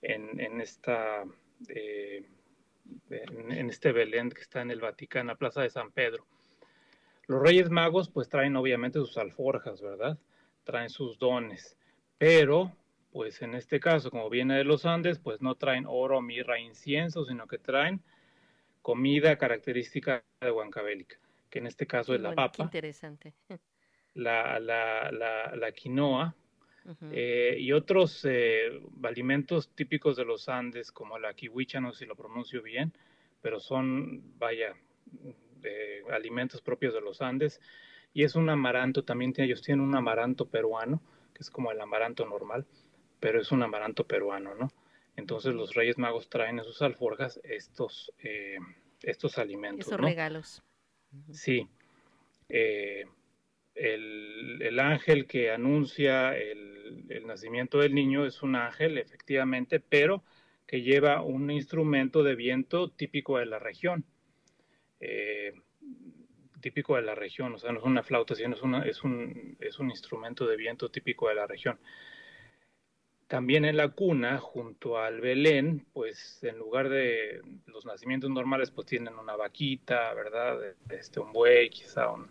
en, 0.00 0.38
en 0.38 0.60
esta, 0.60 1.24
eh, 1.68 2.24
en, 3.10 3.68
este 3.68 3.90
Belén 3.90 4.30
que 4.30 4.42
está 4.42 4.62
en 4.62 4.70
el 4.70 4.80
Vaticano, 4.80 5.22
en 5.22 5.26
la 5.28 5.34
Plaza 5.34 5.62
de 5.62 5.70
San 5.70 5.90
Pedro. 5.90 6.24
Los 7.26 7.42
Reyes 7.42 7.68
Magos 7.68 8.08
pues 8.10 8.28
traen 8.28 8.54
obviamente 8.54 9.00
sus 9.00 9.18
alforjas, 9.18 9.82
¿verdad? 9.82 10.16
Traen 10.62 10.88
sus 10.88 11.18
dones, 11.18 11.76
pero 12.16 12.70
pues 13.10 13.42
en 13.42 13.54
este 13.54 13.80
caso, 13.80 14.10
como 14.10 14.30
viene 14.30 14.56
de 14.56 14.64
los 14.64 14.86
Andes, 14.86 15.18
pues 15.18 15.42
no 15.42 15.56
traen 15.56 15.84
oro, 15.88 16.20
mirra, 16.20 16.60
incienso, 16.60 17.24
sino 17.24 17.48
que 17.48 17.58
traen 17.58 18.02
comida 18.82 19.36
característica 19.36 20.22
de 20.40 20.50
Huancavelica, 20.52 21.16
que 21.50 21.58
en 21.58 21.66
este 21.66 21.88
caso 21.88 22.14
es 22.14 22.20
la 22.20 22.34
papa. 22.34 22.62
interesante. 22.62 23.34
La, 24.14 24.60
la, 24.60 25.10
la, 25.10 25.72
quinoa 25.72 26.36
eh, 27.10 27.56
y 27.58 27.72
otros 27.72 28.24
eh, 28.24 28.80
alimentos 29.02 29.70
típicos 29.74 30.16
de 30.16 30.24
los 30.24 30.48
Andes, 30.48 30.92
como 30.92 31.18
la 31.18 31.34
kiwicha, 31.34 31.80
no 31.80 31.92
sé 31.92 32.00
si 32.00 32.06
lo 32.06 32.14
pronuncio 32.14 32.62
bien, 32.62 32.92
pero 33.42 33.58
son, 33.58 34.38
vaya, 34.38 34.76
alimentos 36.12 36.62
propios 36.62 36.94
de 36.94 37.00
los 37.00 37.20
Andes. 37.20 37.60
Y 38.12 38.22
es 38.22 38.36
un 38.36 38.48
amaranto, 38.48 39.02
también 39.02 39.34
ellos 39.38 39.62
tienen 39.62 39.84
un 39.84 39.96
amaranto 39.96 40.46
peruano, 40.46 41.02
que 41.34 41.42
es 41.42 41.50
como 41.50 41.72
el 41.72 41.80
amaranto 41.80 42.24
normal, 42.24 42.64
pero 43.18 43.40
es 43.40 43.50
un 43.50 43.62
amaranto 43.64 44.06
peruano, 44.06 44.54
¿no? 44.54 44.70
Entonces 45.16 45.54
los 45.54 45.74
Reyes 45.74 45.98
Magos 45.98 46.28
traen 46.28 46.58
en 46.58 46.64
sus 46.64 46.82
alforjas 46.82 47.40
estos, 47.44 48.12
eh, 48.18 48.58
estos 49.02 49.38
alimentos. 49.38 49.86
Esos 49.86 50.00
regalos. 50.00 50.62
Sí. 51.32 51.68
Eh, 52.48 53.04
el, 53.74 54.78
ángel 54.78 55.26
que 55.26 55.50
anuncia 55.50 56.36
el, 56.36 57.26
nacimiento 57.26 57.78
del 57.78 57.94
niño 57.94 58.26
es 58.26 58.42
un 58.42 58.54
ángel, 58.54 58.98
efectivamente, 58.98 59.80
pero 59.80 60.22
que 60.66 60.82
lleva 60.82 61.22
un 61.22 61.50
instrumento 61.50 62.22
de 62.22 62.34
viento 62.34 62.90
típico 62.90 63.38
de 63.38 63.46
la 63.46 63.58
región. 63.58 64.04
Eh, 65.00 65.52
típico 66.60 66.96
de 66.96 67.02
la 67.02 67.14
región, 67.14 67.54
o 67.54 67.58
sea, 67.58 67.72
no 67.72 67.78
es 67.78 67.84
una 67.84 68.02
flauta, 68.02 68.34
sino 68.34 68.54
es, 68.54 68.62
es, 68.88 69.04
un, 69.04 69.56
es 69.60 69.78
un 69.78 69.90
instrumento 69.90 70.46
de 70.46 70.56
viento 70.56 70.90
típico 70.90 71.28
de 71.28 71.34
la 71.34 71.46
región. 71.46 71.78
También 73.26 73.64
en 73.64 73.76
la 73.76 73.88
cuna, 73.88 74.38
junto 74.38 74.98
al 74.98 75.20
Belén, 75.20 75.86
pues 75.92 76.42
en 76.42 76.58
lugar 76.58 76.88
de 76.88 77.40
los 77.66 77.84
nacimientos 77.84 78.30
normales, 78.30 78.70
pues 78.70 78.86
tienen 78.86 79.14
una 79.14 79.34
vaquita, 79.36 80.12
¿verdad? 80.14 80.58
Este, 80.90 81.20
un 81.20 81.32
buey, 81.32 81.68
quizá 81.68 82.10
un, 82.10 82.30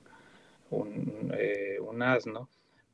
un, 0.78 1.34
eh, 1.38 1.78
asno. 2.02 2.50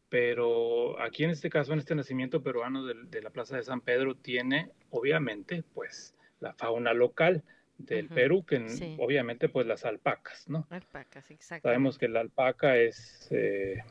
Pero 0.09 0.99
aquí 0.99 1.23
en 1.23 1.29
este 1.29 1.49
caso, 1.49 1.73
en 1.73 1.79
este 1.79 1.95
nacimiento 1.95 2.41
peruano 2.41 2.85
de, 2.85 3.21
la 3.21 3.29
Plaza 3.29 3.57
de 3.57 3.63
San 3.63 3.81
Pedro, 3.81 4.15
tiene 4.15 4.71
obviamente 4.89 5.63
pues 5.73 6.15
la 6.39 6.53
fauna 6.53 6.93
local 6.93 7.43
del 7.77 8.09
Perú, 8.09 8.43
que 8.43 8.57
obviamente 8.97 9.49
pues 9.49 9.67
las 9.67 9.85
alpacas, 9.85 10.49
¿no? 10.49 10.67
Alpacas, 10.69 11.29
exacto. 11.31 11.67
Sabemos 11.67 11.97
que 11.97 12.07
la 12.07 12.21
alpaca 12.21 12.77
es 12.77 13.27
eh, 13.31 13.83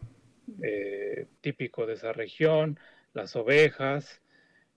eh, 0.63 1.27
típico 1.41 1.87
de 1.87 1.95
esa 1.95 2.13
región 2.13 2.79
las 3.15 3.35
ovejas, 3.37 4.21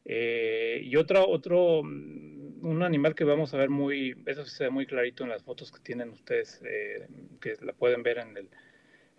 eh, 0.06 0.82
y 0.84 0.96
otro, 0.96 1.28
otro, 1.28 1.84
mm, 1.84 2.66
un 2.66 2.84
animal 2.84 3.14
que 3.14 3.24
vamos 3.24 3.54
a 3.54 3.58
ver 3.58 3.70
muy, 3.70 4.16
eso 4.26 4.46
se 4.46 4.66
ve 4.66 4.70
muy 4.70 4.86
clarito 4.86 5.24
en 5.24 5.30
las 5.30 5.44
fotos 5.44 5.72
que 5.72 5.80
tienen 5.80 6.10
ustedes, 6.10 6.62
eh, 6.66 7.08
que 7.40 7.56
la 7.62 7.74
pueden 7.74 8.02
ver 8.04 8.18
en 8.18 8.36
el, 8.38 8.50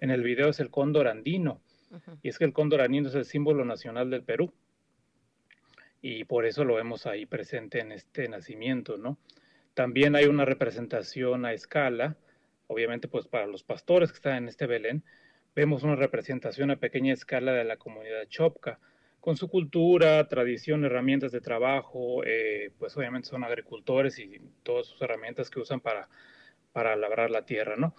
en 0.03 0.11
el 0.11 0.25
video, 0.25 0.49
es 0.49 0.59
el 0.59 0.69
cóndor 0.69 1.07
andino. 1.07 1.63
Y 2.23 2.29
es 2.29 2.37
que 2.37 2.45
el 2.45 2.53
cóndor 2.53 2.81
andino 2.81 3.09
es 3.09 3.15
el 3.15 3.25
símbolo 3.25 3.65
nacional 3.65 4.11
del 4.11 4.25
Perú. 4.25 4.53
Y 6.01 6.25
por 6.25 6.45
eso 6.45 6.65
lo 6.65 6.75
vemos 6.75 7.07
ahí 7.07 7.25
presente 7.25 7.79
en 7.79 7.93
este 7.93 8.29
nacimiento, 8.29 8.99
¿no? 8.99 9.17
También 9.75 10.17
hay 10.17 10.25
una 10.25 10.45
representación 10.45 11.45
a 11.45 11.53
escala, 11.53 12.17
obviamente 12.67 13.07
pues 13.07 13.29
para 13.29 13.47
los 13.47 13.63
pastores 13.63 14.11
que 14.11 14.17
están 14.17 14.39
en 14.39 14.49
este 14.49 14.67
Belén, 14.67 15.05
vemos 15.55 15.85
una 15.85 15.95
representación 15.95 16.73
a 16.73 16.81
pequeña 16.81 17.13
escala 17.13 17.53
de 17.53 17.63
la 17.63 17.77
comunidad 17.77 18.27
Chopca, 18.27 18.81
con 19.21 19.37
su 19.37 19.49
cultura, 19.49 20.27
tradición, 20.27 20.85
herramientas 20.85 21.31
de 21.31 21.41
trabajo, 21.41 22.25
eh, 22.25 22.73
pues 22.77 22.97
obviamente 22.97 23.29
son 23.29 23.45
agricultores 23.45 24.19
y 24.19 24.41
todas 24.65 24.89
sus 24.89 25.01
herramientas 25.01 25.49
que 25.49 25.61
usan 25.61 25.79
para, 25.79 26.09
para 26.73 26.97
labrar 26.97 27.31
la 27.31 27.47
tierra, 27.47 27.77
¿no? 27.77 27.95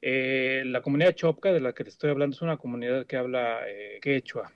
Eh, 0.00 0.62
la 0.66 0.80
comunidad 0.80 1.12
Chopca 1.12 1.52
de 1.52 1.60
la 1.60 1.72
que 1.72 1.84
les 1.84 1.94
estoy 1.94 2.10
hablando 2.10 2.34
es 2.34 2.42
una 2.42 2.56
comunidad 2.56 3.06
que 3.06 3.16
habla 3.16 3.68
eh, 3.68 3.98
quechua 4.00 4.52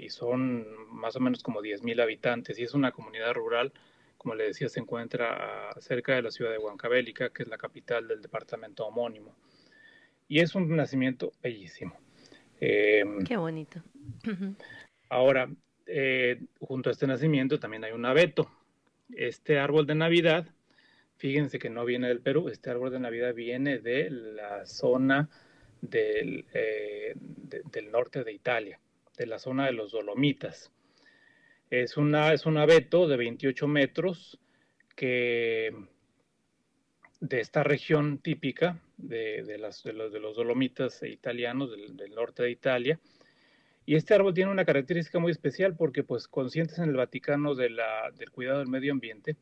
y 0.00 0.08
son 0.08 0.66
más 0.90 1.14
o 1.16 1.20
menos 1.20 1.42
como 1.42 1.60
10.000 1.60 2.00
habitantes 2.00 2.58
y 2.58 2.62
es 2.62 2.72
una 2.72 2.90
comunidad 2.90 3.34
rural, 3.34 3.70
como 4.16 4.34
le 4.34 4.44
decía, 4.44 4.66
se 4.70 4.80
encuentra 4.80 5.74
cerca 5.78 6.14
de 6.14 6.22
la 6.22 6.30
ciudad 6.30 6.52
de 6.52 6.56
Huancavelica, 6.56 7.28
que 7.28 7.42
es 7.42 7.50
la 7.50 7.58
capital 7.58 8.08
del 8.08 8.22
departamento 8.22 8.86
homónimo. 8.86 9.34
Y 10.26 10.40
es 10.40 10.54
un 10.54 10.74
nacimiento 10.74 11.32
bellísimo. 11.42 11.94
Qué 12.58 13.36
bonito. 13.36 13.82
Ahora, 15.10 15.50
eh, 15.90 16.38
junto 16.60 16.90
a 16.90 16.92
este 16.92 17.06
nacimiento 17.06 17.58
también 17.58 17.84
hay 17.84 17.92
un 17.92 18.04
abeto. 18.04 18.50
Este 19.10 19.58
árbol 19.58 19.86
de 19.86 19.94
Navidad, 19.94 20.46
fíjense 21.18 21.58
que 21.58 21.70
no 21.70 21.84
viene 21.84 22.08
del 22.08 22.20
Perú, 22.20 22.48
este 22.48 22.70
árbol 22.70 22.90
de 22.90 23.00
Navidad 23.00 23.34
viene 23.34 23.78
de 23.78 24.10
la 24.10 24.64
zona 24.66 25.28
del, 25.80 26.46
eh, 26.54 27.14
del 27.16 27.90
norte 27.90 28.24
de 28.24 28.32
Italia, 28.32 28.80
de 29.16 29.26
la 29.26 29.38
zona 29.38 29.66
de 29.66 29.72
los 29.72 29.92
Dolomitas. 29.92 30.72
Es, 31.70 31.96
una, 31.96 32.32
es 32.32 32.46
un 32.46 32.56
abeto 32.56 33.06
de 33.06 33.16
28 33.16 33.68
metros 33.68 34.38
que 34.96 35.74
de 37.20 37.40
esta 37.40 37.62
región 37.62 38.18
típica 38.18 38.80
de, 38.96 39.42
de, 39.42 39.58
los, 39.58 39.82
de 39.82 39.92
los 39.92 40.36
Dolomitas 40.36 41.02
italianos 41.02 41.70
del 41.70 42.14
norte 42.14 42.44
de 42.44 42.50
Italia, 42.50 42.98
y 43.88 43.94
este 43.96 44.12
árbol 44.12 44.34
tiene 44.34 44.50
una 44.50 44.66
característica 44.66 45.18
muy 45.18 45.32
especial 45.32 45.74
porque, 45.74 46.04
pues, 46.04 46.28
conscientes 46.28 46.78
en 46.78 46.90
el 46.90 46.96
Vaticano 46.96 47.54
de 47.54 47.70
la, 47.70 48.10
del 48.18 48.30
cuidado 48.30 48.58
del 48.58 48.68
medio 48.68 48.92
ambiente, 48.92 49.34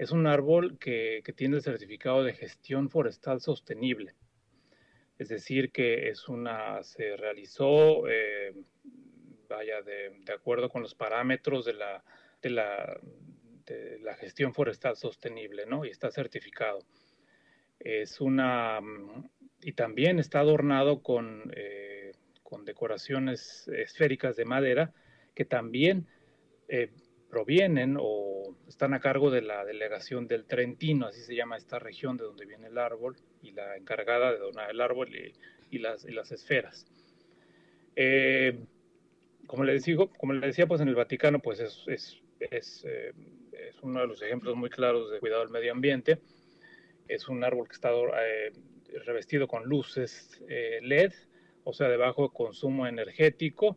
es 0.00 0.12
un 0.12 0.26
árbol 0.26 0.78
que, 0.78 1.20
que, 1.22 1.34
tiene 1.34 1.56
el 1.56 1.62
certificado 1.62 2.24
de 2.24 2.32
gestión 2.32 2.88
forestal 2.88 3.42
sostenible. 3.42 4.14
Es 5.18 5.28
decir, 5.28 5.72
que 5.72 6.08
es 6.08 6.26
una, 6.26 6.82
se 6.82 7.18
realizó, 7.18 8.08
eh, 8.08 8.54
vaya, 9.46 9.82
de, 9.82 10.16
de, 10.24 10.32
acuerdo 10.32 10.70
con 10.70 10.80
los 10.80 10.94
parámetros 10.94 11.66
de 11.66 11.74
la, 11.74 12.02
de 12.40 12.48
la, 12.48 12.98
de 13.66 13.98
la 14.00 14.14
gestión 14.14 14.54
forestal 14.54 14.96
sostenible, 14.96 15.66
¿no? 15.66 15.84
Y 15.84 15.90
está 15.90 16.10
certificado. 16.10 16.78
Es 17.78 18.22
una, 18.22 18.80
y 19.60 19.72
también 19.72 20.18
está 20.18 20.40
adornado 20.40 21.02
con... 21.02 21.52
Eh, 21.54 22.12
con 22.42 22.64
decoraciones 22.64 23.68
esféricas 23.68 24.34
de 24.34 24.44
madera 24.44 24.92
que 25.36 25.44
también 25.44 26.08
eh, 26.66 26.90
provienen 27.30 27.96
o 27.98 28.54
están 28.68 28.92
a 28.94 29.00
cargo 29.00 29.30
de 29.30 29.42
la 29.42 29.64
delegación 29.64 30.26
del 30.26 30.44
Trentino, 30.44 31.06
así 31.06 31.22
se 31.22 31.34
llama 31.34 31.56
esta 31.56 31.78
región 31.78 32.16
de 32.16 32.24
donde 32.24 32.44
viene 32.44 32.66
el 32.66 32.78
árbol 32.78 33.16
y 33.42 33.52
la 33.52 33.76
encargada 33.76 34.32
de 34.32 34.38
donar 34.38 34.70
el 34.70 34.80
árbol 34.80 35.08
y, 35.70 35.78
las, 35.78 36.04
las, 36.04 36.32
esferas. 36.32 36.84
Eh, 37.94 38.58
como, 39.46 39.64
le 39.64 39.74
decía, 39.74 39.96
como 40.18 40.32
le 40.32 40.46
decía, 40.46 40.66
pues 40.66 40.80
en 40.80 40.88
el 40.88 40.94
Vaticano 40.94 41.38
pues 41.38 41.60
es, 41.60 41.84
es, 41.86 42.20
es, 42.40 42.84
eh, 42.86 43.12
es, 43.52 43.80
uno 43.82 44.00
de 44.00 44.08
los 44.08 44.20
ejemplos 44.22 44.56
muy 44.56 44.68
claros 44.68 45.10
de 45.10 45.20
cuidado 45.20 45.42
del 45.42 45.50
medio 45.50 45.72
ambiente. 45.72 46.18
Es 47.08 47.28
un 47.28 47.44
árbol 47.44 47.68
que 47.68 47.74
está 47.74 47.90
revestido 49.06 49.46
con 49.46 49.64
luces 49.64 50.40
LED 50.82 51.12
o 51.64 51.72
sea, 51.72 51.88
de 51.88 51.96
bajo 51.96 52.30
consumo 52.30 52.86
energético, 52.86 53.76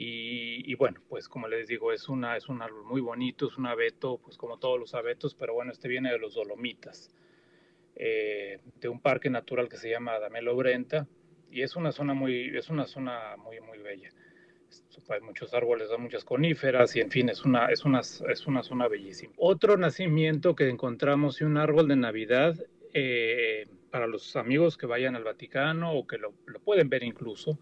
Y, 0.00 0.74
bueno, 0.76 1.00
pues 1.08 1.28
como 1.28 1.48
les 1.48 1.66
digo, 1.66 1.92
es, 1.92 2.08
una, 2.08 2.36
es 2.36 2.48
un 2.48 2.62
árbol 2.62 2.84
muy 2.84 3.00
bonito, 3.00 3.48
es 3.48 3.58
un 3.58 3.66
abeto, 3.66 4.18
pues 4.18 4.36
como 4.36 4.56
todos 4.56 4.78
los 4.78 4.94
abetos, 4.94 5.34
pero 5.34 5.54
bueno, 5.54 5.72
este 5.72 5.88
viene 5.88 6.12
de 6.12 6.18
los 6.18 6.36
Dolomitas, 6.36 7.10
eh, 7.96 8.60
de 8.76 8.88
un 8.88 9.00
parque 9.00 9.28
natural 9.28 9.68
que 9.68 9.76
se 9.76 9.90
llama 9.90 10.20
Damelo 10.20 10.54
Brenta, 10.54 11.08
y 11.50 11.62
es 11.62 11.74
una 11.74 11.90
zona 11.90 12.14
muy, 12.14 12.56
es 12.56 12.68
una 12.68 12.86
zona 12.86 13.36
muy, 13.38 13.58
muy 13.58 13.78
bella. 13.78 14.10
Hay 15.08 15.20
muchos 15.20 15.52
árboles, 15.52 15.88
hay 15.90 15.98
muchas 15.98 16.24
coníferas 16.24 16.94
y 16.94 17.00
en 17.00 17.10
fin, 17.10 17.28
es 17.28 17.44
una, 17.44 17.66
es 17.66 17.84
una, 17.84 17.98
es 17.98 18.46
una 18.46 18.62
zona 18.62 18.86
bellísima. 18.86 19.32
Otro 19.36 19.76
nacimiento 19.76 20.54
que 20.54 20.68
encontramos 20.68 21.40
y 21.40 21.44
un 21.44 21.56
árbol 21.56 21.88
de 21.88 21.96
Navidad 21.96 22.54
eh, 22.94 23.66
para 23.90 24.06
los 24.06 24.36
amigos 24.36 24.76
que 24.76 24.86
vayan 24.86 25.16
al 25.16 25.24
Vaticano 25.24 25.92
o 25.92 26.06
que 26.06 26.18
lo, 26.18 26.34
lo 26.46 26.60
pueden 26.60 26.88
ver 26.88 27.02
incluso, 27.02 27.58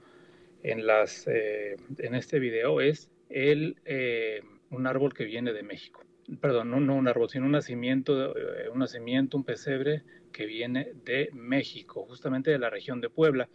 eh, 1.27 1.77
en 1.99 2.15
este 2.17 2.41
video 2.41 2.81
es 2.81 3.09
eh, 3.31 4.43
un 4.71 4.87
árbol 4.87 5.15
que 5.15 5.25
viene 5.25 5.53
de 5.53 5.63
México. 5.63 6.03
Perdón, 6.41 6.71
no, 6.71 6.81
no 6.81 6.97
un 6.97 7.07
árbol, 7.07 7.31
sino 7.31 7.47
un 7.47 7.53
nacimiento, 7.53 8.37
eh, 8.37 8.69
un 8.69 8.81
nacimiento, 8.81 9.37
un 9.37 9.45
pesebre 9.45 10.03
que 10.33 10.45
viene 10.45 10.93
de 11.05 11.31
México, 11.33 12.05
justamente 12.09 12.51
de 12.51 12.59
la 12.59 12.69
región 12.69 13.01
de 13.01 13.11
Puebla. 13.11 13.49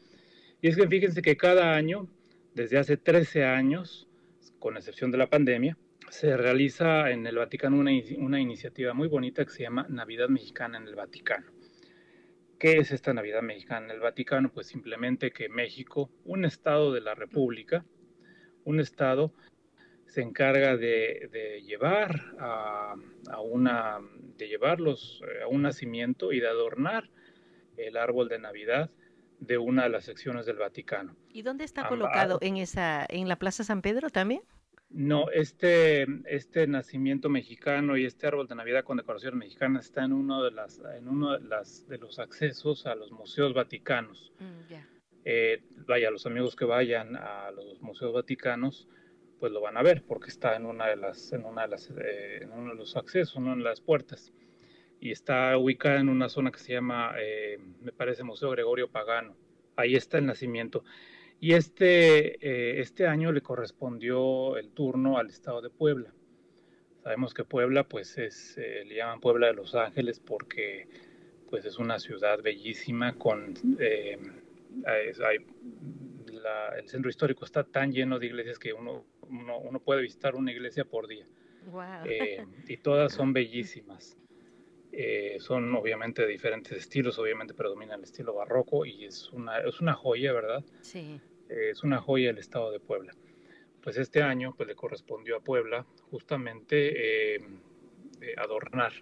Y 0.62 0.70
es 0.70 0.78
que 0.78 0.88
fíjense 0.88 1.22
que 1.22 1.36
cada 1.36 1.74
año, 1.76 2.08
desde 2.54 2.78
hace 2.78 2.96
13 2.96 3.44
años, 3.44 4.08
con 4.60 4.78
excepción 4.78 5.12
de 5.12 5.18
la 5.18 5.30
pandemia, 5.30 5.78
se 6.10 6.38
realiza 6.38 7.12
en 7.12 7.28
el 7.28 7.36
Vaticano 7.36 7.78
una, 7.78 7.92
una 8.18 8.40
iniciativa 8.40 8.94
muy 8.94 9.10
bonita 9.10 9.44
que 9.44 9.52
se 9.52 9.64
llama 9.64 9.86
Navidad 9.90 10.30
Mexicana 10.30 10.78
en 10.78 10.88
el 10.88 10.96
Vaticano. 10.96 11.52
¿Qué 12.62 12.78
es 12.78 12.92
esta 12.92 13.12
Navidad 13.12 13.42
mexicana 13.42 13.88
en 13.88 13.92
el 13.94 14.00
Vaticano? 14.00 14.52
Pues 14.54 14.68
simplemente 14.68 15.32
que 15.32 15.50
México, 15.50 16.12
un 16.26 16.46
estado 16.46 16.94
de 16.94 17.02
la 17.02 17.16
República, 17.16 17.84
un 18.66 18.80
estado 18.80 19.34
se 20.06 20.22
encarga 20.22 20.78
de, 20.78 21.64
llevar 21.66 22.22
a, 22.38 22.94
una 23.44 23.98
de 24.38 24.48
llevarlos 24.48 25.24
eh, 25.24 25.42
a 25.42 25.48
un 25.48 25.64
nacimiento 25.64 26.32
y 26.32 26.40
de 26.40 26.50
adornar 26.50 27.10
el 27.78 27.98
árbol 27.98 28.30
de 28.30 28.38
Navidad 28.38 28.92
de 29.40 29.58
una 29.58 29.82
de 29.86 29.90
las 29.90 30.06
secciones 30.06 30.46
del 30.46 30.58
Vaticano. 30.58 31.16
¿Y 31.34 31.42
dónde 31.42 31.64
está 31.64 31.88
colocado? 31.88 32.38
¿En 32.42 32.58
esa 32.58 33.08
en 33.10 33.28
la 33.28 33.38
Plaza 33.38 33.64
San 33.64 33.82
Pedro 33.82 34.12
también? 34.12 34.44
No, 34.94 35.30
este, 35.32 36.06
este 36.26 36.68
nacimiento 36.68 37.30
mexicano 37.30 37.96
y 37.96 38.06
este 38.06 38.28
árbol 38.28 38.48
de 38.48 38.56
Navidad 38.56 38.84
con 38.84 38.98
decoración 38.98 39.38
mexicana 39.38 39.80
está 39.80 40.04
en 40.04 40.12
uno 40.12 40.44
de, 40.44 40.52
las, 40.52 40.82
en 40.98 41.08
uno 41.08 41.38
de, 41.38 41.48
las, 41.48 41.88
de 41.88 41.98
los 41.98 42.20
accesos 42.20 42.86
a 42.86 42.96
los 42.96 43.12
museos 43.12 43.54
vaticanos. 43.54 44.34
Mm, 44.40 44.74
eh, 45.24 45.64
vaya, 45.88 46.12
los 46.12 46.26
amigos 46.26 46.56
que 46.56 46.66
vayan 46.66 47.16
a 47.16 47.52
los 47.52 47.82
museos 47.82 48.12
vaticanos, 48.14 48.90
pues 49.40 49.52
lo 49.52 49.62
van 49.62 49.78
a 49.78 49.82
ver 49.82 50.04
porque 50.04 50.30
está 50.30 50.56
en 50.56 50.66
una 50.66 50.88
de 50.88 50.98
las, 50.98 51.32
en 51.32 51.46
una 51.46 51.64
de 51.64 51.68
las, 51.70 51.90
eh, 51.92 52.40
en 52.42 52.52
uno 52.52 52.72
de 52.72 52.78
los 52.78 52.98
accesos, 52.98 53.42
¿no? 53.42 53.54
en 53.54 53.64
las 53.64 53.80
puertas. 53.80 54.34
Y 55.00 55.12
está 55.12 55.58
ubicada 55.58 56.00
en 56.00 56.10
una 56.10 56.28
zona 56.28 56.52
que 56.52 56.60
se 56.60 56.74
llama, 56.74 57.14
eh, 57.18 57.58
me 57.82 57.92
parece, 57.92 58.24
Museo 58.24 58.52
Gregorio 58.52 58.90
Pagano. 58.90 59.36
Ahí 59.78 59.96
está 59.96 60.18
el 60.18 60.26
nacimiento. 60.26 60.84
Y 61.44 61.56
este, 61.56 62.36
eh, 62.48 62.82
este 62.82 63.08
año 63.08 63.32
le 63.32 63.42
correspondió 63.42 64.58
el 64.58 64.70
turno 64.70 65.18
al 65.18 65.32
estado 65.32 65.60
de 65.60 65.72
Puebla. 65.72 66.14
Sabemos 67.02 67.34
que 67.34 67.44
Puebla, 67.44 67.84
pues 67.88 68.16
es, 68.20 68.56
eh, 68.60 68.86
le 68.86 68.98
llaman 68.98 69.20
Puebla 69.20 69.48
de 69.48 69.54
Los 69.54 69.74
Ángeles 69.74 70.20
porque 70.20 70.88
pues 71.50 71.66
es 71.66 71.80
una 71.80 71.98
ciudad 72.00 72.42
bellísima 72.44 73.18
con... 73.18 73.56
Eh, 73.80 74.20
el 76.78 76.88
centro 76.88 77.10
histórico 77.10 77.44
está 77.44 77.64
tan 77.64 77.92
lleno 77.92 78.20
de 78.20 78.28
iglesias 78.28 78.60
que 78.60 78.72
uno, 78.72 79.04
uno, 79.28 79.80
puede 79.80 80.04
visitar 80.04 80.36
una 80.36 80.52
iglesia 80.52 80.86
por 80.86 81.08
día. 81.08 81.26
y 82.68 82.78
todas 82.78 83.14
son 83.16 83.34
bellísimas. 83.34 84.16
son 85.40 85.74
obviamente 85.76 86.22
de 86.22 86.28
diferentes 86.28 86.78
estilos, 86.78 87.18
obviamente 87.18 87.56
predomina 87.56 87.96
el 87.96 88.04
estilo 88.04 88.36
barroco 88.36 88.86
y 88.86 89.06
es 89.06 89.32
una, 89.32 89.58
es 89.58 89.82
una 89.82 89.94
joya, 89.94 90.32
¿verdad? 90.34 90.64
Sí 90.82 91.20
es 91.52 91.84
una 91.84 92.00
joya 92.00 92.28
del 92.28 92.38
estado 92.38 92.72
de 92.72 92.80
Puebla. 92.80 93.14
Pues 93.82 93.98
este 93.98 94.22
año 94.22 94.54
pues, 94.56 94.68
le 94.68 94.76
correspondió 94.76 95.38
a 95.38 95.44
Puebla 95.44 95.86
justamente 96.10 97.36
eh, 97.36 97.42
eh, 98.22 98.36
adornar 98.38 98.94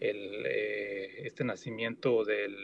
el, 0.00 0.46
eh, 0.46 1.26
este 1.26 1.44
nacimiento 1.44 2.24
del, 2.24 2.56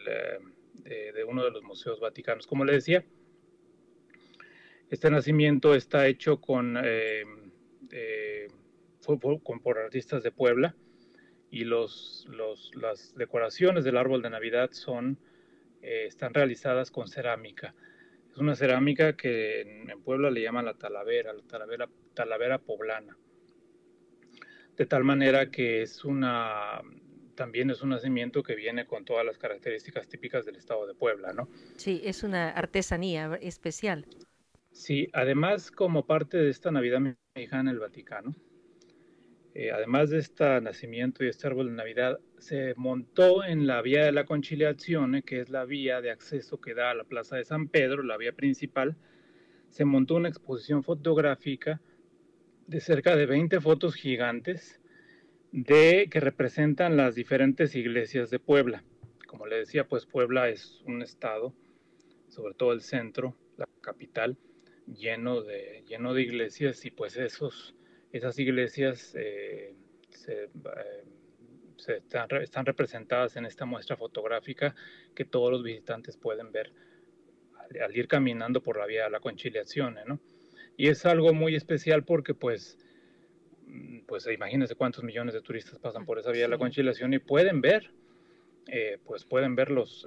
de, 0.83 1.25
uno 1.25 1.45
de 1.45 1.51
los 1.51 1.62
museos 1.62 2.01
vaticanos. 2.01 2.47
Como 2.47 2.64
le 2.64 2.73
decía, 2.73 3.05
este 4.91 5.11
nacimiento 5.11 5.75
está 5.75 6.07
hecho 6.09 6.41
con, 6.41 6.79
con 9.43 9.61
por 9.61 9.79
artistas 9.79 10.23
de 10.23 10.33
Puebla 10.33 10.75
y 11.51 11.64
los, 11.64 12.27
los, 12.29 12.75
las 12.75 13.14
decoraciones 13.14 13.85
del 13.85 13.97
árbol 13.97 14.23
de 14.23 14.31
Navidad 14.31 14.71
son, 14.73 15.19
están 15.81 16.35
realizadas 16.35 16.91
con 16.91 17.07
cerámica. 17.07 17.75
Es 18.37 18.41
una 18.41 18.55
cerámica 18.55 19.16
que 19.16 19.62
en, 19.62 20.03
Puebla 20.03 20.30
le 20.30 20.43
llaman 20.43 20.66
la 20.66 20.74
talavera, 20.74 21.32
la 21.32 21.41
talavera, 21.45 21.89
talavera 22.12 22.59
poblana. 22.59 23.16
De 24.76 24.84
tal 24.84 25.05
manera 25.05 25.51
que 25.51 25.80
es 25.80 26.05
una, 26.05 26.82
también 27.34 27.70
es 27.70 27.80
un 27.80 27.89
nacimiento 27.89 28.43
que 28.43 28.55
viene 28.55 28.84
con 28.84 29.07
todas 29.07 29.24
las 29.24 29.39
características 29.39 30.07
típicas 30.07 30.45
del 30.45 30.57
estado 30.57 30.87
de 30.87 30.95
Puebla, 30.95 31.32
¿no? 31.32 31.49
Sí, 31.76 32.03
es 32.05 32.24
una 32.24 32.51
artesanía 32.51 33.39
especial. 33.41 34.05
Sí, 34.70 35.09
además 35.14 35.70
como 35.70 36.05
parte 36.05 36.37
de 36.37 36.51
esta 36.51 36.70
Navidad 36.70 37.16
mexicana 37.34 37.62
en 37.62 37.68
el 37.68 37.78
Vaticano, 37.78 38.34
eh, 39.59 39.71
además 39.71 40.11
de 40.11 40.19
este 40.19 40.61
nacimiento 40.61 41.25
y 41.25 41.29
este 41.29 41.47
árbol 41.47 41.69
de 41.69 41.73
Navidad, 41.73 42.21
se 42.37 42.75
montó 42.77 43.43
en 43.43 43.67
la 43.67 43.81
vía 43.81 44.05
de 44.05 44.13
la 44.13 44.27
conciliación, 44.27 45.23
que 45.23 45.41
es 45.41 45.49
la 45.49 45.65
vía 45.65 46.03
de 46.03 46.11
acceso 46.11 46.61
que 46.61 46.75
da 46.75 46.91
a 46.91 46.95
la 46.95 47.05
Plaza 47.05 47.37
de 47.37 47.45
San 47.47 47.69
Pedro, 47.69 48.03
la 48.03 48.19
vía 48.19 48.33
principal, 48.33 48.99
se 49.71 49.87
montó 49.87 50.17
una 50.17 50.29
exposición 50.29 50.83
fotográfica 50.83 51.81
de 52.67 52.81
cerca 52.81 53.17
de 53.17 53.25
20 53.25 53.59
fotos 53.63 53.95
gigantes 53.95 54.79
de 55.53 56.09
que 56.11 56.21
representan 56.21 56.99
las 56.99 57.15
diferentes 57.15 57.75
iglesias 57.77 58.29
de 58.29 58.39
Puebla. 58.39 58.85
Como 59.27 59.47
le 59.47 59.57
decía, 59.57 59.89
pues 59.89 60.05
Puebla 60.05 60.51
es 60.51 60.83
un 60.85 61.01
estado, 61.01 61.55
sobre 62.29 62.53
todo 62.53 62.75
el 62.75 62.83
centro, 62.83 63.35
la 63.57 63.67
capital, 63.81 64.37
lleno 64.87 65.41
de, 65.41 65.83
lleno 65.89 66.13
de 66.13 66.21
iglesias 66.25 66.85
y 66.85 66.91
pues 66.91 67.17
esos 67.17 67.75
esas 68.13 68.39
iglesias 68.39 69.15
eh, 69.15 69.75
eh, 70.29 70.49
están, 71.89 72.67
representadas 72.67 73.37
en 73.37 73.47
esta 73.47 73.65
muestra 73.65 73.97
fotográfica 73.97 74.75
que 75.15 75.25
todos 75.25 75.51
los 75.51 75.63
visitantes 75.63 76.17
pueden 76.17 76.53
ver 76.53 76.73
al, 77.83 77.97
ir 77.97 78.09
caminando 78.09 78.63
por 78.63 78.79
la 78.79 78.87
vía 78.87 79.05
de 79.05 79.11
la 79.11 79.21
conciliación, 79.21 79.99
¿no? 80.07 80.21
Y 80.77 80.89
es 80.89 81.07
algo 81.07 81.33
muy 81.33 81.55
especial 81.55 82.05
porque 82.05 82.35
pues, 82.35 82.79
mm, 83.67 84.01
pues 84.07 84.27
imagínense 84.27 84.75
cuántos 84.75 85.05
millones 85.05 85.35
de 85.35 85.43
turistas 85.43 85.79
pasan 85.79 86.05
por 86.05 86.19
esa 86.19 86.31
vía 86.33 86.43
de 86.43 86.49
la 86.49 86.59
conciliación 86.59 87.15
y 87.15 87.19
pueden 87.19 87.61
ver, 87.61 87.91
eh, 88.67 88.99
pues 89.05 89.25
pueden 89.25 89.55
ver 89.55 89.71
los, 89.71 90.07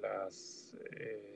las, 0.00 0.76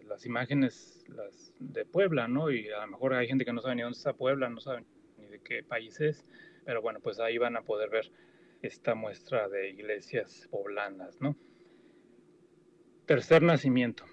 las 0.08 0.26
imágenes 0.26 1.04
las 1.08 1.52
de 1.58 1.84
Puebla, 1.84 2.26
¿no? 2.28 2.50
Y 2.50 2.68
a 2.68 2.80
lo 2.80 2.88
mejor 2.88 3.14
hay 3.14 3.26
gente 3.26 3.44
que 3.44 3.52
no 3.52 3.60
sabe 3.60 3.76
ni 3.76 3.82
dónde 3.82 3.96
está 3.96 4.12
Puebla, 4.12 4.48
no 4.48 4.60
saben 4.60 4.86
de 5.34 5.40
qué 5.40 5.62
países, 5.62 6.24
pero 6.64 6.80
bueno, 6.80 7.00
pues 7.00 7.18
ahí 7.20 7.38
van 7.38 7.56
a 7.56 7.62
poder 7.62 7.90
ver 7.90 8.10
esta 8.62 8.94
muestra 8.94 9.48
de 9.48 9.70
iglesias 9.70 10.48
poblanas, 10.50 11.20
¿no? 11.20 11.36
Tercer 13.06 13.42
nacimiento. 13.42 14.04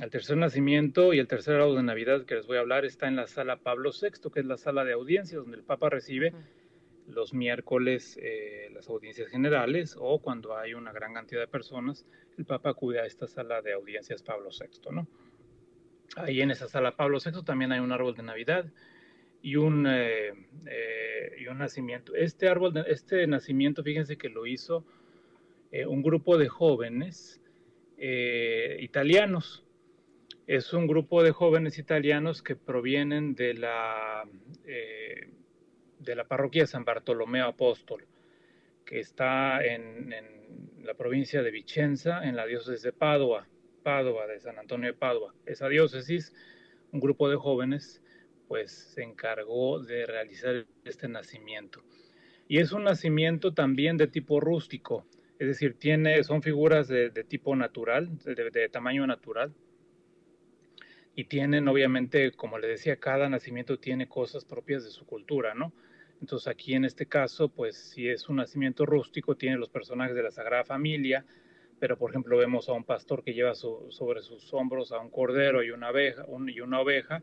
El 0.00 0.10
tercer 0.10 0.36
nacimiento 0.36 1.12
y 1.12 1.18
el 1.18 1.28
tercer 1.28 1.56
árbol 1.56 1.76
de 1.76 1.82
Navidad 1.82 2.24
que 2.24 2.36
les 2.36 2.46
voy 2.46 2.56
a 2.56 2.60
hablar 2.60 2.84
está 2.84 3.06
en 3.06 3.16
la 3.16 3.26
sala 3.26 3.58
Pablo 3.58 3.90
VI, 3.90 4.30
que 4.32 4.40
es 4.40 4.46
la 4.46 4.56
sala 4.56 4.84
de 4.84 4.92
audiencias 4.92 5.42
donde 5.42 5.56
el 5.56 5.64
Papa 5.64 5.90
recibe 5.90 6.32
los 7.06 7.34
miércoles 7.34 8.18
eh, 8.22 8.70
las 8.72 8.88
audiencias 8.88 9.28
generales 9.28 9.94
o 9.98 10.20
cuando 10.20 10.56
hay 10.56 10.72
una 10.74 10.90
gran 10.90 11.12
cantidad 11.12 11.40
de 11.40 11.48
personas, 11.48 12.06
el 12.38 12.46
Papa 12.46 12.70
acude 12.70 13.00
a 13.00 13.06
esta 13.06 13.26
sala 13.26 13.60
de 13.60 13.74
audiencias 13.74 14.22
Pablo 14.22 14.48
VI, 14.48 14.90
¿no? 14.90 15.06
Ahí 16.16 16.40
en 16.40 16.50
esa 16.50 16.68
sala 16.68 16.96
Pablo 16.96 17.18
VI 17.24 17.44
también 17.44 17.72
hay 17.72 17.80
un 17.80 17.92
árbol 17.92 18.14
de 18.14 18.22
Navidad 18.22 18.66
y 19.44 19.56
un, 19.56 19.86
eh, 19.86 20.32
eh, 20.64 21.36
y 21.38 21.46
un 21.48 21.58
nacimiento. 21.58 22.14
Este 22.14 22.48
árbol, 22.48 22.82
este 22.88 23.26
nacimiento, 23.26 23.82
fíjense 23.82 24.16
que 24.16 24.30
lo 24.30 24.46
hizo 24.46 24.86
eh, 25.70 25.84
un 25.84 26.02
grupo 26.02 26.38
de 26.38 26.48
jóvenes 26.48 27.40
italianos. 27.96 29.64
Es 30.46 30.72
un 30.72 30.86
grupo 30.86 31.22
de 31.22 31.32
jóvenes 31.32 31.78
italianos 31.78 32.42
que 32.42 32.56
provienen 32.56 33.34
de 33.34 33.54
la, 33.54 34.24
de 34.64 36.14
la 36.14 36.24
parroquia 36.24 36.66
San 36.66 36.84
Bartolomeo 36.84 37.46
Apóstol, 37.46 38.04
que 38.84 38.98
está 38.98 39.64
en, 39.64 40.12
en 40.12 40.24
la 40.82 40.94
provincia 40.94 41.42
de 41.42 41.50
Vicenza, 41.50 42.24
en 42.24 42.36
la 42.36 42.46
diócesis 42.46 42.82
de 42.82 42.92
Padua, 42.92 43.46
Padua, 43.82 44.26
de 44.26 44.40
San 44.40 44.58
Antonio 44.58 44.92
de 44.92 44.98
Padua. 44.98 45.34
Esa 45.46 45.68
diócesis, 45.68 46.34
un 46.92 47.00
grupo 47.00 47.30
de 47.30 47.36
jóvenes 47.36 48.03
pues 48.48 48.72
se 48.72 49.02
encargó 49.02 49.80
de 49.80 50.06
realizar 50.06 50.66
este 50.84 51.08
nacimiento. 51.08 51.82
Y 52.46 52.58
es 52.58 52.72
un 52.72 52.84
nacimiento 52.84 53.54
también 53.54 53.96
de 53.96 54.06
tipo 54.06 54.40
rústico, 54.40 55.06
es 55.38 55.48
decir, 55.48 55.74
tiene, 55.78 56.22
son 56.22 56.42
figuras 56.42 56.88
de, 56.88 57.10
tipo 57.24 57.56
natural, 57.56 58.10
de, 58.24 58.68
tamaño 58.68 59.06
natural. 59.06 59.52
Y 61.16 61.24
tienen, 61.24 61.68
obviamente, 61.68 62.32
como 62.32 62.58
le 62.58 62.68
decía, 62.68 62.96
cada 62.96 63.28
nacimiento 63.28 63.78
tiene 63.78 64.08
cosas 64.08 64.44
propias 64.44 64.84
de 64.84 64.90
su 64.90 65.06
cultura, 65.06 65.54
¿no? 65.54 65.72
Entonces 66.20 66.48
aquí 66.48 66.74
en 66.74 66.84
este 66.84 67.06
caso, 67.06 67.48
pues 67.48 67.76
si 67.76 68.08
es 68.08 68.28
un 68.28 68.36
nacimiento 68.36 68.86
rústico, 68.86 69.36
tiene 69.36 69.56
los 69.56 69.68
personajes 69.68 70.14
de 70.14 70.22
la 70.22 70.30
Sagrada 70.30 70.64
Familia, 70.64 71.24
pero 71.78 71.98
por 71.98 72.10
ejemplo 72.10 72.38
vemos 72.38 72.68
a 72.68 72.72
un 72.72 72.84
pastor 72.84 73.22
que 73.22 73.34
lleva 73.34 73.54
sobre 73.54 74.22
sus 74.22 74.52
hombros 74.54 74.92
a 74.92 75.00
un 75.00 75.10
cordero 75.10 75.62
y 75.62 75.70
una 75.70 75.90
oveja, 75.90 76.24
y 76.46 76.60
una, 76.60 76.80
oveja 76.80 77.22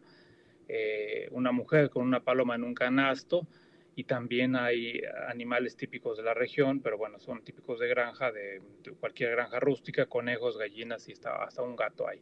eh, 0.74 1.28
una 1.32 1.52
mujer 1.52 1.90
con 1.90 2.04
una 2.04 2.24
paloma 2.24 2.56
en 2.56 2.64
un 2.64 2.74
canasto, 2.74 3.48
y 3.94 4.06
también 4.06 4.56
hay 4.56 5.02
animales 5.28 5.76
típicos 5.76 6.18
de 6.18 6.24
la 6.24 6.34
región, 6.34 6.80
pero 6.82 6.98
bueno, 6.98 7.20
son 7.20 7.44
típicos 7.44 7.80
de 7.80 7.90
granja, 7.90 8.32
de, 8.32 8.62
cualquier 9.00 9.32
granja 9.32 9.60
rústica, 9.60 10.06
conejos, 10.06 10.58
gallinas 10.58 11.10
y 11.10 11.12
hasta, 11.12 11.44
hasta 11.44 11.62
un 11.62 11.76
gato 11.76 12.08
hay. 12.08 12.22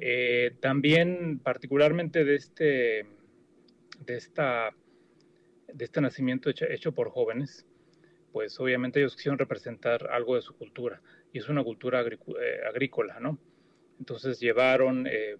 Eh, 0.00 0.56
también 0.60 1.40
particularmente 1.40 2.24
de 2.24 2.36
este, 2.36 3.06
de 4.04 4.16
esta, 4.16 4.70
de 5.72 5.84
este 5.84 6.00
nacimiento 6.00 6.50
hecho, 6.50 6.92
por 6.92 7.10
jóvenes, 7.10 7.66
pues 8.32 8.58
obviamente 8.60 9.00
ellos 9.00 9.16
quisieron 9.16 9.38
representar 9.38 10.08
algo 10.10 10.36
de 10.36 10.42
su 10.42 10.56
cultura, 10.56 11.00
y 11.32 11.38
es 11.38 11.48
una 11.48 11.62
cultura 11.64 12.02
eh, 12.02 12.60
agrícola, 12.68 13.18
¿no? 13.20 13.38
Entonces 13.98 14.40
llevaron, 14.40 15.06
eh, 15.06 15.36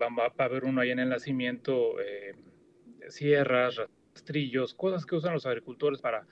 va, 0.00 0.32
a 0.36 0.44
haber 0.44 0.64
uno 0.64 0.80
ahí 0.80 0.90
en 0.90 0.98
el 0.98 1.08
nacimiento, 1.08 1.96
sierras, 3.08 3.80
rastrillos, 4.16 4.74
cosas 4.74 5.04
que 5.04 5.14
usan 5.14 5.34
los 5.34 5.46
agricultores 5.46 6.00
para, 6.00 6.26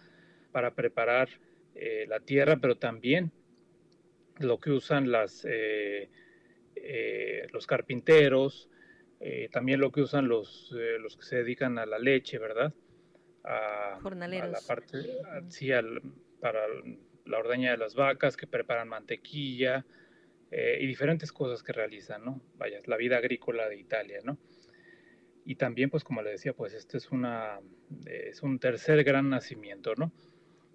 para 0.53 0.75
preparar 0.75 1.29
eh, 1.75 2.07
la 2.09 2.21
tierra, 2.21 2.57
pero 2.57 2.77
también 2.77 3.31
lo 4.39 4.59
que 4.59 4.71
usan 4.71 5.11
las, 5.11 5.45
eh, 5.49 6.09
eh, 6.77 7.47
los 7.53 7.67
carpinteros, 7.67 8.71
también 9.53 9.81
lo 9.81 9.91
que 9.91 10.03
usan 10.03 10.29
los, 10.29 10.71
los 11.01 11.17
que 11.17 11.23
se 11.23 11.37
dedican 11.37 11.79
a 11.79 11.87
la 11.87 11.99
leche, 11.99 12.39
¿verdad? 12.39 12.75
A, 13.43 13.99
Jornaleros. 14.03 14.51
la 14.51 14.61
parte, 14.61 14.99
sí, 15.49 15.71
para 16.41 16.61
la 17.25 17.39
ordeña 17.39 17.71
de 17.71 17.79
las 17.79 17.95
vacas, 17.95 18.37
que 18.37 18.47
preparan 18.47 18.87
mantequilla 18.89 19.87
y 20.51 20.87
diferentes 20.87 21.33
cosas 21.33 21.63
que 21.63 21.73
realizan, 21.73 22.25
¿no? 22.25 22.41
Vaya, 22.57 22.79
la 22.87 22.97
vida 22.97 23.17
agrícola 23.17 23.69
de 23.69 23.77
Italia, 23.77 24.21
¿no? 24.25 24.39
Y 25.45 25.57
también, 25.57 25.91
pues 25.91 26.05
como 26.05 26.23
le 26.23 26.31
decía, 26.31 26.55
pues 26.55 26.73
este 26.73 26.97
es, 26.97 27.11
una, 27.11 27.61
es 28.07 28.43
un 28.43 28.59
tercer 28.59 29.05
gran 29.05 29.29
nacimiento, 29.29 29.95
¿no? 29.97 30.13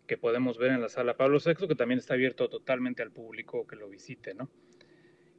Que 0.06 0.18
podemos 0.18 0.58
ver 0.58 0.72
en 0.72 0.82
la 0.82 0.90
sala 0.90 1.18
Pablo 1.18 1.40
VI, 1.44 1.68
que 1.68 1.76
también 1.76 2.00
está 2.00 2.14
abierto 2.14 2.50
totalmente 2.50 3.02
al 3.02 3.12
público 3.12 3.66
que 3.66 3.76
lo 3.76 3.90
visite, 3.90 4.34
¿no? 4.34 4.50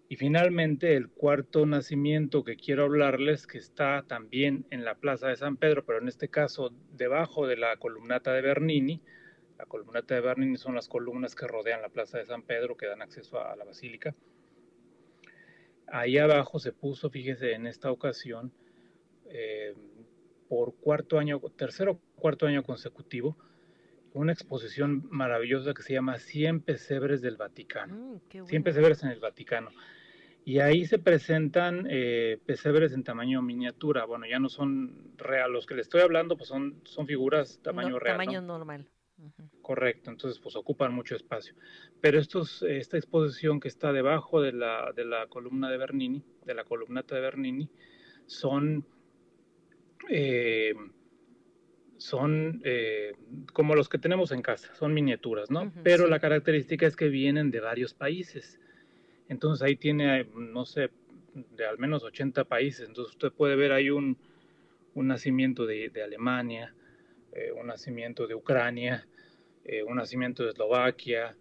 Y 0.09 0.17
finalmente 0.17 0.97
el 0.97 1.09
cuarto 1.09 1.65
nacimiento 1.67 2.43
que 2.43 2.57
quiero 2.57 2.83
hablarles, 2.83 3.47
que 3.47 3.59
está 3.59 4.05
también 4.09 4.67
en 4.71 4.85
la 4.85 4.97
Plaza 4.97 5.29
de 5.29 5.37
San 5.37 5.57
Pedro, 5.57 5.85
pero 5.87 6.01
en 6.01 6.09
este 6.09 6.29
caso 6.29 6.73
debajo 6.93 7.47
de 7.47 7.57
la 7.57 7.77
columnata 7.77 8.33
de 8.33 8.43
Bernini. 8.43 9.01
La 9.61 9.67
columnata 9.67 10.15
de 10.15 10.23
Bernini 10.23 10.57
son 10.57 10.75
las 10.75 10.89
columnas 10.89 11.35
que 11.35 11.47
rodean 11.47 11.83
la 11.83 11.91
Plaza 11.91 12.17
de 12.17 12.25
San 12.25 12.41
Pedro, 12.43 12.79
que 12.79 12.87
dan 12.87 13.03
acceso 13.03 13.39
a 13.45 13.55
la 13.57 13.65
basílica. 13.67 14.15
Ahí 15.87 16.17
abajo 16.17 16.59
se 16.59 16.73
puso, 16.73 17.11
fíjese, 17.11 17.53
en 17.53 17.67
esta 17.67 17.91
ocasión, 17.91 18.53
eh, 19.27 19.75
por 20.49 20.77
cuarto 20.77 21.19
año, 21.19 21.39
tercero 21.59 21.93
o 21.93 22.01
cuarto 22.19 22.47
año 22.47 22.63
consecutivo, 22.63 23.37
una 24.15 24.33
exposición 24.33 25.07
maravillosa 25.11 25.75
que 25.75 25.83
se 25.83 25.93
llama 25.93 26.19
100 26.19 26.63
pesebres 26.63 27.21
del 27.21 27.37
Vaticano. 27.37 28.19
100 28.31 28.63
mm, 28.63 28.65
pesebres 28.65 29.03
en 29.03 29.11
el 29.11 29.21
Vaticano. 29.21 29.73
Y 30.43 30.61
ahí 30.61 30.87
se 30.87 30.99
presentan 30.99 31.87
eh, 31.91 32.39
pesebres 32.47 32.95
en 32.95 33.05
tamaño 33.05 33.43
miniatura. 33.43 34.07
Bueno, 34.07 34.25
ya 34.27 34.39
no 34.39 34.49
son 34.49 35.13
real. 35.19 35.53
Los 35.53 35.67
que 35.67 35.75
le 35.75 35.83
estoy 35.83 36.01
hablando, 36.01 36.39
pues 36.39 36.49
son, 36.49 36.81
son 36.85 37.07
figuras 37.07 37.61
tamaño 37.63 37.99
real. 37.99 38.17
Tamaño 38.17 38.41
normal. 38.41 38.89
Correcto, 39.63 40.11
entonces 40.11 40.41
pues 40.41 40.57
ocupan 40.57 40.93
mucho 40.93 41.15
espacio. 41.15 41.55
Pero 42.01 42.19
estos, 42.19 42.63
esta 42.63 42.97
exposición 42.97 43.61
que 43.61 43.69
está 43.69 43.93
debajo 43.93 44.41
de 44.41 44.53
la, 44.53 44.93
de 44.95 45.05
la 45.05 45.27
columna 45.27 45.71
de 45.71 45.79
Bernini, 45.79 46.25
de 46.45 46.55
la 46.55 46.65
columnata 46.65 47.15
de 47.15 47.21
Bernini, 47.21 47.69
son 48.27 48.85
eh, 50.09 50.75
son 52.01 52.63
eh, 52.65 53.13
como 53.53 53.75
los 53.75 53.89
que 53.89 53.99
tenemos 53.99 54.33
en 54.33 54.41
casa, 54.41 54.75
son 54.75 54.95
miniaturas, 54.95 55.51
¿no? 55.51 55.71
Pero 55.85 56.07
la 56.07 56.19
característica 56.19 56.87
es 56.87 56.97
que 56.97 57.09
vienen 57.09 57.51
de 57.51 57.61
varios 57.61 57.93
países. 57.93 58.59
Entonces 59.29 59.63
ahí 59.63 59.77
tiene, 59.77 60.25
no 60.35 60.65
sé, 60.65 60.91
de 61.35 61.67
al 61.67 61.79
menos 61.79 62.03
80 62.03 62.45
países. 62.45 62.89
Entonces 62.89 63.13
usted 63.13 63.33
puede 63.33 63.55
ver 63.55 63.73
ahí 63.73 63.91
un, 63.91 64.17
un 64.95 65.09
nacimiento 65.09 65.67
de, 65.67 65.93
Alemania, 66.03 66.75
eh, 67.33 67.53
un 67.53 67.67
nacimiento 67.67 68.27
de 68.27 68.35
Ucrania, 68.35 69.07
un 69.87 69.97
nacimiento 69.97 70.43
de 70.43 70.51
Eslovaquia, 70.51 71.37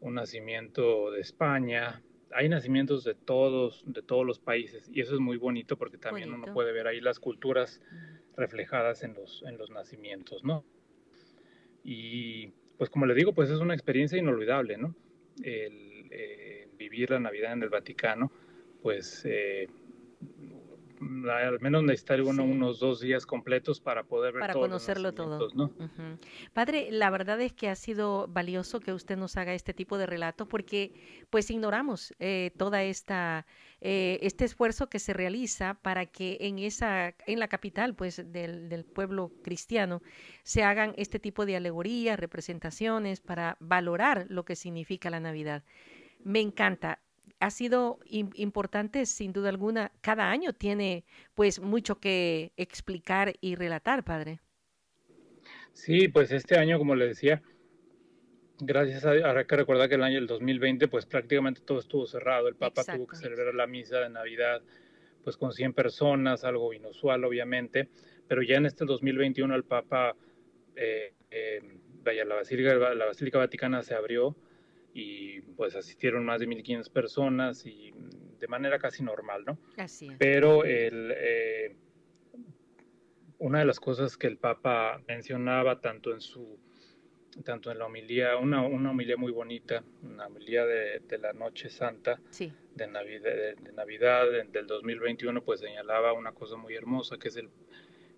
un 0.00 0.14
nacimiento 0.14 1.10
de 1.10 1.20
España, 1.20 2.02
hay 2.34 2.48
nacimientos 2.48 3.04
de 3.04 3.14
todos, 3.14 3.84
de 3.86 4.02
todos 4.02 4.26
los 4.26 4.38
países 4.38 4.90
y 4.92 5.00
eso 5.00 5.14
es 5.14 5.20
muy 5.20 5.36
bonito 5.36 5.76
porque 5.76 5.98
también 5.98 6.32
uno 6.32 6.52
puede 6.52 6.72
ver 6.72 6.86
ahí 6.86 7.00
las 7.00 7.18
culturas 7.18 7.80
reflejadas 8.36 9.02
en 9.02 9.14
los, 9.14 9.42
en 9.46 9.58
los 9.58 9.70
nacimientos, 9.70 10.42
¿no? 10.44 10.64
Y 11.84 12.48
pues 12.78 12.90
como 12.90 13.06
le 13.06 13.14
digo, 13.14 13.32
pues 13.32 13.50
es 13.50 13.60
una 13.60 13.74
experiencia 13.74 14.18
inolvidable, 14.18 14.76
¿no? 14.78 14.94
El 15.42 16.08
eh, 16.10 16.68
vivir 16.76 17.10
la 17.10 17.20
Navidad 17.20 17.52
en 17.52 17.62
el 17.62 17.68
Vaticano, 17.68 18.32
pues 18.82 19.22
eh, 19.24 19.68
al 21.30 21.60
menos 21.60 21.82
necesitar 21.82 22.22
unos 22.22 22.78
dos 22.78 23.00
días 23.00 23.26
completos 23.26 23.80
para 23.80 24.04
poder 24.04 24.34
ver 24.34 24.40
para 24.40 24.54
conocerlo 24.54 25.12
todo. 25.12 25.50
Padre, 26.52 26.88
la 26.90 27.10
verdad 27.10 27.40
es 27.40 27.52
que 27.52 27.68
ha 27.68 27.74
sido 27.74 28.26
valioso 28.28 28.80
que 28.80 28.92
usted 28.92 29.16
nos 29.16 29.36
haga 29.36 29.54
este 29.54 29.74
tipo 29.74 29.98
de 29.98 30.06
relatos 30.06 30.46
porque 30.48 30.92
pues 31.30 31.50
ignoramos 31.50 32.14
eh, 32.18 32.52
toda 32.56 32.82
esta 32.82 33.46
eh, 33.80 34.18
este 34.22 34.44
esfuerzo 34.44 34.88
que 34.88 34.98
se 34.98 35.12
realiza 35.12 35.74
para 35.74 36.06
que 36.06 36.38
en 36.40 36.58
esa 36.58 37.14
en 37.26 37.38
la 37.40 37.48
capital 37.48 37.94
pues 37.94 38.22
del, 38.32 38.68
del 38.68 38.84
pueblo 38.84 39.32
cristiano 39.42 40.02
se 40.44 40.62
hagan 40.62 40.94
este 40.96 41.18
tipo 41.18 41.46
de 41.46 41.56
alegorías, 41.56 42.18
representaciones 42.18 43.20
para 43.20 43.56
valorar 43.60 44.26
lo 44.28 44.44
que 44.44 44.56
significa 44.56 45.10
la 45.10 45.20
Navidad. 45.20 45.64
Me 46.24 46.40
encanta 46.40 47.00
ha 47.42 47.50
sido 47.50 47.98
importante 48.06 49.04
sin 49.04 49.32
duda 49.32 49.48
alguna. 49.48 49.90
Cada 50.00 50.30
año 50.30 50.52
tiene 50.52 51.04
pues 51.34 51.58
mucho 51.58 51.98
que 51.98 52.52
explicar 52.56 53.34
y 53.40 53.56
relatar, 53.56 54.04
padre. 54.04 54.38
Sí, 55.72 56.06
pues 56.06 56.30
este 56.30 56.56
año, 56.56 56.78
como 56.78 56.94
le 56.94 57.08
decía, 57.08 57.42
gracias 58.60 59.04
a, 59.04 59.10
ahora 59.10 59.44
que 59.44 59.56
recordar 59.56 59.88
que 59.88 59.96
el 59.96 60.04
año 60.04 60.14
del 60.16 60.28
2020 60.28 60.86
pues 60.86 61.04
prácticamente 61.04 61.62
todo 61.62 61.80
estuvo 61.80 62.06
cerrado. 62.06 62.46
El 62.46 62.54
Papa 62.54 62.84
tuvo 62.84 63.08
que 63.08 63.16
celebrar 63.16 63.52
la 63.56 63.66
misa 63.66 63.98
de 63.98 64.08
Navidad 64.08 64.62
pues 65.24 65.36
con 65.36 65.52
100 65.52 65.72
personas, 65.72 66.44
algo 66.44 66.72
inusual 66.72 67.24
obviamente, 67.24 67.88
pero 68.28 68.42
ya 68.42 68.56
en 68.56 68.66
este 68.66 68.84
2021 68.84 69.52
el 69.52 69.64
Papa, 69.64 70.14
eh, 70.76 71.14
eh, 71.32 71.60
vaya, 72.04 72.24
la 72.24 72.36
Basílica, 72.36 72.74
la 72.94 73.06
Basílica 73.06 73.38
Vaticana 73.38 73.82
se 73.82 73.94
abrió 73.94 74.36
y 74.94 75.40
pues 75.40 75.74
asistieron 75.74 76.24
más 76.24 76.40
de 76.40 76.48
1.500 76.48 76.90
personas 76.90 77.64
y 77.66 77.92
de 78.38 78.48
manera 78.48 78.78
casi 78.78 79.02
normal, 79.02 79.44
¿no? 79.46 79.58
Así 79.76 80.08
Pero 80.18 80.64
el, 80.64 81.12
eh, 81.16 81.76
una 83.38 83.60
de 83.60 83.64
las 83.64 83.80
cosas 83.80 84.16
que 84.16 84.26
el 84.26 84.38
Papa 84.38 85.00
mencionaba 85.06 85.80
tanto 85.80 86.12
en 86.12 86.20
su 86.20 86.58
tanto 87.44 87.70
en 87.70 87.78
la 87.78 87.86
homilía, 87.86 88.36
una, 88.36 88.60
una 88.60 88.90
homilía 88.90 89.16
muy 89.16 89.32
bonita, 89.32 89.82
una 90.02 90.26
homilía 90.26 90.66
de, 90.66 91.00
de 91.00 91.16
la 91.16 91.32
Noche 91.32 91.70
Santa 91.70 92.20
de, 92.74 92.86
Navidad, 92.86 93.30
de, 93.30 93.72
Navidad 93.72 94.26
del 94.52 94.66
2021, 94.66 95.42
pues 95.42 95.60
señalaba 95.60 96.12
una 96.12 96.32
cosa 96.32 96.56
muy 96.56 96.74
hermosa, 96.74 97.16
que 97.18 97.28
es 97.28 97.36
el 97.36 97.48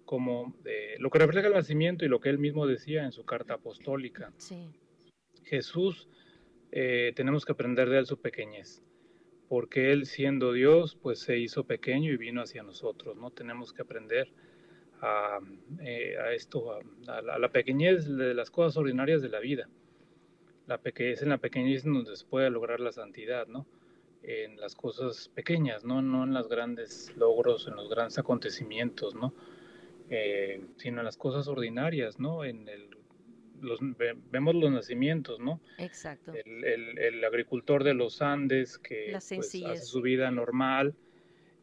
como 0.05 0.55
de, 0.62 0.97
lo 0.99 1.11
que 1.11 1.18
refleja 1.18 1.47
el 1.47 1.55
nacimiento 1.55 2.05
y 2.05 2.09
lo 2.09 2.20
que 2.20 2.29
él 2.29 2.39
mismo 2.39 2.66
decía 2.66 3.05
en 3.05 3.12
su 3.12 3.25
carta 3.25 3.55
apostólica. 3.55 4.33
Sí. 4.37 4.68
Jesús 5.45 6.09
eh, 6.77 7.12
tenemos 7.14 7.45
que 7.45 7.53
aprender 7.53 7.89
de 7.89 7.99
él 7.99 8.07
su 8.07 8.20
pequeñez, 8.20 8.83
porque 9.49 9.93
él 9.93 10.07
siendo 10.07 10.53
Dios, 10.53 10.99
pues 11.01 11.20
se 11.20 11.39
hizo 11.39 11.62
pequeño 11.62 12.12
y 12.12 12.16
vino 12.16 12.43
hacia 12.43 12.64
nosotros, 12.64 13.16
¿no? 13.16 13.31
Tenemos 13.31 13.72
que 13.72 13.83
aprender 13.83 14.33
a, 15.01 15.39
eh, 15.81 16.16
esto, 16.35 16.72
a, 17.07 17.22
la, 17.22 17.49
pequeñez 17.53 18.09
de 18.09 18.35
las 18.35 18.51
cosas 18.51 18.77
ordinarias 18.77 19.22
de 19.22 19.29
la 19.29 19.39
vida. 19.39 19.68
La 20.66 20.81
es 20.83 21.22
en 21.22 21.29
la 21.29 21.39
pequeñez 21.39 21.85
donde 21.85 22.16
se 22.16 22.27
puede 22.27 22.51
lograr 22.51 22.81
la 22.81 22.91
santidad, 22.91 23.47
¿no? 23.47 23.66
en 24.25 24.59
las 24.59 24.75
cosas 24.75 25.29
pequeñas, 25.29 25.85
¿no? 25.85 26.03
No 26.03 26.25
en 26.25 26.33
los 26.33 26.49
grandes 26.49 27.14
logros, 27.16 27.68
en 27.68 27.77
los 27.77 27.89
grandes 27.89 28.18
acontecimientos, 28.18 29.14
¿no? 29.14 29.33
Eh, 30.11 30.64
sino 30.77 31.01
en 31.01 31.05
las 31.05 31.18
cosas 31.18 31.47
ordinarias, 31.47 32.18
¿no? 32.18 32.43
En 32.45 32.66
el, 32.68 32.89
los, 33.61 33.80
vemos 34.30 34.55
los 34.55 34.70
nacimientos, 34.70 35.40
¿no? 35.40 35.61
Exacto. 35.78 36.32
El, 36.34 37.24
agricultor 37.24 37.84
de 37.84 37.94
los 37.94 38.22
Andes 38.22 38.78
que 38.78 39.09
pues, 39.12 39.32
hace 39.32 39.76
su 39.76 40.02
vida 40.02 40.30
normal, 40.30 40.94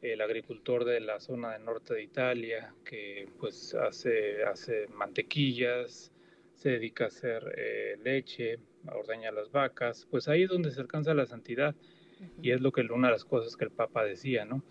el 0.02 0.22
agricultor 0.22 0.86
de 0.86 1.00
la 1.00 1.20
zona 1.20 1.54
del 1.54 1.66
norte 1.66 1.94
de 1.94 2.04
Italia 2.04 2.74
que 2.84 3.28
pues 3.40 3.76
hace, 3.76 4.44
hace 4.44 4.88
mantequillas, 4.88 6.12
se 6.56 6.70
dedica 6.70 7.06
a 7.06 7.08
hacer 7.08 7.54
eh, 7.58 7.98
leche, 8.04 8.60
ordeña 8.92 9.32
las 9.32 9.52
vacas, 9.52 10.08
pues 10.10 10.28
ahí 10.28 10.44
es 10.44 10.50
donde 10.50 10.72
se 10.72 10.82
alcanza 10.82 11.14
la 11.14 11.26
santidad 11.26 11.76
y 12.42 12.52
es 12.52 12.62
lo 12.62 12.72
que 12.72 12.82
una 12.82 13.08
de 13.08 13.14
las 13.14 13.26
cosas 13.26 13.56
que 13.56 13.66
el 13.66 13.72
Papa 13.72 14.04
decía, 14.04 14.46
¿no? 14.46 14.64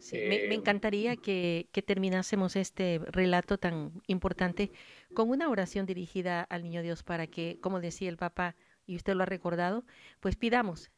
Sí, 0.00 0.16
me, 0.16 0.36
eh, 0.36 0.54
encantaría 0.54 1.16
que, 1.16 1.68
terminásemos 1.86 2.56
este 2.56 3.00
relato 3.06 3.58
tan 3.58 3.92
importante 4.06 4.72
con 5.14 5.30
una 5.30 5.48
oración 5.48 5.86
dirigida 5.86 6.42
al 6.42 6.62
Niño 6.62 6.82
Dios 6.82 7.02
para 7.02 7.26
que, 7.26 7.58
como 7.60 7.80
decía 7.80 8.08
el 8.08 8.16
Papa, 8.16 8.56
y 8.86 8.96
usted 8.96 9.14
lo 9.14 9.22
ha 9.22 9.26
recordado, 9.26 9.84
pues 10.18 10.36
pidamos 10.36 10.90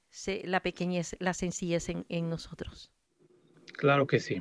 la 0.44 0.61
pequeñez, 0.61 1.16
la 1.18 1.34
sencillez 1.34 1.88
en 1.88 2.30
nosotros. 2.30 2.90
Claro 3.74 4.07
que 4.07 4.20
sí. 4.20 4.40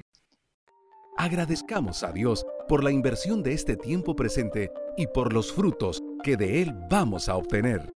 Agradezcamos 1.17 2.03
a 2.03 2.11
Dios 2.11 2.45
por 2.67 2.83
la 2.83 2.91
inversión 2.91 3.43
de 3.43 3.53
este 3.53 3.75
tiempo 3.75 4.15
presente 4.15 4.71
y 4.97 5.07
por 5.07 5.33
los 5.33 5.51
frutos 5.51 6.01
que 6.23 6.37
de 6.37 6.61
Él 6.61 6.73
vamos 6.89 7.27
a 7.29 7.35
obtener. 7.35 7.91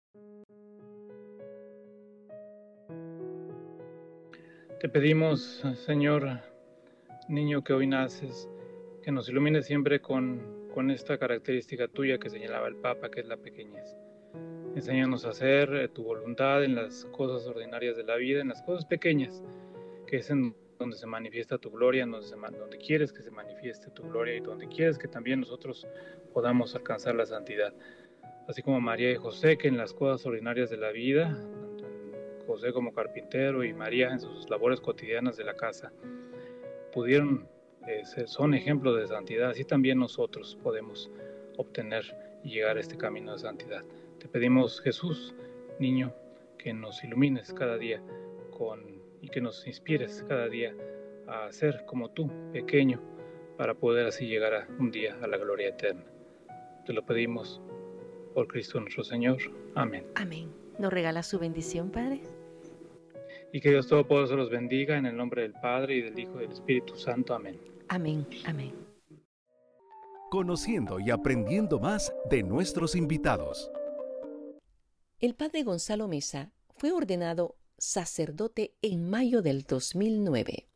Te 4.80 4.90
pedimos, 4.90 5.64
Señor, 5.86 6.42
niño 7.28 7.64
que 7.64 7.74
hoy 7.74 7.88
naces, 7.88 8.50
que 9.02 9.12
nos 9.12 9.30
ilumine 9.30 9.62
siempre 9.62 10.00
con, 10.00 10.70
con 10.74 10.92
esta 10.92 11.18
característica 11.18 11.88
tuya 11.88 12.18
que 12.18 12.30
señalaba 12.30 12.68
el 12.68 12.76
Papa, 12.76 13.10
que 13.10 13.22
es 13.22 13.28
la 13.28 13.38
pequeñez. 13.38 13.96
Enséñanos 14.76 15.26
a 15.26 15.30
hacer 15.30 15.74
eh, 15.74 15.88
tu 15.88 16.04
voluntad 16.04 16.64
en 16.64 16.76
las 16.76 17.06
cosas 17.06 17.48
ordinarias 17.48 17.96
de 17.96 18.04
la 18.04 18.16
vida, 18.18 18.42
en 18.42 18.50
las 18.50 18.62
cosas 18.62 18.86
pequeñas, 18.86 19.44
que 20.06 20.18
es 20.18 20.30
en 20.30 20.56
donde 20.78 20.98
se 20.98 21.08
manifiesta 21.08 21.58
tu 21.58 21.72
gloria, 21.72 22.06
donde, 22.06 22.28
donde 22.58 22.78
quieres 22.78 23.14
que 23.14 23.24
se 23.24 23.32
manifieste 23.32 23.90
tu 23.92 24.04
gloria 24.04 24.36
y 24.36 24.42
donde 24.42 24.68
quieres 24.68 24.98
que 24.98 25.08
también 25.08 25.40
nosotros 25.40 25.88
podamos 26.34 26.76
alcanzar 26.76 27.16
la 27.16 27.26
santidad. 27.26 27.74
Así 28.48 28.62
como 28.62 28.82
María 28.82 29.12
y 29.12 29.16
José, 29.16 29.58
que 29.58 29.70
en 29.70 29.78
las 29.78 29.94
cosas 29.94 30.26
ordinarias 30.26 30.70
de 30.70 30.78
la 30.78 30.92
vida, 30.92 31.36
José 32.46 32.74
como 32.74 32.94
carpintero 32.94 33.64
y 33.64 33.74
María 33.74 34.10
en 34.12 34.20
sus 34.20 34.50
labores 34.50 34.82
cotidianas 34.82 35.38
de 35.38 35.46
la 35.46 35.56
casa, 35.56 35.92
pudieron, 36.96 37.46
eh, 37.88 38.04
son 38.26 38.54
ejemplos 38.54 38.98
de 38.98 39.08
santidad, 39.08 39.50
así 39.50 39.66
también 39.66 40.00
nosotros 40.00 40.58
podemos 40.64 41.12
obtener 41.58 42.06
y 42.44 42.52
llegar 42.52 42.78
a 42.78 42.80
este 42.80 42.98
camino 42.98 43.34
de 43.34 43.40
santidad. 43.40 43.84
Te 44.18 44.30
pedimos, 44.30 44.80
Jesús, 44.82 45.36
niño, 45.78 46.14
que 46.58 46.74
nos 46.74 47.04
ilumines 47.04 47.54
cada 47.54 47.78
día 47.78 48.02
con 48.58 48.96
y 49.22 49.28
que 49.28 49.42
nos 49.42 49.68
inspires 49.68 50.24
cada 50.28 50.48
día 50.48 50.74
a 51.28 51.52
ser 51.52 51.84
como 51.86 52.10
tú, 52.12 52.32
pequeño, 52.54 53.02
para 53.58 53.74
poder 53.74 54.08
así 54.08 54.26
llegar 54.26 54.54
a 54.54 54.68
un 54.80 54.90
día 54.90 55.18
a 55.22 55.28
la 55.28 55.38
gloria 55.38 55.70
eterna. 55.70 56.06
Te 56.86 56.94
lo 56.94 57.06
pedimos 57.06 57.62
por 58.34 58.48
Cristo 58.48 58.80
nuestro 58.80 59.04
Señor. 59.04 59.38
Amén. 59.76 60.06
Amén. 60.16 60.50
¿Nos 60.80 60.94
regala 60.94 61.24
su 61.24 61.40
bendición, 61.40 61.92
Padre? 61.92 62.22
Y 63.56 63.62
que 63.62 63.70
Dios 63.70 63.88
Todopoderoso 63.88 64.36
los 64.36 64.50
bendiga 64.50 64.98
en 64.98 65.06
el 65.06 65.16
nombre 65.16 65.44
del 65.44 65.54
Padre 65.54 65.96
y 65.96 66.02
del 66.02 66.20
Hijo 66.20 66.40
y 66.40 66.42
del 66.42 66.52
Espíritu 66.52 66.98
Santo. 66.98 67.34
Amén. 67.34 67.58
Amén. 67.88 68.28
Amén. 68.44 68.74
Conociendo 70.30 71.00
y 71.00 71.10
aprendiendo 71.10 71.80
más 71.80 72.14
de 72.30 72.44
nuestros 72.44 72.98
invitados. 72.98 73.72
El 75.22 75.36
Padre 75.36 75.64
Gonzalo 75.64 76.10
Mesa 76.10 76.52
fue 76.76 76.92
ordenado 76.92 77.56
sacerdote 77.78 78.74
en 78.82 79.10
mayo 79.10 79.42
del 79.42 79.64
2009, 79.64 80.68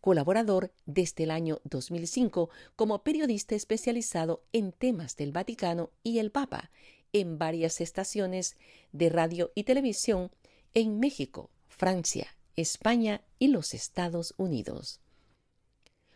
colaborador 0.00 0.70
desde 0.86 1.24
el 1.24 1.32
año 1.32 1.60
2005 1.64 2.48
como 2.76 3.02
periodista 3.02 3.56
especializado 3.56 4.44
en 4.52 4.70
temas 4.70 5.16
del 5.16 5.32
Vaticano 5.32 5.90
y 6.04 6.20
el 6.20 6.30
Papa 6.30 6.70
en 7.12 7.38
varias 7.38 7.80
estaciones 7.80 8.56
de 8.92 9.08
radio 9.08 9.50
y 9.56 9.64
televisión 9.64 10.30
en 10.74 11.00
México, 11.00 11.50
Francia, 11.80 12.36
España 12.54 13.22
y 13.40 13.48
los 13.48 13.74
Estados 13.74 14.34
Unidos. 14.36 15.00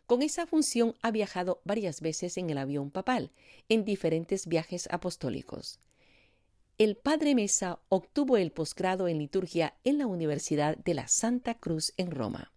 Con 0.06 0.22
esa 0.22 0.46
función 0.46 0.94
ha 1.02 1.10
viajado 1.10 1.60
varias 1.64 2.00
veces 2.00 2.36
en 2.36 2.50
el 2.50 2.58
avión 2.58 2.92
papal, 2.92 3.32
en 3.68 3.84
diferentes 3.84 4.46
viajes 4.46 4.86
apostólicos 4.92 5.80
el 6.76 6.96
padre 6.96 7.36
Mesa 7.36 7.78
obtuvo 7.88 8.36
el 8.36 8.50
posgrado 8.50 9.06
en 9.06 9.18
liturgia 9.18 9.76
en 9.84 9.96
la 9.98 10.08
Universidad 10.08 10.76
de 10.76 10.94
la 10.94 11.06
Santa 11.06 11.54
Cruz 11.54 11.92
en 11.96 12.10
Roma. 12.10 12.52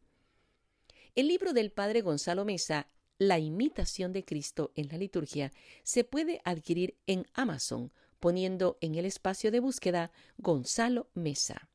El 1.14 1.28
libro 1.28 1.54
del 1.54 1.72
padre 1.72 2.02
Gonzalo 2.02 2.44
Mesa, 2.44 2.88
La 3.20 3.38
imitación 3.38 4.14
de 4.14 4.26
Cristo 4.26 4.72
en 4.76 4.88
la 4.88 4.98
liturgia, 4.98 5.52
se 5.84 6.04
puede 6.04 6.42
adquirir 6.46 6.98
en 7.06 7.28
Amazon 7.34 7.92
poniendo 8.20 8.80
en 8.82 8.96
el 8.96 9.06
espacio 9.06 9.52
de 9.52 9.60
búsqueda 9.60 10.12
Gonzalo 10.40 11.12
Mesa. 11.14 11.70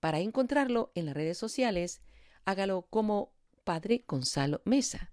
Para 0.00 0.20
encontrarlo 0.20 0.92
en 0.94 1.06
las 1.06 1.14
redes 1.14 1.38
sociales, 1.38 2.00
hágalo 2.44 2.82
como 2.82 3.32
Padre 3.64 4.04
Gonzalo 4.06 4.62
Mesa 4.64 5.12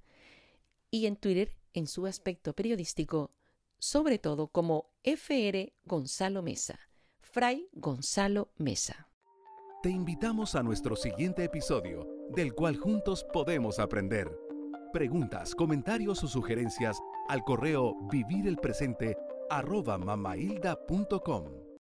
y 0.92 1.08
en 1.08 1.16
Twitter 1.16 1.58
en 1.74 1.88
su 1.88 2.06
aspecto 2.06 2.54
periodístico 2.54 3.32
sobre 3.80 4.18
todo 4.18 4.48
como 4.48 4.90
FR 5.04 5.74
Gonzalo 5.86 6.42
Mesa, 6.42 6.80
Fray 7.20 7.70
Gonzalo 7.74 8.50
Mesa. 8.58 9.10
Te 9.84 9.90
invitamos 9.90 10.56
a 10.56 10.64
nuestro 10.64 10.96
siguiente 10.96 11.44
episodio, 11.44 12.08
del 12.32 12.54
cual 12.54 12.78
juntos 12.78 13.24
podemos 13.32 13.78
aprender. 13.78 14.36
Preguntas, 14.92 15.54
comentarios 15.54 16.24
o 16.24 16.28
sugerencias 16.28 16.98
al 17.28 17.44
correo 17.44 17.96
vivirelpresente 18.10 19.16
arroba 19.50 19.98
mamailda.com. 19.98 21.65